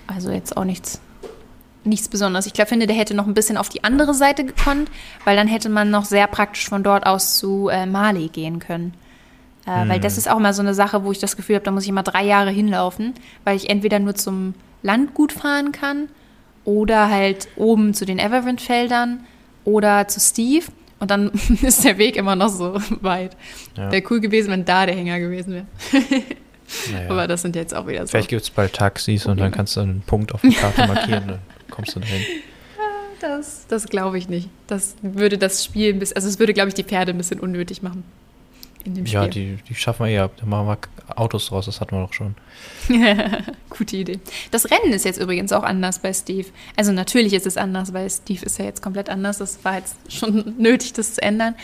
Also 0.08 0.32
jetzt 0.32 0.58
auch 0.58 0.64
nichts, 0.64 1.00
nichts 1.84 2.10
Besonderes. 2.10 2.48
Ich 2.48 2.54
glaube, 2.54 2.70
finde, 2.70 2.88
der 2.88 2.96
hätte 2.96 3.14
noch 3.14 3.28
ein 3.28 3.36
bisschen 3.36 3.58
auf 3.58 3.70
die 3.70 3.84
andere 3.84 4.14
Seite 4.14 4.44
gekonnt, 4.44 4.90
weil 5.26 5.36
dann 5.36 5.48
hätte 5.48 5.70
man 5.70 5.92
noch 5.92 6.06
sehr 6.06 6.28
praktisch 6.28 6.68
von 6.68 6.84
dort 6.84 7.06
aus 7.06 7.38
zu 7.38 7.70
äh, 7.70 7.86
Mali 7.86 8.30
gehen 8.30 8.58
können. 8.60 8.96
Äh, 9.68 9.86
mhm. 9.86 9.90
Weil 9.90 10.00
das 10.00 10.18
ist 10.18 10.30
auch 10.30 10.40
mal 10.40 10.54
so 10.54 10.62
eine 10.62 10.74
Sache, 10.74 11.04
wo 11.04 11.12
ich 11.12 11.20
das 11.20 11.38
Gefühl 11.38 11.56
habe, 11.56 11.66
da 11.66 11.72
muss 11.72 11.84
ich 11.84 11.90
immer 11.90 12.04
drei 12.04 12.26
Jahre 12.26 12.50
hinlaufen, 12.50 13.14
weil 13.44 13.56
ich 13.56 13.70
entweder 13.70 14.00
nur 14.00 14.16
zum 14.16 14.56
Landgut 14.82 15.32
fahren 15.32 15.72
kann 15.72 16.10
oder 16.66 17.10
halt 17.10 17.48
oben 17.56 17.94
zu 17.94 18.06
den 18.06 18.20
Everwind-Feldern 18.20 19.26
oder 19.66 20.08
zu 20.08 20.20
Steve. 20.20 20.66
Und 21.00 21.12
dann 21.12 21.32
ist 21.62 21.84
der 21.84 21.98
Weg 21.98 22.16
immer 22.16 22.36
noch 22.36 22.50
so 22.50 22.76
weit. 23.02 23.36
Ja. 23.78 23.92
Wäre 23.92 24.04
cool 24.10 24.20
gewesen, 24.20 24.52
wenn 24.52 24.66
da 24.66 24.86
der 24.86 24.96
Hänger 24.96 25.20
gewesen 25.20 25.54
wäre. 25.54 25.66
naja. 26.92 27.10
Aber 27.10 27.28
das 27.28 27.42
sind 27.42 27.56
jetzt 27.56 27.76
auch 27.76 27.88
wieder 27.88 28.06
so. 28.06 28.12
Vielleicht 28.12 28.30
gibt 28.30 28.42
es 28.42 28.50
bald 28.50 28.74
Taxis 28.74 29.26
und 29.26 29.40
dann 29.40 29.52
kannst 29.52 29.76
du 29.76 29.82
einen 29.82 30.02
Punkt 30.02 30.34
auf 30.34 30.42
der 30.42 30.52
Karte 30.52 30.88
markieren, 30.88 31.28
dann 31.28 31.40
kommst 31.70 31.96
du 31.96 32.00
dahin. 32.00 32.24
Das, 33.20 33.66
das 33.70 33.88
glaube 33.88 34.18
ich 34.18 34.28
nicht. 34.28 34.50
Das 34.68 34.96
würde 35.02 35.38
das 35.38 35.64
Spiel 35.64 35.94
ein 35.94 36.00
bisschen, 36.00 36.18
also 36.18 36.28
es 36.28 36.40
würde, 36.40 36.54
glaube 36.54 36.68
ich, 36.68 36.74
die 36.74 36.84
Pferde 36.84 37.12
ein 37.14 37.18
bisschen 37.18 37.40
unnötig 37.40 37.82
machen 37.82 38.04
in 38.84 38.96
dem 38.96 39.06
Spiel. 39.06 39.20
Ja, 39.20 39.28
die, 39.28 39.58
die 39.68 39.76
schaffen 39.76 40.06
wir 40.06 40.12
ja. 40.12 40.30
Da 40.36 40.46
machen 40.46 40.68
wir 40.68 40.78
Autos 41.18 41.48
draus, 41.48 41.66
das 41.66 41.82
hatten 41.82 41.96
wir 41.96 42.04
doch 42.04 42.14
schon. 42.14 42.36
Gute 43.70 43.98
Idee. 43.98 44.20
Das 44.52 44.70
Rennen 44.70 44.94
ist 44.94 45.06
jetzt 45.06 45.20
übrigens 45.20 45.52
auch 45.52 45.64
anders 45.64 46.00
bei 46.00 46.14
Steve. 46.14 46.48
Also 46.76 46.92
natürlich 46.92 47.34
ist 47.34 47.46
es 47.46 47.58
anders, 47.58 47.94
weil 47.94 48.10
Steve 48.10 48.46
ist 48.46 48.58
ja 48.60 48.66
jetzt 48.66 48.82
komplett 48.82 49.10
anders. 49.10 49.38
Das 49.38 49.64
war 49.64 49.78
jetzt 49.78 49.96
schon 50.10 50.56
nötig, 50.58 50.94
das 50.94 51.16
zu 51.16 51.22
ändern. 51.22 51.56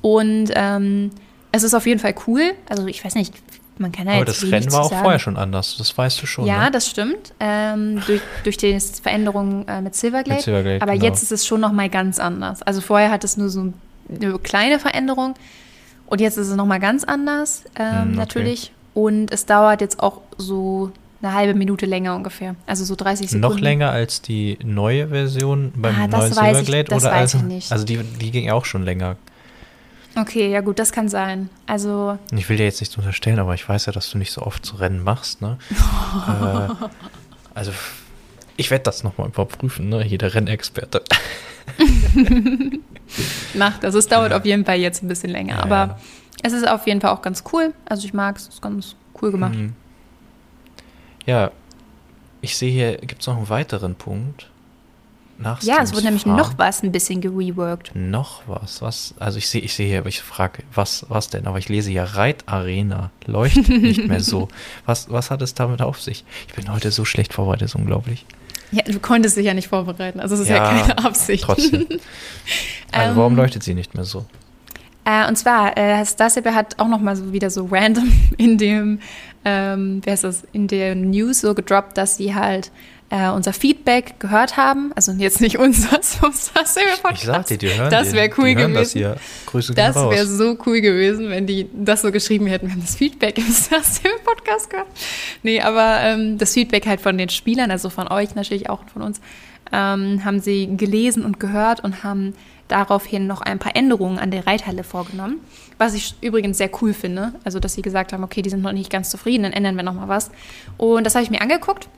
Und 0.00 0.50
ähm, 0.54 1.10
es 1.52 1.62
ist 1.62 1.74
auf 1.74 1.86
jeden 1.86 2.00
Fall 2.00 2.14
cool. 2.26 2.52
Also 2.68 2.86
ich 2.86 3.04
weiß 3.04 3.14
nicht, 3.14 3.34
man 3.78 3.92
kann 3.92 4.06
ja 4.06 4.14
Aber 4.14 4.24
das 4.24 4.42
Rennen 4.42 4.70
war 4.72 4.82
auch 4.82 4.92
vorher 4.92 5.18
schon 5.18 5.36
anders, 5.36 5.76
das 5.76 5.96
weißt 5.96 6.22
du 6.22 6.26
schon. 6.26 6.46
Ja, 6.46 6.64
ne? 6.64 6.70
das 6.70 6.88
stimmt. 6.88 7.32
Ähm, 7.40 8.02
durch, 8.06 8.20
durch 8.44 8.56
die 8.56 8.78
Veränderung 8.80 9.66
äh, 9.66 9.80
mit 9.80 9.94
Silverglade. 9.94 10.36
Mit 10.36 10.44
Silverglade 10.44 10.82
Aber 10.82 10.92
genau. 10.92 11.04
jetzt 11.04 11.22
ist 11.22 11.32
es 11.32 11.46
schon 11.46 11.60
nochmal 11.60 11.88
ganz 11.88 12.18
anders. 12.18 12.62
Also 12.62 12.80
vorher 12.80 13.10
hat 13.10 13.24
es 13.24 13.36
nur 13.36 13.48
so 13.48 13.72
eine 14.08 14.38
kleine 14.38 14.78
Veränderung. 14.78 15.34
Und 16.12 16.20
jetzt 16.20 16.36
ist 16.36 16.48
es 16.48 16.56
nochmal 16.56 16.78
ganz 16.78 17.04
anders, 17.04 17.64
ähm, 17.74 18.12
mm, 18.12 18.16
natürlich. 18.16 18.70
Und 18.92 19.32
es 19.32 19.46
dauert 19.46 19.80
jetzt 19.80 19.98
auch 19.98 20.20
so 20.36 20.92
eine 21.22 21.32
halbe 21.32 21.54
Minute 21.54 21.86
länger 21.86 22.14
ungefähr. 22.14 22.54
Also 22.66 22.84
so 22.84 22.96
30 22.96 23.30
Sekunden. 23.30 23.40
Noch 23.40 23.58
länger 23.58 23.92
als 23.92 24.20
die 24.20 24.58
neue 24.62 25.08
Version 25.08 25.72
beim 25.74 25.94
ah, 25.94 26.06
neuen 26.08 26.34
Silverglade? 26.34 26.82
Ich, 26.82 26.88
das 26.88 27.04
oder 27.04 27.12
weiß 27.12 27.34
also, 27.34 27.38
ich 27.38 27.44
nicht. 27.44 27.72
Also 27.72 27.86
die, 27.86 27.96
die 27.96 28.30
ging 28.30 28.50
auch 28.50 28.66
schon 28.66 28.82
länger. 28.82 29.16
Okay, 30.14 30.50
ja 30.50 30.60
gut, 30.60 30.78
das 30.78 30.92
kann 30.92 31.08
sein. 31.08 31.48
Also. 31.66 32.18
Ich 32.30 32.46
will 32.50 32.58
dir 32.58 32.64
jetzt 32.64 32.82
nichts 32.82 32.94
unterstellen, 32.98 33.38
aber 33.38 33.54
ich 33.54 33.66
weiß 33.66 33.86
ja, 33.86 33.92
dass 33.92 34.10
du 34.10 34.18
nicht 34.18 34.32
so 34.32 34.42
oft 34.42 34.66
zu 34.66 34.76
Rennen 34.76 35.02
machst, 35.02 35.40
ne? 35.40 35.56
äh, 35.70 36.74
also, 37.54 37.72
ich 38.58 38.70
werde 38.70 38.82
das 38.82 39.02
nochmal 39.02 39.28
überprüfen, 39.28 39.88
ne? 39.88 40.02
Hier 40.02 40.18
der 40.18 40.34
Rennexperte. 40.34 41.02
Macht. 43.54 43.84
Also 43.84 43.98
es 43.98 44.08
dauert 44.08 44.32
auf 44.32 44.44
jeden 44.44 44.64
Fall 44.64 44.78
jetzt 44.78 45.02
ein 45.02 45.08
bisschen 45.08 45.30
länger. 45.30 45.56
Ja, 45.56 45.62
aber 45.62 45.76
ja. 45.76 45.98
es 46.42 46.52
ist 46.52 46.66
auf 46.66 46.86
jeden 46.86 47.00
Fall 47.00 47.10
auch 47.10 47.22
ganz 47.22 47.44
cool. 47.52 47.74
Also 47.84 48.06
ich 48.06 48.14
mag 48.14 48.36
es, 48.36 48.44
es 48.44 48.54
ist 48.54 48.62
ganz 48.62 48.96
cool 49.20 49.30
gemacht. 49.30 49.54
Mhm. 49.54 49.74
Ja, 51.26 51.50
ich 52.40 52.56
sehe 52.56 52.72
hier, 52.72 52.96
gibt 52.98 53.20
es 53.20 53.26
noch 53.26 53.36
einen 53.36 53.48
weiteren 53.48 53.94
Punkt. 53.94 54.48
Nach 55.38 55.62
ja, 55.62 55.78
es 55.82 55.92
wurde 55.92 56.04
nämlich 56.04 56.26
noch 56.26 56.56
was 56.58 56.82
ein 56.82 56.92
bisschen 56.92 57.20
gereworked. 57.20 57.92
Noch 57.94 58.42
was? 58.46 58.80
Was? 58.80 59.14
Also 59.18 59.38
ich 59.38 59.48
sehe, 59.48 59.60
ich 59.60 59.74
sehe 59.74 59.88
hier, 59.88 59.98
aber 59.98 60.08
ich 60.08 60.20
frage, 60.20 60.62
was, 60.72 61.06
was 61.08 61.28
denn? 61.28 61.46
Aber 61.46 61.58
ich 61.58 61.68
lese 61.68 61.90
hier 61.90 62.04
Reitarena. 62.04 63.10
Leuchtet 63.26 63.68
nicht 63.68 64.06
mehr 64.06 64.20
so. 64.20 64.48
Was, 64.86 65.10
was 65.10 65.30
hat 65.30 65.42
es 65.42 65.54
damit 65.54 65.80
auf 65.80 66.00
sich? 66.00 66.24
Ich 66.48 66.54
bin 66.54 66.72
heute 66.72 66.90
so 66.90 67.04
schlecht 67.04 67.32
vorbereitet, 67.32 67.66
ist 67.66 67.74
unglaublich. 67.74 68.26
Ja, 68.72 68.82
du 68.84 68.98
konntest 68.98 69.36
dich 69.36 69.44
ja 69.44 69.54
nicht 69.54 69.68
vorbereiten. 69.68 70.18
Also 70.18 70.34
es 70.34 70.42
ist 70.42 70.48
ja, 70.48 70.56
ja 70.56 70.70
keine 70.70 70.98
Absicht. 71.04 71.44
Trotzdem. 71.44 71.86
Also 72.94 73.16
warum 73.16 73.32
ähm, 73.32 73.38
leuchtet 73.38 73.62
sie 73.62 73.72
nicht 73.72 73.94
mehr 73.94 74.04
so? 74.04 74.26
Äh, 75.06 75.26
und 75.26 75.36
zwar, 75.36 75.76
äh, 75.78 76.04
Starship 76.04 76.44
hat 76.46 76.78
auch 76.78 76.88
noch 76.88 77.00
mal 77.00 77.16
so 77.16 77.32
wieder 77.32 77.48
so 77.48 77.66
random 77.70 78.12
in 78.36 78.58
dem, 78.58 79.00
ähm, 79.46 80.02
wer 80.04 80.14
ist 80.14 80.24
das, 80.24 80.44
in 80.52 80.68
der 80.68 80.94
News 80.94 81.40
so 81.40 81.54
gedroppt, 81.54 81.96
dass 81.96 82.18
sie 82.18 82.34
halt 82.34 82.70
äh, 83.12 83.28
unser 83.28 83.52
Feedback 83.52 84.18
gehört 84.20 84.56
haben. 84.56 84.90
Also 84.96 85.12
jetzt 85.12 85.42
nicht 85.42 85.58
unser, 85.58 85.90
das 85.96 86.18
Ich 87.12 87.20
sag 87.20 87.46
dir, 87.46 87.58
die 87.58 87.68
hören 87.68 87.90
Das 87.90 88.14
wäre 88.14 88.30
cool 88.38 88.54
gewesen. 88.54 88.74
Das, 88.74 88.92
hier. 88.92 89.16
Grüße 89.44 89.74
das 89.74 89.94
wäre 89.96 90.26
so 90.26 90.56
cool 90.64 90.80
gewesen, 90.80 91.28
wenn 91.28 91.46
die 91.46 91.68
das 91.74 92.00
so 92.00 92.10
geschrieben 92.10 92.46
hätten. 92.46 92.68
Wir 92.68 92.72
haben 92.72 92.80
das 92.80 92.96
Feedback 92.96 93.36
im 93.38 93.44
Podcast 94.24 94.70
gehört. 94.70 94.86
Nee, 95.42 95.60
aber 95.60 95.98
ähm, 96.00 96.38
das 96.38 96.54
Feedback 96.54 96.86
halt 96.86 97.02
von 97.02 97.18
den 97.18 97.28
Spielern, 97.28 97.70
also 97.70 97.90
von 97.90 98.08
euch 98.08 98.34
natürlich 98.34 98.70
auch 98.70 98.80
und 98.80 98.90
von 98.90 99.02
uns, 99.02 99.20
ähm, 99.72 100.24
haben 100.24 100.40
sie 100.40 100.74
gelesen 100.74 101.26
und 101.26 101.38
gehört 101.38 101.84
und 101.84 102.04
haben 102.04 102.34
daraufhin 102.68 103.26
noch 103.26 103.42
ein 103.42 103.58
paar 103.58 103.76
Änderungen 103.76 104.18
an 104.18 104.30
der 104.30 104.46
Reithalle 104.46 104.84
vorgenommen. 104.84 105.40
Was 105.76 105.92
ich 105.92 106.14
übrigens 106.22 106.56
sehr 106.56 106.70
cool 106.80 106.94
finde. 106.94 107.34
Also, 107.44 107.60
dass 107.60 107.74
sie 107.74 107.82
gesagt 107.82 108.14
haben, 108.14 108.24
okay, 108.24 108.40
die 108.40 108.48
sind 108.48 108.62
noch 108.62 108.72
nicht 108.72 108.88
ganz 108.88 109.10
zufrieden, 109.10 109.42
dann 109.42 109.52
ändern 109.52 109.76
wir 109.76 109.82
noch 109.82 109.92
mal 109.92 110.08
was. 110.08 110.30
Und 110.78 111.04
das 111.04 111.14
habe 111.14 111.24
ich 111.24 111.30
mir 111.30 111.42
angeguckt 111.42 111.88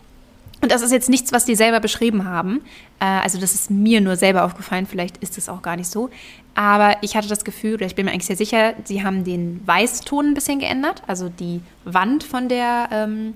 und 0.61 0.73
das 0.73 0.83
ist 0.83 0.93
jetzt 0.93 1.09
nichts, 1.09 1.33
was 1.33 1.45
die 1.45 1.57
selber 1.57 1.81
beschrieben 1.81 2.25
haben. 2.25 2.63
Äh, 3.01 3.05
also 3.05 3.39
das 3.39 3.55
ist 3.55 3.71
mir 3.71 4.01
nur 4.01 4.17
selber 4.17 4.45
aufgefallen, 4.45 4.87
vielleicht 4.87 5.19
ist 5.19 5.39
es 5.39 5.49
auch 5.49 5.63
gar 5.63 5.77
nicht 5.77 5.89
so. 5.91 6.11
Aber 6.55 6.97
ich 7.03 7.17
hatte 7.17 7.29
das 7.29 7.45
Gefühl, 7.45 7.75
oder 7.75 7.87
ich 7.87 7.95
bin 7.95 8.07
mir 8.07 8.13
eigentlich 8.13 8.27
sehr 8.27 8.37
sicher, 8.37 8.75
sie 8.85 9.03
haben 9.03 9.25
den 9.25 9.61
Weißton 9.67 10.29
ein 10.29 10.35
bisschen 10.35 10.61
geändert, 10.61 11.03
also 11.07 11.29
die 11.29 11.61
Wand 11.85 12.23
von 12.23 12.49
der, 12.49 12.89
ähm, 12.93 13.35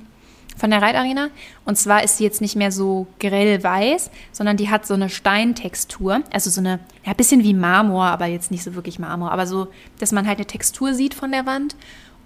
von 0.57 0.71
der 0.71 0.81
Reitarena. 0.81 1.29
Und 1.65 1.77
zwar 1.77 2.05
ist 2.05 2.19
sie 2.19 2.25
jetzt 2.25 2.41
nicht 2.41 2.57
mehr 2.57 2.73
so 2.73 3.07
grell 3.19 3.63
weiß, 3.63 4.11
sondern 4.33 4.57
die 4.57 4.71
hat 4.71 4.87
so 4.87 4.95
eine 4.95 5.09
Steintextur, 5.09 6.23
also 6.33 6.51
so 6.51 6.61
eine, 6.61 6.79
ja, 7.05 7.13
bisschen 7.13 7.43
wie 7.43 7.55
Marmor, 7.55 8.07
aber 8.07 8.27
jetzt 8.27 8.51
nicht 8.51 8.63
so 8.63 8.75
wirklich 8.75 8.99
Marmor, 8.99 9.33
aber 9.33 9.47
so, 9.47 9.69
dass 9.99 10.13
man 10.13 10.27
halt 10.27 10.39
eine 10.39 10.47
Textur 10.47 10.95
sieht 10.95 11.15
von 11.15 11.33
der 11.33 11.45
Wand. 11.45 11.77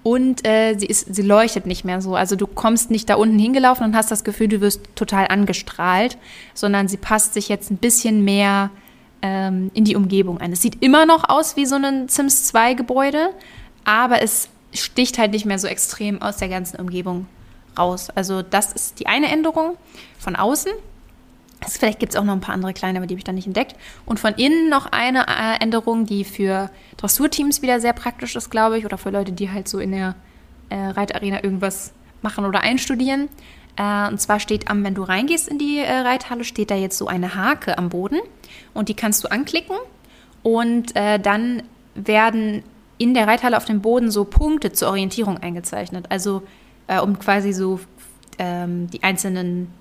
Und 0.03 0.47
äh, 0.47 0.75
sie, 0.77 0.87
ist, 0.87 1.15
sie 1.15 1.23
leuchtet 1.23 1.67
nicht 1.67 1.85
mehr 1.85 2.01
so. 2.01 2.17
Also 2.17 2.35
du 2.35 2.47
kommst 2.47 2.91
nicht 2.91 3.09
da 3.09 3.15
unten 3.15 3.39
hingelaufen 3.39 3.85
und 3.85 3.97
hast 3.97 4.11
das 4.11 4.25
Gefühl, 4.25 4.49
du 4.49 4.61
wirst 4.61 4.81
total 4.97 5.29
angestrahlt, 5.29 6.19
sondern 6.55 6.89
sie 6.89 6.97
passt 6.97 7.35
sich 7.35 7.49
jetzt 7.49 7.71
ein 7.71 7.77
bisschen 7.77 8.25
mehr 8.25 8.71
ähm, 9.23 9.71
in 9.75 9.85
die 9.85 9.95
Umgebung 9.95 10.41
ein. 10.41 10.53
Es 10.53 10.61
sieht 10.61 10.83
immer 10.83 11.07
noch 11.07 11.29
aus 11.29 11.57
wie 11.57 11.67
so 11.67 11.77
ein 11.77 12.09
Sims 12.09 12.47
2 12.49 12.75
Gebäude, 12.75 13.31
aber 13.85 14.23
es 14.23 14.49
sticht 14.75 15.19
halt 15.19 15.31
nicht 15.31 15.45
mehr 15.45 15.59
so 15.59 15.69
extrem 15.69 16.21
aus 16.21 16.39
der 16.39 16.49
ganzen 16.49 16.81
Umgebung 16.81 17.27
raus. 17.79 18.09
Also 18.15 18.43
das 18.43 18.73
ist 18.73 18.99
die 18.99 19.07
eine 19.07 19.29
Änderung 19.29 19.77
von 20.19 20.35
außen. 20.35 20.73
Also 21.65 21.79
vielleicht 21.79 22.01
gibt 22.01 22.13
es 22.13 22.19
auch 22.19 22.25
noch 22.25 22.33
ein 22.33 22.41
paar 22.41 22.55
andere 22.55 22.73
kleine, 22.73 22.99
aber 22.99 23.07
die 23.07 23.15
habe 23.15 23.21
ich 23.21 23.25
dann 23.25 23.35
nicht 23.35 23.47
entdeckt. 23.47 23.77
Und 24.05 24.19
von 24.19 24.35
innen 24.35 24.69
noch 24.69 24.87
eine 24.87 25.27
äh, 25.29 25.63
Änderung, 25.63 26.07
die 26.07 26.25
für 26.25 26.71
Dressurteams 26.97 27.63
wieder 27.63 27.81
sehr 27.81 27.93
praktisch 27.93 28.35
ist, 28.37 28.51
glaube 28.51 28.79
ich, 28.79 28.85
oder 28.85 28.99
für 28.99 29.11
Leute, 29.11 29.33
die 29.33 29.51
halt 29.51 29.69
so 29.69 29.79
in 29.79 29.93
der 29.93 30.15
äh, 30.71 30.77
Reitarena 30.77 31.45
irgendwas 31.45 31.93
machen 32.21 32.45
oder 32.45 32.61
einstudieren. 32.61 33.29
Äh, 33.77 34.09
und 34.09 34.21
zwar 34.21 34.41
steht 34.41 34.69
am, 34.69 34.85
wenn 34.85 34.95
du 34.95 35.03
reingehst 35.03 35.49
in 35.49 35.59
die 35.59 35.79
äh, 35.79 35.91
Reithalle, 35.91 36.45
steht 36.45 36.71
da 36.71 36.75
jetzt 36.75 36.99
so 36.99 37.07
eine 37.07 37.35
Hake 37.35 37.79
am 37.79 37.89
Boden 37.89 38.21
und 38.75 38.89
die 38.89 38.95
kannst 38.95 39.23
du 39.25 39.31
anklicken 39.31 39.77
und 40.43 40.97
äh, 40.97 41.19
dann 41.19 41.63
werden 41.95 42.63
in 42.99 43.15
der 43.15 43.27
Reithalle 43.27 43.57
auf 43.57 43.65
dem 43.65 43.81
Boden 43.81 44.11
so 44.11 44.25
Punkte 44.25 44.73
zur 44.73 44.89
Orientierung 44.89 45.39
eingezeichnet. 45.39 46.07
Also 46.09 46.43
äh, 46.87 47.01
um 47.01 47.19
quasi 47.19 47.53
so 47.53 47.81
ähm, 48.39 48.89
die 48.91 49.03
einzelnen 49.03 49.73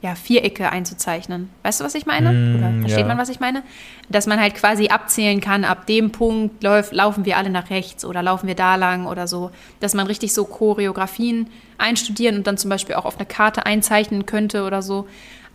ja, 0.00 0.14
Vierecke 0.14 0.70
einzuzeichnen. 0.70 1.50
Weißt 1.64 1.80
du, 1.80 1.84
was 1.84 1.94
ich 1.96 2.06
meine? 2.06 2.32
Mm, 2.32 2.56
Oder 2.56 2.80
versteht 2.80 3.00
ja. 3.00 3.06
man, 3.06 3.18
was 3.18 3.30
ich 3.30 3.40
meine? 3.40 3.64
Dass 4.08 4.26
man 4.26 4.40
halt 4.40 4.54
quasi 4.54 4.88
abzählen 4.88 5.40
kann, 5.40 5.64
ab 5.64 5.86
dem 5.86 6.12
Punkt 6.12 6.62
läuf, 6.62 6.92
laufen 6.92 7.24
wir 7.24 7.36
alle 7.36 7.50
nach 7.50 7.70
rechts 7.70 8.04
oder 8.04 8.22
laufen 8.22 8.46
wir 8.46 8.54
da 8.54 8.76
lang 8.76 9.06
oder 9.06 9.26
so. 9.26 9.50
Dass 9.80 9.94
man 9.94 10.06
richtig 10.06 10.32
so 10.32 10.44
Choreografien 10.44 11.48
einstudieren 11.78 12.36
und 12.36 12.46
dann 12.46 12.58
zum 12.58 12.70
Beispiel 12.70 12.94
auch 12.94 13.06
auf 13.06 13.16
eine 13.16 13.26
Karte 13.26 13.66
einzeichnen 13.66 14.24
könnte 14.24 14.64
oder 14.64 14.82
so. 14.82 15.08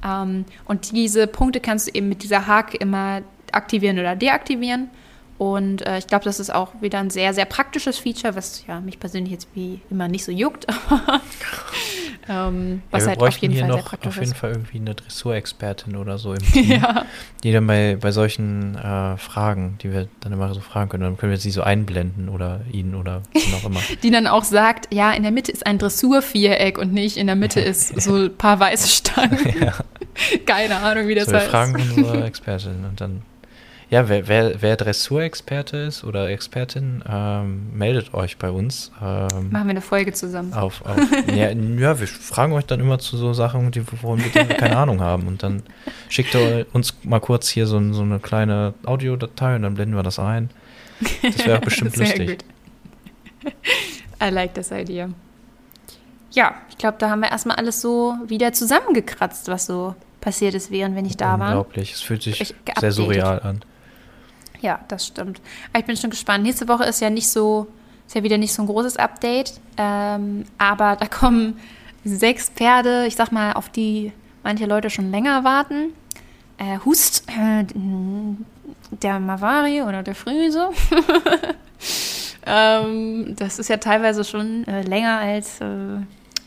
Ähm, 0.06 0.44
und 0.66 0.92
diese 0.92 1.28
Punkte 1.28 1.62
kannst 1.62 1.88
du 1.88 1.92
eben 1.94 2.10
mit 2.10 2.24
dieser 2.24 2.46
Hake 2.46 2.76
immer 2.76 3.22
aktivieren 3.54 3.98
oder 3.98 4.16
deaktivieren. 4.16 4.90
Und 5.38 5.86
äh, 5.86 5.98
ich 5.98 6.08
glaube, 6.08 6.26
das 6.26 6.40
ist 6.40 6.54
auch 6.54 6.70
wieder 6.82 7.00
ein 7.00 7.10
sehr, 7.10 7.34
sehr 7.34 7.46
praktisches 7.46 7.98
Feature, 7.98 8.36
was 8.36 8.66
ja 8.68 8.80
mich 8.80 9.00
persönlich 9.00 9.32
jetzt 9.32 9.48
wie 9.56 9.82
immer 9.90 10.08
nicht 10.08 10.24
so 10.24 10.32
juckt. 10.32 10.68
ähm, 12.30 12.82
was 12.92 13.04
ja, 13.04 13.10
halt 13.10 13.22
auf 13.22 13.38
jeden 13.38 13.56
Fall 13.58 13.68
noch 13.68 13.76
sehr 13.78 13.84
praktisch 13.84 14.08
auf 14.10 14.16
jeden 14.16 14.32
ist. 14.32 14.38
Fall 14.38 14.52
irgendwie 14.52 14.78
eine 14.78 14.94
Dressurexpertin 14.94 15.96
oder 15.96 16.18
so 16.18 16.34
im 16.34 16.40
Team, 16.52 16.72
ja. 16.72 17.06
die 17.44 17.52
dann 17.52 17.66
bei, 17.66 17.98
bei 18.00 18.12
solchen 18.12 18.76
äh, 18.76 19.18
Fragen, 19.18 19.78
die 19.82 19.92
wir 19.92 20.08
dann 20.20 20.34
immer 20.34 20.54
so 20.54 20.62
fragen 20.62 20.90
können, 20.90 21.04
dann 21.04 21.18
können 21.18 21.32
wir 21.32 21.40
sie 21.40 21.52
so 21.52 21.64
einblenden 21.64 22.30
oder 22.30 22.62
ihn 22.72 22.94
oder 22.94 23.24
wie 23.34 23.56
auch 23.56 23.66
immer. 23.66 23.80
die 24.04 24.12
dann 24.12 24.28
auch 24.28 24.44
sagt, 24.44 24.94
ja, 24.94 25.12
in 25.12 25.24
der 25.24 25.32
Mitte 25.32 25.52
ist 25.52 25.66
ein 25.66 25.80
Dressurviereck 25.80 26.78
und 26.78 26.94
nicht 26.94 27.18
in 27.18 27.26
der 27.26 27.36
Mitte 27.36 27.60
ja. 27.60 27.66
ist 27.66 28.02
so 28.02 28.16
ein 28.16 28.38
paar 28.38 28.60
weiße 28.60 28.88
Stangen. 28.88 29.40
Keine 30.46 30.78
Ahnung, 30.78 31.08
wie 31.08 31.16
das 31.16 31.26
so, 31.26 31.34
heißt. 31.34 31.46
Wir 31.46 31.52
fragen 31.52 31.76
unsere 31.96 32.24
Expertin 32.24 32.86
und 32.88 33.02
dann 33.02 33.24
ja, 33.94 34.10
wer, 34.10 34.28
wer, 34.28 34.60
wer 34.60 34.76
Dressurexperte 34.76 35.78
ist 35.78 36.04
oder 36.04 36.28
Expertin, 36.28 37.04
ähm, 37.08 37.78
meldet 37.78 38.16
euch 38.16 38.40
bei 38.40 38.50
uns. 38.50 38.92
Ähm, 39.00 39.52
Machen 39.52 39.68
wir 39.68 39.70
eine 39.70 39.82
Folge 39.82 40.14
zusammen. 40.14 40.52
Auf, 40.52 40.84
auf, 40.84 40.98
ja, 41.28 41.52
ja, 41.52 42.00
wir 42.00 42.08
fragen 42.08 42.54
euch 42.54 42.66
dann 42.66 42.80
immer 42.80 42.98
zu 42.98 43.18
so 43.18 43.34
Sachen, 43.34 43.70
die, 43.70 43.84
worum 44.02 44.18
wir 44.18 44.32
keine 44.32 44.78
Ahnung 44.78 45.00
haben. 45.00 45.28
Und 45.28 45.44
dann 45.44 45.62
schickt 46.10 46.34
ihr 46.34 46.66
uns 46.74 46.96
mal 47.04 47.20
kurz 47.20 47.50
hier 47.50 47.68
so, 47.68 47.94
so 47.94 48.02
eine 48.02 48.18
kleine 48.18 48.74
Audiodatei 48.84 49.58
und 49.58 49.62
dann 49.62 49.76
blenden 49.76 49.96
wir 49.96 50.02
das 50.02 50.18
ein. 50.18 50.50
Das 51.22 51.46
wäre 51.46 51.60
auch 51.60 51.62
bestimmt 51.62 51.94
Sehr 51.96 52.08
lustig. 52.08 52.40
Gut. 53.44 53.54
I 54.24 54.30
like 54.32 54.56
this 54.56 54.72
idea. 54.72 55.10
Ja, 56.32 56.56
ich 56.68 56.80
glaube, 56.80 56.96
da 56.98 57.12
haben 57.12 57.20
wir 57.20 57.30
erstmal 57.30 57.58
alles 57.58 57.80
so 57.80 58.16
wieder 58.26 58.54
zusammengekratzt, 58.54 59.50
was 59.50 59.68
so 59.68 59.94
passiert 60.20 60.56
ist, 60.56 60.72
während 60.72 60.96
wir 60.96 61.04
nicht 61.04 61.22
da 61.22 61.38
waren. 61.38 61.50
Unglaublich, 61.50 61.94
es 61.94 62.02
fühlt 62.02 62.24
sich 62.24 62.56
sehr 62.80 62.92
surreal 62.92 63.40
an. 63.42 63.64
Ja, 64.64 64.80
das 64.88 65.06
stimmt. 65.06 65.42
Aber 65.72 65.80
ich 65.80 65.86
bin 65.86 65.98
schon 65.98 66.10
gespannt. 66.10 66.44
Nächste 66.46 66.70
Woche 66.70 66.86
ist 66.86 67.02
ja 67.02 67.10
nicht 67.10 67.28
so, 67.28 67.68
ist 68.08 68.16
ja 68.16 68.24
wieder 68.24 68.38
nicht 68.38 68.54
so 68.54 68.64
ein 68.64 68.68
großes 68.68 68.96
Update. 68.96 69.60
Ähm, 69.76 70.46
aber 70.58 70.96
da 70.96 71.06
kommen 71.06 71.60
sechs 72.06 72.50
Pferde, 72.50 73.06
ich 73.06 73.18
sag 73.18 73.34
mal, 73.34 73.54
auf 73.54 73.68
die 73.68 74.14
manche 74.42 74.66
Leute 74.66 74.90
schon 74.90 75.12
länger 75.12 75.44
warten. 75.44 75.94
Äh, 76.58 76.80
Hust, 76.86 77.26
äh, 77.28 77.66
der 79.02 79.20
Mavari 79.20 79.82
oder 79.82 80.02
der 80.02 80.16
Friese. 80.16 80.70
ähm, 82.46 83.36
das 83.38 83.60
ist 83.60 83.68
ja 83.68 83.76
teilweise 83.78 84.24
schon 84.24 84.66
äh, 84.66 84.84
länger 84.84 85.18
als 85.18 85.60
äh, 85.60 85.98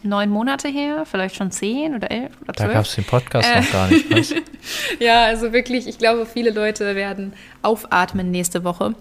neun 0.06 0.30
Monate 0.30 0.68
her, 0.68 1.04
vielleicht 1.04 1.36
schon 1.36 1.50
zehn 1.50 1.94
oder 1.94 2.10
elf 2.10 2.32
oder 2.42 2.54
zwölf. 2.54 2.68
Da 2.68 2.74
gab 2.74 2.84
es 2.84 2.94
den 2.94 3.04
Podcast 3.04 3.48
äh, 3.48 3.60
noch 3.60 3.72
gar 3.72 3.88
nicht. 3.88 4.10
Was? 4.10 4.34
ja, 5.00 5.24
also 5.24 5.52
wirklich, 5.52 5.86
ich 5.86 5.98
glaube, 5.98 6.26
viele 6.26 6.50
Leute 6.50 6.94
werden 6.94 7.32
aufatmen 7.62 8.30
nächste 8.30 8.64
Woche. 8.64 8.94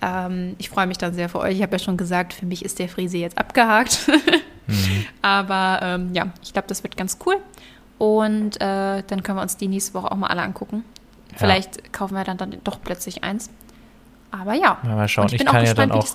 Ähm, 0.00 0.54
ich 0.58 0.70
freue 0.70 0.86
mich 0.86 0.98
dann 0.98 1.14
sehr 1.14 1.28
für 1.28 1.40
euch. 1.40 1.56
Ich 1.56 1.62
habe 1.62 1.72
ja 1.72 1.78
schon 1.78 1.96
gesagt, 1.96 2.32
für 2.32 2.46
mich 2.46 2.64
ist 2.64 2.78
der 2.78 2.88
Friese 2.88 3.18
jetzt 3.18 3.38
abgehakt. 3.38 4.08
mhm. 4.66 5.04
Aber 5.22 5.80
ähm, 5.82 6.10
ja, 6.12 6.28
ich 6.42 6.52
glaube, 6.52 6.68
das 6.68 6.82
wird 6.82 6.96
ganz 6.96 7.18
cool. 7.26 7.36
Und 7.98 8.56
äh, 8.60 9.02
dann 9.06 9.22
können 9.22 9.38
wir 9.38 9.42
uns 9.42 9.56
die 9.56 9.68
nächste 9.68 9.94
Woche 9.94 10.12
auch 10.12 10.16
mal 10.16 10.28
alle 10.28 10.42
angucken. 10.42 10.84
Ja. 11.32 11.38
Vielleicht 11.38 11.92
kaufen 11.92 12.14
wir 12.14 12.24
dann, 12.24 12.36
dann 12.36 12.56
doch 12.62 12.80
plötzlich 12.82 13.24
eins. 13.24 13.50
Aber 14.30 14.54
ja. 14.54 14.78
ja 14.84 14.94
mal 14.94 15.08
schauen. 15.08 15.26
ich, 15.26 15.34
ich 15.34 15.44
kann 15.44 15.64
ja 15.64 15.74
dann 15.74 15.90
auch 15.90 16.06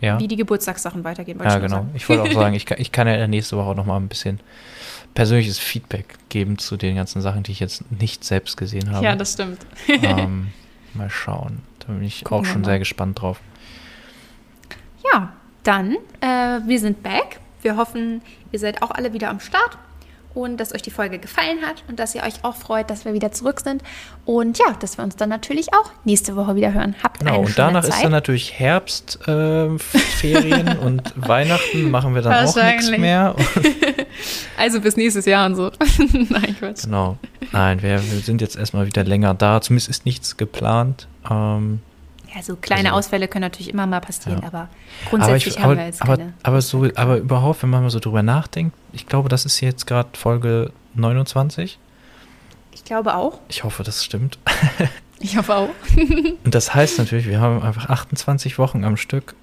ja. 0.00 0.18
wie 0.18 0.28
die 0.28 0.36
Geburtstagssachen 0.36 1.04
weitergehen. 1.04 1.38
Ja, 1.42 1.58
genau. 1.58 1.86
Ich 1.94 2.08
wollte 2.08 2.22
auch 2.22 2.32
sagen, 2.32 2.54
ich 2.54 2.66
kann, 2.66 2.78
ich 2.80 2.92
kann 2.92 3.06
ja 3.06 3.26
nächste 3.26 3.56
Woche 3.56 3.74
noch 3.74 3.86
mal 3.86 3.96
ein 3.96 4.08
bisschen 4.08 4.40
persönliches 5.14 5.58
Feedback 5.58 6.18
geben 6.28 6.58
zu 6.58 6.76
den 6.76 6.96
ganzen 6.96 7.20
Sachen, 7.20 7.42
die 7.42 7.52
ich 7.52 7.60
jetzt 7.60 7.90
nicht 7.90 8.24
selbst 8.24 8.56
gesehen 8.56 8.92
habe. 8.92 9.04
Ja, 9.04 9.16
das 9.16 9.32
stimmt. 9.34 9.58
ähm, 9.88 10.48
mal 10.94 11.10
schauen. 11.10 11.62
Da 11.80 11.92
bin 11.92 12.02
ich 12.02 12.24
Gucken 12.24 12.46
auch 12.46 12.52
schon 12.52 12.64
sehr 12.64 12.78
gespannt 12.78 13.20
drauf. 13.20 13.40
Ja, 15.12 15.32
dann, 15.62 15.96
äh, 16.20 16.60
wir 16.66 16.78
sind 16.78 17.02
back. 17.02 17.40
Wir 17.62 17.76
hoffen, 17.76 18.22
ihr 18.52 18.58
seid 18.58 18.82
auch 18.82 18.90
alle 18.90 19.12
wieder 19.12 19.28
am 19.28 19.40
Start 19.40 19.76
und 20.34 20.58
dass 20.58 20.74
euch 20.74 20.82
die 20.82 20.90
Folge 20.90 21.18
gefallen 21.18 21.62
hat 21.62 21.82
und 21.88 21.98
dass 21.98 22.14
ihr 22.14 22.22
euch 22.22 22.44
auch 22.44 22.56
freut, 22.56 22.90
dass 22.90 23.04
wir 23.04 23.14
wieder 23.14 23.32
zurück 23.32 23.60
sind. 23.60 23.82
Und 24.24 24.58
ja, 24.58 24.66
dass 24.78 24.98
wir 24.98 25.04
uns 25.04 25.16
dann 25.16 25.28
natürlich 25.28 25.74
auch 25.74 25.90
nächste 26.04 26.36
Woche 26.36 26.54
wieder 26.54 26.72
hören. 26.72 26.94
Habt 27.02 27.20
genau, 27.20 27.34
eine 27.34 27.46
und 27.46 27.58
danach 27.58 27.82
Zeit. 27.82 27.94
ist 27.94 28.04
dann 28.04 28.12
natürlich 28.12 28.58
Herbstferien 28.58 30.68
äh, 30.68 30.76
und 30.84 31.12
Weihnachten 31.16 31.90
machen 31.90 32.14
wir 32.14 32.22
dann 32.22 32.46
auch 32.46 32.56
nichts 32.56 32.90
mehr. 32.90 33.34
also 34.56 34.80
bis 34.80 34.96
nächstes 34.96 35.26
Jahr 35.26 35.46
und 35.46 35.56
so. 35.56 35.70
Nein, 36.12 36.56
Quatsch. 36.58 36.84
Genau. 36.84 37.18
Nein, 37.52 37.82
wir, 37.82 37.90
wir, 37.90 38.20
sind 38.20 38.40
jetzt 38.40 38.56
erstmal 38.56 38.86
wieder 38.86 39.04
länger 39.04 39.34
da. 39.34 39.60
Zumindest 39.60 39.90
ist 39.90 40.06
nichts 40.06 40.36
geplant. 40.36 41.08
Ähm, 41.28 41.80
ja, 42.34 42.42
so 42.42 42.56
kleine 42.56 42.90
also, 42.90 42.98
Ausfälle 42.98 43.28
können 43.28 43.42
natürlich 43.42 43.70
immer 43.70 43.86
mal 43.86 44.00
passieren, 44.00 44.40
ja. 44.42 44.46
aber 44.48 44.68
grundsätzlich 45.08 45.58
aber 45.58 45.58
ich, 45.58 45.64
haben 45.64 45.76
wir 45.78 45.86
jetzt 45.86 46.02
aber, 46.02 46.16
keine. 46.16 46.32
Aber, 46.42 46.62
so, 46.62 46.88
aber 46.94 47.16
überhaupt, 47.18 47.62
wenn 47.62 47.70
man 47.70 47.82
mal 47.82 47.90
so 47.90 48.00
drüber 48.00 48.22
nachdenkt, 48.22 48.76
ich 48.92 49.06
glaube, 49.06 49.28
das 49.28 49.44
ist 49.44 49.60
jetzt 49.60 49.86
gerade 49.86 50.10
Folge 50.14 50.72
29. 50.94 51.78
Ich 52.72 52.84
glaube 52.84 53.14
auch. 53.14 53.40
Ich 53.48 53.64
hoffe, 53.64 53.82
das 53.82 54.04
stimmt. 54.04 54.38
Ich 55.22 55.36
hoffe 55.36 55.54
auch. 55.54 55.68
Und 56.44 56.54
das 56.54 56.74
heißt 56.74 56.98
natürlich, 56.98 57.26
wir 57.26 57.40
haben 57.40 57.62
einfach 57.62 57.90
28 57.90 58.58
Wochen 58.58 58.84
am 58.84 58.96
Stück 58.96 59.34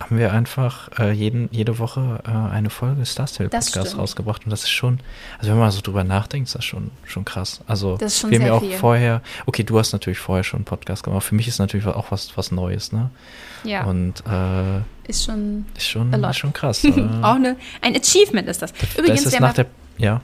haben 0.00 0.18
wir 0.18 0.32
einfach 0.32 0.88
äh, 0.98 1.12
jeden, 1.12 1.48
jede 1.52 1.78
Woche 1.78 2.20
äh, 2.26 2.30
eine 2.30 2.70
Folge 2.70 3.04
Star 3.04 3.26
Stable 3.26 3.50
Podcast 3.50 3.96
rausgebracht. 3.98 4.44
Und 4.44 4.50
das 4.50 4.62
ist 4.62 4.70
schon, 4.70 5.00
also 5.38 5.50
wenn 5.52 5.58
man 5.58 5.70
so 5.70 5.82
drüber 5.82 6.04
nachdenkt, 6.04 6.48
ist 6.48 6.54
das 6.54 6.64
schon, 6.64 6.90
schon 7.04 7.24
krass. 7.24 7.60
Also 7.66 7.96
das 7.98 8.14
ist 8.14 8.20
schon 8.20 8.30
wir 8.30 8.40
haben 8.40 8.46
ja 8.46 8.52
auch 8.54 8.60
viel. 8.60 8.72
vorher, 8.72 9.22
okay, 9.46 9.62
du 9.62 9.78
hast 9.78 9.92
natürlich 9.92 10.18
vorher 10.18 10.42
schon 10.42 10.58
einen 10.58 10.64
Podcast 10.64 11.04
gemacht. 11.04 11.24
Für 11.24 11.34
mich 11.34 11.46
ist 11.48 11.58
natürlich 11.58 11.86
auch 11.86 12.10
was, 12.10 12.36
was 12.36 12.50
Neues, 12.50 12.92
ne? 12.92 13.10
Ja. 13.62 13.84
Und 13.84 14.24
äh, 14.26 14.78
ist 15.08 15.24
schon, 15.24 15.66
ist 15.76 15.86
schon, 15.86 16.12
ist 16.12 16.36
schon 16.36 16.52
krass. 16.52 16.84
auch 17.22 17.34
eine, 17.34 17.56
ein 17.82 17.94
Achievement 17.94 18.48
ist 18.48 18.62
das. 18.62 18.72
Übrigens, 18.96 19.24
das 19.24 19.34
ist 19.34 19.40
nach 19.40 19.52
der, 19.52 19.66
ja 19.98 20.22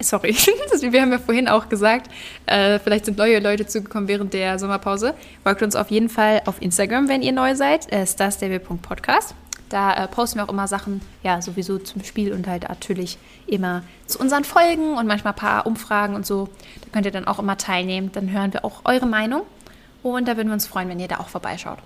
sorry, 0.00 0.34
wir 0.80 1.02
haben 1.02 1.12
ja 1.12 1.18
vorhin 1.18 1.48
auch 1.48 1.68
gesagt, 1.68 2.10
äh, 2.46 2.78
vielleicht 2.78 3.04
sind 3.04 3.18
neue 3.18 3.40
Leute 3.40 3.66
zugekommen 3.66 4.08
während 4.08 4.32
der 4.32 4.58
Sommerpause. 4.58 5.14
Folgt 5.42 5.62
uns 5.62 5.76
auf 5.76 5.90
jeden 5.90 6.08
Fall 6.08 6.42
auf 6.46 6.60
Instagram, 6.60 7.08
wenn 7.08 7.22
ihr 7.22 7.32
neu 7.32 7.54
seid, 7.54 7.90
äh, 7.92 8.06
starstable.podcast. 8.06 9.34
Da 9.68 10.04
äh, 10.04 10.08
posten 10.08 10.38
wir 10.38 10.44
auch 10.44 10.52
immer 10.52 10.66
Sachen, 10.66 11.02
ja, 11.22 11.42
sowieso 11.42 11.78
zum 11.78 12.02
Spiel 12.02 12.32
und 12.32 12.46
halt 12.46 12.68
natürlich 12.68 13.18
immer 13.46 13.82
zu 14.06 14.18
unseren 14.18 14.44
Folgen 14.44 14.96
und 14.96 15.06
manchmal 15.06 15.34
ein 15.34 15.38
paar 15.38 15.66
Umfragen 15.66 16.14
und 16.14 16.24
so. 16.24 16.48
Da 16.82 16.88
könnt 16.92 17.06
ihr 17.06 17.12
dann 17.12 17.26
auch 17.26 17.38
immer 17.38 17.58
teilnehmen. 17.58 18.10
Dann 18.12 18.30
hören 18.30 18.52
wir 18.52 18.64
auch 18.64 18.82
eure 18.84 19.06
Meinung. 19.06 19.42
Und 20.02 20.26
da 20.26 20.36
würden 20.36 20.48
wir 20.48 20.54
uns 20.54 20.66
freuen, 20.66 20.88
wenn 20.88 21.00
ihr 21.00 21.08
da 21.08 21.18
auch 21.18 21.28
vorbeischaut. 21.28 21.78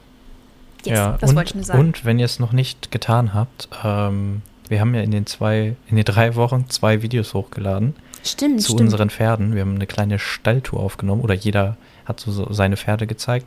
Yes, 0.84 0.98
ja, 0.98 1.16
das 1.20 1.30
und, 1.30 1.36
wollte 1.36 1.50
ich 1.50 1.54
nur 1.54 1.64
sagen. 1.64 1.80
Und 1.80 2.04
wenn 2.04 2.18
ihr 2.18 2.24
es 2.24 2.38
noch 2.38 2.52
nicht 2.52 2.90
getan 2.90 3.34
habt, 3.34 3.68
ähm, 3.84 4.42
wir 4.72 4.80
haben 4.80 4.94
ja 4.94 5.02
in 5.02 5.10
den 5.10 5.26
zwei, 5.26 5.76
in 5.88 5.96
den 5.96 6.04
drei 6.04 6.34
Wochen 6.34 6.64
zwei 6.70 7.02
Videos 7.02 7.34
hochgeladen. 7.34 7.94
Stimmt. 8.24 8.62
Zu 8.62 8.72
stimmt. 8.72 8.80
unseren 8.80 9.10
Pferden. 9.10 9.54
Wir 9.54 9.60
haben 9.60 9.74
eine 9.74 9.86
kleine 9.86 10.18
Stalltour 10.18 10.80
aufgenommen 10.80 11.20
oder 11.20 11.34
jeder 11.34 11.76
hat 12.06 12.20
so, 12.20 12.50
seine 12.52 12.78
Pferde 12.78 13.06
gezeigt. 13.06 13.46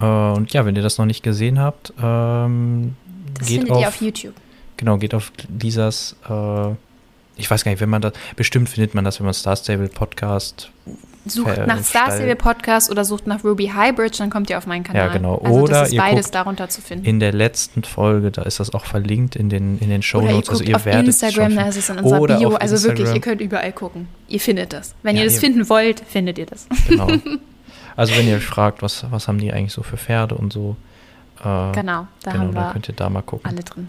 Äh, 0.00 0.04
und 0.06 0.52
ja, 0.54 0.64
wenn 0.64 0.74
ihr 0.74 0.82
das 0.82 0.96
noch 0.96 1.04
nicht 1.04 1.22
gesehen 1.22 1.60
habt, 1.60 1.92
ähm, 2.02 2.96
das 3.38 3.48
geht 3.48 3.58
findet 3.58 3.72
auf, 3.72 3.82
ihr 3.82 3.88
auf 3.88 4.00
YouTube. 4.00 4.34
Genau, 4.78 4.96
geht 4.96 5.14
auf 5.14 5.30
Lisas, 5.60 6.16
äh, 6.28 6.70
ich 7.36 7.50
weiß 7.50 7.64
gar 7.64 7.72
nicht, 7.72 7.80
wenn 7.80 7.90
man 7.90 8.02
das, 8.02 8.12
bestimmt 8.36 8.68
findet 8.68 8.94
man 8.94 9.04
das, 9.04 9.20
wenn 9.20 9.24
man 9.24 9.34
Star 9.34 9.56
Stable 9.56 9.88
Podcast 9.88 10.70
Sucht 11.26 11.66
nach 11.66 11.82
Star 11.82 12.10
Stable 12.10 12.36
Podcast 12.36 12.90
oder 12.90 13.04
sucht 13.04 13.26
nach 13.26 13.42
Ruby 13.44 13.72
Hybrid, 13.74 14.18
dann 14.20 14.28
kommt 14.28 14.50
ihr 14.50 14.58
auf 14.58 14.66
meinen 14.66 14.84
Kanal. 14.84 15.06
Ja, 15.06 15.12
genau. 15.12 15.38
Also 15.38 15.60
oder 15.60 15.80
das 15.80 15.88
ist 15.92 15.96
beides 15.96 16.30
darunter 16.30 16.68
zu 16.68 16.82
finden. 16.82 17.06
In 17.06 17.18
der 17.18 17.32
letzten 17.32 17.82
Folge, 17.82 18.30
da 18.30 18.42
ist 18.42 18.60
das 18.60 18.74
auch 18.74 18.84
verlinkt 18.84 19.34
in 19.34 19.48
den, 19.48 19.78
in 19.78 19.88
den 19.88 20.02
Show 20.02 20.20
Notes. 20.20 20.50
Also 20.50 20.64
ihr 20.64 20.76
auf 20.76 20.84
werdet 20.84 21.06
Instagram, 21.06 21.56
da 21.56 21.68
ist 21.68 21.76
es 21.78 21.88
in 21.88 21.98
unserer 21.98 22.20
oder 22.20 22.38
Bio. 22.38 22.54
Also 22.56 22.82
wirklich, 22.82 23.12
ihr 23.14 23.20
könnt 23.20 23.40
überall 23.40 23.72
gucken. 23.72 24.08
Ihr 24.28 24.40
findet 24.40 24.74
das. 24.74 24.94
Wenn 25.02 25.16
ja, 25.16 25.22
ihr 25.22 25.28
das 25.28 25.36
ihr 25.36 25.40
finden 25.40 25.68
wollt, 25.70 26.00
findet 26.00 26.36
ihr 26.38 26.46
das. 26.46 26.66
Genau. 26.88 27.08
Also 27.96 28.16
wenn 28.16 28.26
ihr 28.26 28.38
euch 28.38 28.44
fragt, 28.44 28.82
was, 28.82 29.06
was 29.12 29.28
haben 29.28 29.38
die 29.38 29.52
eigentlich 29.52 29.72
so 29.72 29.84
für 29.84 29.96
Pferde 29.96 30.34
und 30.34 30.52
so. 30.52 30.74
Äh, 31.38 31.70
genau, 31.70 32.08
da 32.24 32.32
genau, 32.32 32.50
dann 32.50 32.72
könnt 32.72 32.88
ihr 32.88 32.94
da 32.96 33.08
mal 33.08 33.22
gucken. 33.22 33.48
Alle 33.48 33.62
drin. 33.62 33.88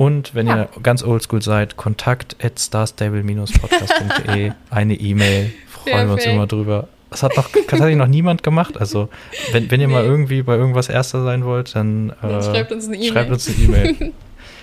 Und 0.00 0.34
wenn 0.34 0.46
ja. 0.46 0.62
ihr 0.62 0.68
ganz 0.82 1.02
oldschool 1.02 1.42
seid, 1.42 1.76
kontakt 1.76 2.34
at 2.42 2.58
starstable-podcast.de, 2.58 4.52
eine 4.70 4.94
E-Mail, 4.94 5.52
freuen 5.68 6.06
wir 6.06 6.14
uns 6.14 6.24
immer 6.24 6.46
drüber. 6.46 6.88
Das 7.10 7.22
hat 7.22 7.36
noch 7.36 7.50
tatsächlich 7.50 7.98
noch 7.98 8.06
niemand 8.06 8.42
gemacht. 8.42 8.80
Also, 8.80 9.10
wenn, 9.52 9.70
wenn 9.70 9.78
ihr 9.78 9.88
nee. 9.88 9.92
mal 9.92 10.02
irgendwie 10.02 10.40
bei 10.40 10.56
irgendwas 10.56 10.88
Erster 10.88 11.22
sein 11.22 11.44
wollt, 11.44 11.74
dann, 11.74 12.14
äh, 12.22 12.42
schreibt 12.42 12.72
uns 12.72 12.88
eine 12.88 12.96
E-Mail. 12.96 13.94
E 14.00 14.12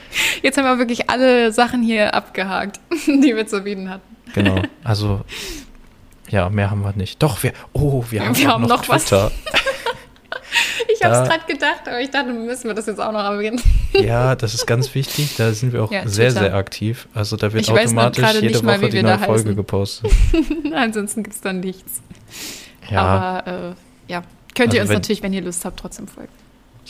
Jetzt 0.41 0.57
haben 0.57 0.65
wir 0.65 0.79
wirklich 0.79 1.07
alle 1.07 1.51
Sachen 1.51 1.83
hier 1.83 2.15
abgehakt, 2.15 2.79
die 3.05 3.35
wir 3.35 3.45
zu 3.45 3.61
bieten 3.61 3.91
hatten. 3.91 4.15
Genau. 4.33 4.63
Also, 4.83 5.21
ja, 6.29 6.49
mehr 6.49 6.71
haben 6.71 6.81
wir 6.83 6.93
nicht. 6.93 7.21
Doch, 7.21 7.43
wir, 7.43 7.53
oh, 7.73 8.03
wir 8.09 8.25
haben, 8.25 8.35
wir 8.35 8.47
haben 8.47 8.63
noch, 8.63 8.87
noch 8.87 8.97
Twitter. 8.97 9.31
Was. 9.51 9.61
Ich 10.93 11.03
habe 11.03 11.15
es 11.15 11.29
gerade 11.29 11.45
gedacht, 11.45 11.81
aber 11.85 11.99
ich 11.99 12.09
dachte, 12.09 12.33
müssen 12.33 12.67
wir 12.67 12.73
das 12.73 12.87
jetzt 12.87 12.99
auch 12.99 13.11
noch 13.11 13.23
erwähnen. 13.23 13.61
Ja, 13.93 14.35
das 14.35 14.53
ist 14.53 14.65
ganz 14.65 14.93
wichtig. 14.93 15.35
Da 15.37 15.53
sind 15.53 15.73
wir 15.73 15.83
auch 15.83 15.91
ja, 15.91 16.07
sehr, 16.07 16.31
sehr 16.31 16.53
aktiv. 16.53 17.07
Also 17.13 17.35
da 17.35 17.51
wird 17.51 17.63
ich 17.63 17.71
automatisch 17.71 18.41
jede 18.41 18.61
mal, 18.63 18.79
Woche 18.79 18.89
die 18.89 19.01
neue 19.01 19.17
Folge 19.19 19.55
gepostet. 19.55 20.11
Ansonsten 20.73 21.23
gibt 21.23 21.35
es 21.35 21.41
dann 21.41 21.61
nichts. 21.61 22.01
Ja. 22.89 23.01
Aber 23.01 23.47
äh, 23.47 24.11
ja, 24.11 24.23
Könnt 24.55 24.73
ihr 24.73 24.81
also 24.81 24.89
uns 24.89 24.89
wenn, 24.89 25.01
natürlich, 25.01 25.23
wenn 25.23 25.33
ihr 25.33 25.41
Lust 25.41 25.65
habt, 25.65 25.79
trotzdem 25.79 26.07
folgen. 26.07 26.31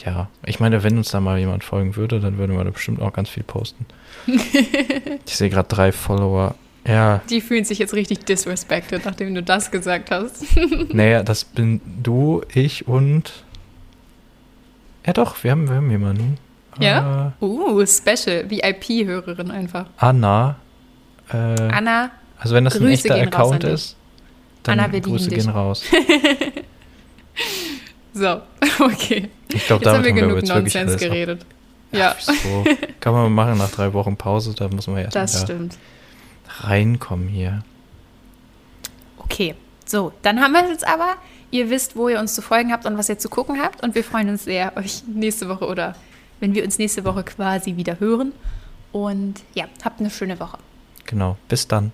Ja, 0.05 0.29
ich 0.45 0.59
meine, 0.59 0.83
wenn 0.83 0.97
uns 0.97 1.09
da 1.09 1.19
mal 1.19 1.37
jemand 1.37 1.63
folgen 1.63 1.95
würde, 1.95 2.19
dann 2.19 2.37
würden 2.37 2.55
wir 2.55 2.63
da 2.63 2.69
bestimmt 2.69 3.01
auch 3.01 3.13
ganz 3.13 3.29
viel 3.29 3.43
posten. 3.43 3.85
ich 4.27 5.35
sehe 5.35 5.49
gerade 5.49 5.67
drei 5.67 5.91
Follower. 5.91 6.55
Ja. 6.87 7.21
Die 7.29 7.41
fühlen 7.41 7.65
sich 7.65 7.79
jetzt 7.79 7.93
richtig 7.93 8.25
disrespected, 8.25 9.03
nachdem 9.05 9.35
du 9.35 9.43
das 9.43 9.71
gesagt 9.71 10.11
hast. 10.11 10.45
naja, 10.93 11.23
das 11.23 11.43
bin 11.43 11.81
du, 12.01 12.41
ich 12.53 12.87
und. 12.87 13.43
Ja, 15.05 15.13
doch, 15.13 15.43
wir 15.43 15.51
haben, 15.51 15.67
wir 15.67 15.75
haben 15.75 15.89
jemanden. 15.89 16.37
Ja? 16.79 17.33
Uh, 17.39 17.79
uh 17.79 17.85
Special, 17.85 18.49
VIP-Hörerin 18.49 19.51
einfach. 19.51 19.87
Anna. 19.97 20.57
Äh, 21.31 21.35
Anna. 21.35 22.11
Also, 22.39 22.55
wenn 22.55 22.65
das 22.65 22.77
Grüße 22.77 23.13
ein 23.13 23.21
echter 23.21 23.37
Account 23.37 23.63
ist, 23.63 23.95
dann 24.63 24.79
Anna, 24.79 24.91
wir 24.91 25.01
Grüße 25.01 25.29
gehen 25.29 25.49
raus. 25.49 25.83
so, 28.13 28.41
okay. 28.79 29.29
Ich 29.51 29.65
glaube, 29.65 29.83
damit 29.83 29.99
haben 29.99 30.05
wir, 30.05 30.13
genug 30.13 30.43
Nonsens 30.43 30.97
geredet. 30.97 31.45
Ja. 31.91 32.15
Ach, 32.17 32.19
so. 32.19 32.65
Kann 32.99 33.13
man 33.13 33.31
machen 33.31 33.57
nach 33.57 33.71
drei 33.71 33.93
Wochen 33.93 34.17
Pause, 34.17 34.53
da 34.53 34.67
muss 34.67 34.87
man 34.87 34.97
ja 34.97 35.07
Das 35.07 35.41
stimmt. 35.41 35.77
reinkommen 36.59 37.27
hier. 37.27 37.63
Okay, 39.17 39.55
so, 39.85 40.13
dann 40.21 40.41
haben 40.41 40.53
wir 40.53 40.63
es 40.65 40.69
jetzt 40.69 40.87
aber. 40.87 41.15
Ihr 41.51 41.69
wisst, 41.69 41.95
wo 41.95 42.09
ihr 42.09 42.19
uns 42.19 42.35
zu 42.35 42.41
folgen 42.41 42.71
habt 42.71 42.85
und 42.85 42.97
was 42.97 43.09
ihr 43.09 43.17
zu 43.17 43.29
gucken 43.29 43.61
habt. 43.61 43.83
Und 43.83 43.95
wir 43.95 44.03
freuen 44.03 44.29
uns 44.29 44.43
sehr, 44.43 44.75
euch 44.75 45.03
nächste 45.07 45.47
Woche 45.47 45.65
oder 45.65 45.95
wenn 46.39 46.53
wir 46.53 46.63
uns 46.63 46.77
nächste 46.77 47.03
Woche 47.05 47.23
quasi 47.23 47.77
wieder 47.77 47.99
hören. 47.99 48.33
Und 48.91 49.41
ja, 49.53 49.65
habt 49.83 49.99
eine 49.99 50.09
schöne 50.09 50.39
Woche. 50.39 50.57
Genau, 51.05 51.37
bis 51.47 51.67
dann. 51.67 51.91